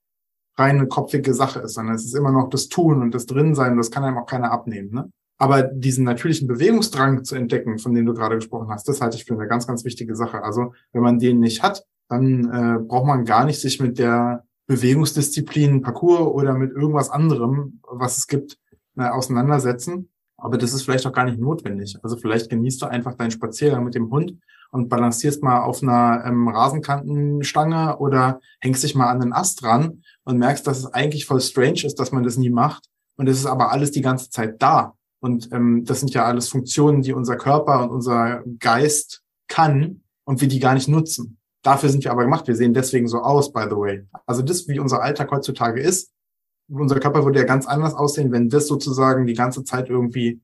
reine 0.56 0.86
kopfige 0.86 1.34
Sache 1.34 1.60
ist, 1.60 1.74
sondern 1.74 1.96
es 1.96 2.04
ist 2.04 2.14
immer 2.14 2.32
noch 2.32 2.48
das 2.48 2.68
Tun 2.68 3.02
und 3.02 3.14
das 3.14 3.26
Drinsein, 3.26 3.76
das 3.76 3.90
kann 3.90 4.04
einem 4.04 4.18
auch 4.18 4.26
keiner 4.26 4.52
abnehmen. 4.52 4.90
Ne? 4.92 5.10
Aber 5.38 5.62
diesen 5.64 6.04
natürlichen 6.04 6.48
Bewegungsdrang 6.48 7.24
zu 7.24 7.34
entdecken, 7.34 7.78
von 7.78 7.92
dem 7.92 8.06
du 8.06 8.14
gerade 8.14 8.36
gesprochen 8.36 8.70
hast, 8.70 8.88
das 8.88 9.00
halte 9.00 9.16
ich 9.16 9.24
für 9.24 9.34
eine 9.34 9.48
ganz, 9.48 9.66
ganz 9.66 9.84
wichtige 9.84 10.16
Sache. 10.16 10.42
Also 10.42 10.72
wenn 10.92 11.02
man 11.02 11.18
den 11.18 11.40
nicht 11.40 11.62
hat, 11.62 11.84
dann 12.08 12.44
äh, 12.52 12.78
braucht 12.82 13.06
man 13.06 13.24
gar 13.24 13.44
nicht 13.44 13.60
sich 13.60 13.80
mit 13.80 13.98
der 13.98 14.44
Bewegungsdisziplin, 14.66 15.82
Parcours 15.82 16.34
oder 16.34 16.54
mit 16.54 16.72
irgendwas 16.72 17.10
anderem, 17.10 17.80
was 17.88 18.18
es 18.18 18.26
gibt, 18.26 18.58
äh, 18.96 19.08
auseinandersetzen. 19.08 20.10
Aber 20.38 20.58
das 20.58 20.74
ist 20.74 20.82
vielleicht 20.82 21.06
auch 21.06 21.12
gar 21.12 21.24
nicht 21.24 21.38
notwendig. 21.38 21.96
Also 22.02 22.16
vielleicht 22.16 22.50
genießt 22.50 22.82
du 22.82 22.86
einfach 22.86 23.14
deinen 23.14 23.30
Spaziergang 23.30 23.84
mit 23.84 23.94
dem 23.94 24.10
Hund 24.10 24.38
und 24.70 24.88
balancierst 24.88 25.42
mal 25.42 25.62
auf 25.62 25.82
einer 25.82 26.24
ähm, 26.26 26.48
Rasenkantenstange 26.48 27.96
oder 27.98 28.40
hängst 28.60 28.82
dich 28.82 28.94
mal 28.94 29.08
an 29.08 29.20
den 29.20 29.32
Ast 29.32 29.62
ran 29.62 30.02
und 30.24 30.38
merkst, 30.38 30.66
dass 30.66 30.78
es 30.78 30.86
eigentlich 30.86 31.24
voll 31.24 31.40
strange 31.40 31.84
ist, 31.84 31.98
dass 31.98 32.12
man 32.12 32.22
das 32.22 32.36
nie 32.36 32.50
macht. 32.50 32.88
Und 33.16 33.28
es 33.28 33.38
ist 33.38 33.46
aber 33.46 33.72
alles 33.72 33.92
die 33.92 34.02
ganze 34.02 34.28
Zeit 34.30 34.60
da. 34.60 34.94
Und 35.20 35.50
ähm, 35.52 35.84
das 35.84 36.00
sind 36.00 36.12
ja 36.12 36.24
alles 36.24 36.48
Funktionen, 36.48 37.02
die 37.02 37.14
unser 37.14 37.36
Körper 37.36 37.82
und 37.82 37.90
unser 37.90 38.42
Geist 38.58 39.22
kann 39.48 40.02
und 40.24 40.40
wir 40.40 40.48
die 40.48 40.60
gar 40.60 40.74
nicht 40.74 40.88
nutzen. 40.88 41.38
Dafür 41.66 41.88
sind 41.88 42.04
wir 42.04 42.12
aber 42.12 42.22
gemacht. 42.22 42.46
Wir 42.46 42.54
sehen 42.54 42.74
deswegen 42.74 43.08
so 43.08 43.18
aus, 43.18 43.52
by 43.52 43.64
the 43.68 43.74
way. 43.74 44.06
Also 44.24 44.40
das, 44.42 44.68
wie 44.68 44.78
unser 44.78 45.02
Alltag 45.02 45.32
heutzutage 45.32 45.80
ist, 45.80 46.12
unser 46.68 47.00
Körper 47.00 47.24
würde 47.24 47.40
ja 47.40 47.44
ganz 47.44 47.66
anders 47.66 47.92
aussehen, 47.92 48.30
wenn 48.30 48.48
das 48.48 48.68
sozusagen 48.68 49.26
die 49.26 49.34
ganze 49.34 49.64
Zeit 49.64 49.90
irgendwie 49.90 50.40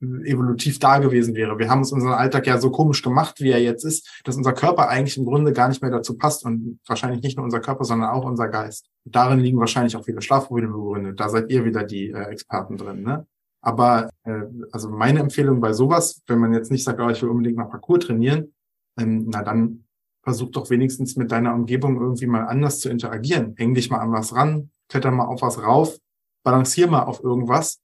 evolutiv 0.00 0.78
da 0.78 0.96
gewesen 0.96 1.34
wäre. 1.34 1.58
Wir 1.58 1.68
haben 1.68 1.80
uns 1.80 1.92
unseren 1.92 2.14
Alltag 2.14 2.46
ja 2.46 2.58
so 2.58 2.70
komisch 2.70 3.02
gemacht, 3.02 3.42
wie 3.42 3.50
er 3.50 3.60
jetzt 3.60 3.84
ist, 3.84 4.22
dass 4.24 4.36
unser 4.36 4.54
Körper 4.54 4.88
eigentlich 4.88 5.18
im 5.18 5.26
Grunde 5.26 5.52
gar 5.52 5.68
nicht 5.68 5.82
mehr 5.82 5.90
dazu 5.90 6.16
passt 6.16 6.42
und 6.46 6.80
wahrscheinlich 6.86 7.22
nicht 7.22 7.36
nur 7.36 7.44
unser 7.44 7.60
Körper, 7.60 7.84
sondern 7.84 8.08
auch 8.08 8.24
unser 8.24 8.48
Geist. 8.48 8.88
Darin 9.04 9.40
liegen 9.40 9.60
wahrscheinlich 9.60 9.94
auch 9.94 10.06
viele 10.06 10.22
Schlafprobleme 10.22 10.72
begründet. 10.72 11.20
Da 11.20 11.28
seid 11.28 11.50
ihr 11.50 11.66
wieder 11.66 11.84
die 11.84 12.10
äh, 12.10 12.30
Experten 12.30 12.78
drin. 12.78 13.02
Ne? 13.02 13.26
Aber 13.60 14.08
äh, 14.24 14.44
also 14.72 14.88
meine 14.88 15.20
Empfehlung 15.20 15.60
bei 15.60 15.74
sowas, 15.74 16.22
wenn 16.26 16.38
man 16.38 16.54
jetzt 16.54 16.70
nicht 16.70 16.82
sagt, 16.82 16.98
oh, 16.98 17.10
ich 17.10 17.20
will 17.20 17.28
unbedingt 17.28 17.58
mal 17.58 17.66
Parcours 17.66 18.06
trainieren, 18.06 18.54
ähm, 18.98 19.26
na 19.28 19.42
dann 19.42 19.84
versuch 20.22 20.50
doch 20.50 20.70
wenigstens 20.70 21.16
mit 21.16 21.32
deiner 21.32 21.54
Umgebung 21.54 22.00
irgendwie 22.00 22.26
mal 22.26 22.46
anders 22.46 22.80
zu 22.80 22.88
interagieren. 22.88 23.54
Häng 23.56 23.74
dich 23.74 23.90
mal 23.90 23.98
an 23.98 24.12
was 24.12 24.34
ran, 24.34 24.70
kletter 24.88 25.10
mal 25.10 25.26
auf 25.26 25.42
was 25.42 25.62
rauf, 25.62 25.98
balancier 26.42 26.86
mal 26.86 27.02
auf 27.02 27.22
irgendwas. 27.22 27.80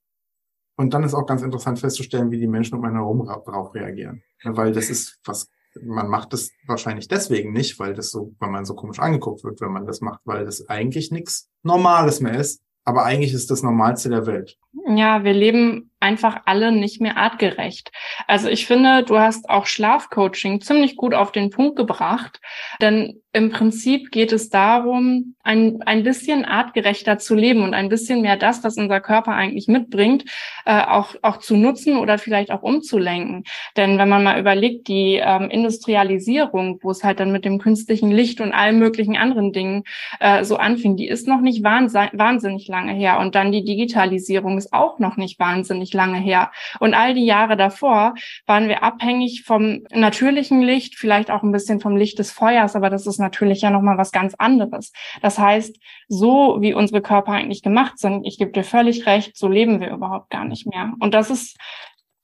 Und 0.77 0.95
dann 0.95 1.03
ist 1.03 1.15
auch 1.15 1.27
ganz 1.27 1.43
interessant 1.43 1.81
festzustellen, 1.81 2.31
wie 2.31 2.39
die 2.39 2.47
Menschen 2.47 2.79
um 2.79 2.85
einen 2.85 2.95
herum 2.95 3.27
drauf 3.27 3.75
reagieren. 3.75 4.23
Weil 4.45 4.73
das 4.73 4.91
ist 4.91 5.19
was, 5.25 5.49
man 5.83 6.09
macht 6.09 6.33
das 6.33 6.51
wahrscheinlich 6.67 7.09
deswegen 7.09 7.53
nicht, 7.53 7.81
weil 7.81 7.95
das 7.95 8.11
so, 8.11 8.35
weil 8.39 8.51
man 8.51 8.65
so 8.65 8.75
komisch 8.75 9.01
angeguckt 9.01 9.43
wird, 9.43 9.61
wenn 9.61 9.73
man 9.73 9.87
das 9.87 10.01
macht, 10.01 10.21
weil 10.25 10.45
das 10.45 10.69
eigentlich 10.69 11.11
nichts 11.11 11.51
Normales 11.65 12.21
mehr 12.21 12.39
ist. 12.39 12.63
Aber 12.85 13.05
eigentlich 13.05 13.35
ist 13.35 13.51
das 13.51 13.63
Normalste 13.63 14.09
der 14.09 14.27
Welt. 14.27 14.57
Ja, 14.87 15.25
wir 15.25 15.33
leben 15.33 15.91
einfach 16.01 16.43
alle 16.45 16.71
nicht 16.73 17.01
mehr 17.01 17.17
artgerecht. 17.17 17.91
Also 18.27 18.49
ich 18.49 18.67
finde, 18.67 19.03
du 19.03 19.19
hast 19.19 19.51
auch 19.51 19.67
Schlafcoaching 19.67 20.61
ziemlich 20.61 20.97
gut 20.97 21.15
auf 21.15 21.33
den 21.33 21.51
Punkt 21.51 21.77
gebracht, 21.77 22.41
denn 22.81 23.21
im 23.33 23.51
Prinzip 23.51 24.11
geht 24.11 24.33
es 24.33 24.49
darum, 24.49 25.35
ein, 25.45 25.81
ein 25.85 26.03
bisschen 26.03 26.45
artgerechter 26.45 27.19
zu 27.19 27.35
leben 27.35 27.63
und 27.63 27.75
ein 27.75 27.89
bisschen 27.89 28.23
mehr 28.23 28.37
das, 28.37 28.65
was 28.65 28.77
unser 28.79 29.01
Körper 29.01 29.33
eigentlich 29.33 29.69
mitbringt, 29.69 30.25
äh, 30.65 30.83
auch, 30.83 31.15
auch 31.23 31.37
zu 31.37 31.57
nutzen 31.57 31.97
oder 31.99 32.19
vielleicht 32.19 32.51
auch 32.51 32.63
umzulenken. 32.63 33.45
Denn 33.77 33.99
wenn 33.99 34.09
man 34.09 34.25
mal 34.25 34.41
überlegt, 34.41 34.89
die 34.89 35.21
ähm, 35.23 35.51
Industrialisierung, 35.51 36.79
wo 36.83 36.91
es 36.91 37.05
halt 37.05 37.21
dann 37.21 37.31
mit 37.31 37.45
dem 37.45 37.59
künstlichen 37.59 38.11
Licht 38.11 38.41
und 38.41 38.53
allen 38.53 38.79
möglichen 38.79 39.17
anderen 39.17 39.53
Dingen 39.53 39.85
äh, 40.21 40.43
so 40.43 40.57
anfing, 40.57 40.97
die 40.97 41.09
ist 41.09 41.29
noch 41.29 41.41
nicht 41.41 41.63
wahnsinnig 41.63 42.67
lange 42.67 42.95
her. 42.95 43.19
Und 43.19 43.35
dann 43.35 43.53
die 43.53 43.65
Digitalisierung 43.65 44.57
ist 44.57 44.68
auch 44.73 44.99
noch 44.99 45.17
nicht 45.17 45.39
wahnsinnig 45.39 45.93
lange 45.93 46.19
her. 46.19 46.51
Und 46.81 46.95
all 46.95 47.15
die 47.15 47.25
Jahre 47.25 47.57
davor 47.57 48.15
waren 48.47 48.69
wir 48.69 48.83
abhängig 48.83 49.45
vom 49.45 49.85
natürlichen 49.91 50.63
Licht, 50.63 50.97
vielleicht 50.97 51.31
auch 51.31 51.43
ein 51.43 51.53
bisschen 51.53 51.81
vom 51.81 51.97
Licht 51.97 52.19
des 52.19 52.31
Feuers, 52.31 52.77
aber 52.77 52.91
das 52.91 53.07
ist 53.07 53.19
natürlich 53.19 53.63
ja 53.63 53.71
nochmal 53.71 53.99
was 53.99 54.13
ganz 54.13 54.35
anderes. 54.35 54.93
Das 55.23 55.39
heißt, 55.39 55.77
so 56.09 56.59
wie 56.61 56.75
unsere 56.75 57.03
Körper 57.03 57.33
eigentlich 57.33 57.63
gemacht 57.63 57.99
sind, 57.99 58.27
ich 58.27 58.39
gebe 58.39 58.53
dir 58.53 58.65
völlig 58.65 59.07
recht, 59.07 59.37
so 59.37 59.49
leben 59.49 59.81
wir 59.81 59.91
überhaupt 59.91 60.31
gar 60.31 60.45
nicht 60.45 60.67
mehr. 60.67 60.93
Und 61.01 61.15
das 61.15 61.31
ist 61.31 61.57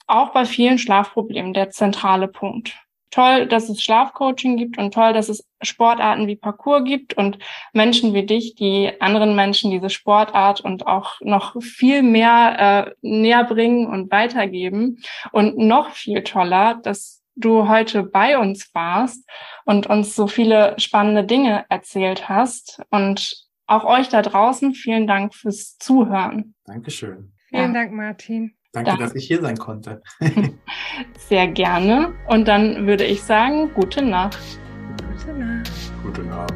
auch 0.07 0.33
bei 0.33 0.45
vielen 0.45 0.79
Schlafproblemen 0.79 1.55
der 1.55 1.71
zentrale 1.71 2.29
Punkt 2.29 2.84
toll, 3.15 3.47
dass 3.47 3.69
es 3.69 3.83
Schlafcoaching 3.83 4.57
gibt 4.57 4.77
und 4.77 4.93
toll, 4.93 5.13
dass 5.13 5.29
es 5.29 5.47
Sportarten 5.63 6.27
wie 6.27 6.35
Parkour 6.35 6.83
gibt 6.83 7.15
und 7.15 7.39
Menschen 7.73 8.13
wie 8.13 8.27
dich, 8.27 8.57
die 8.57 8.91
anderen 9.01 9.37
Menschen 9.37 9.71
diese 9.71 9.89
Sportart 9.89 10.61
und 10.61 10.87
auch 10.87 11.21
noch 11.21 11.61
viel 11.63 12.03
mehr 12.03 12.89
äh, 12.89 12.95
näher 13.03 13.45
bringen 13.45 13.87
und 13.87 14.11
weitergeben. 14.11 14.99
Und 15.31 15.57
noch 15.57 15.91
viel 15.91 16.25
toller, 16.25 16.81
dass 16.83 17.23
du 17.37 17.69
heute 17.69 18.03
bei 18.03 18.37
uns 18.37 18.75
warst 18.75 19.29
und 19.65 19.87
uns 19.87 20.17
so 20.17 20.27
viele 20.27 20.75
spannende 20.79 21.25
Dinge 21.25 21.67
erzählt 21.69 22.29
hast. 22.29 22.83
Und 22.91 23.47
auch 23.67 23.85
euch 23.85 24.09
da 24.09 24.23
draußen 24.23 24.75
vielen 24.75 25.07
Dank 25.07 25.35
fürs 25.35 25.79
Zuhören. 25.79 26.55
Dankeschön. 26.65 27.33
Vielen 27.49 27.75
ja. 27.75 27.81
Dank, 27.81 27.93
Martin. 27.93 28.57
Danke, 28.75 28.91
Danke, 28.91 29.05
dass 29.05 29.15
ich 29.15 29.29
hier 29.29 29.41
sein 29.41 29.57
konnte. 29.57 30.03
Sehr 31.29 31.47
gerne. 31.47 32.13
Und 32.27 32.49
dann 32.49 32.89
würde 32.89 33.05
ich 33.05 33.23
sagen, 33.23 33.73
gute 33.73 34.03
Nacht. 34.03 34.37
Gute 35.17 35.33
Nacht. 35.33 35.71
Gute 36.03 36.23
Nacht. 36.25 36.53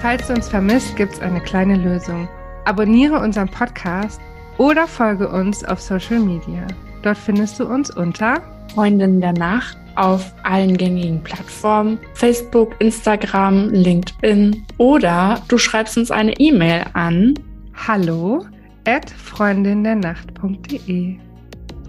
Falls 0.00 0.26
du 0.26 0.34
uns 0.34 0.48
vermisst, 0.48 0.96
gibt 0.96 1.12
es 1.12 1.20
eine 1.20 1.40
kleine 1.40 1.76
Lösung. 1.76 2.28
Abonniere 2.64 3.20
unseren 3.20 3.48
Podcast 3.48 4.20
oder 4.56 4.88
folge 4.88 5.28
uns 5.28 5.64
auf 5.64 5.80
Social 5.80 6.18
Media. 6.18 6.66
Dort 7.02 7.18
findest 7.18 7.60
du 7.60 7.66
uns 7.66 7.88
unter 7.88 8.42
Freundin 8.74 9.20
der 9.20 9.32
Nacht 9.32 9.78
auf 9.98 10.32
allen 10.44 10.76
gängigen 10.76 11.22
Plattformen, 11.22 11.98
Facebook, 12.14 12.74
Instagram, 12.78 13.70
LinkedIn 13.70 14.64
oder 14.78 15.42
du 15.48 15.58
schreibst 15.58 15.98
uns 15.98 16.10
eine 16.10 16.32
E-Mail 16.38 16.84
an 16.94 17.34
hallo 17.74 18.46
at 18.86 19.10
freundindernacht.de. 19.10 21.16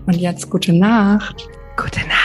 Und 0.06 0.16
jetzt 0.16 0.50
gute 0.50 0.74
Nacht. 0.74 1.48
Gute 1.78 2.02
Nacht. 2.08 2.19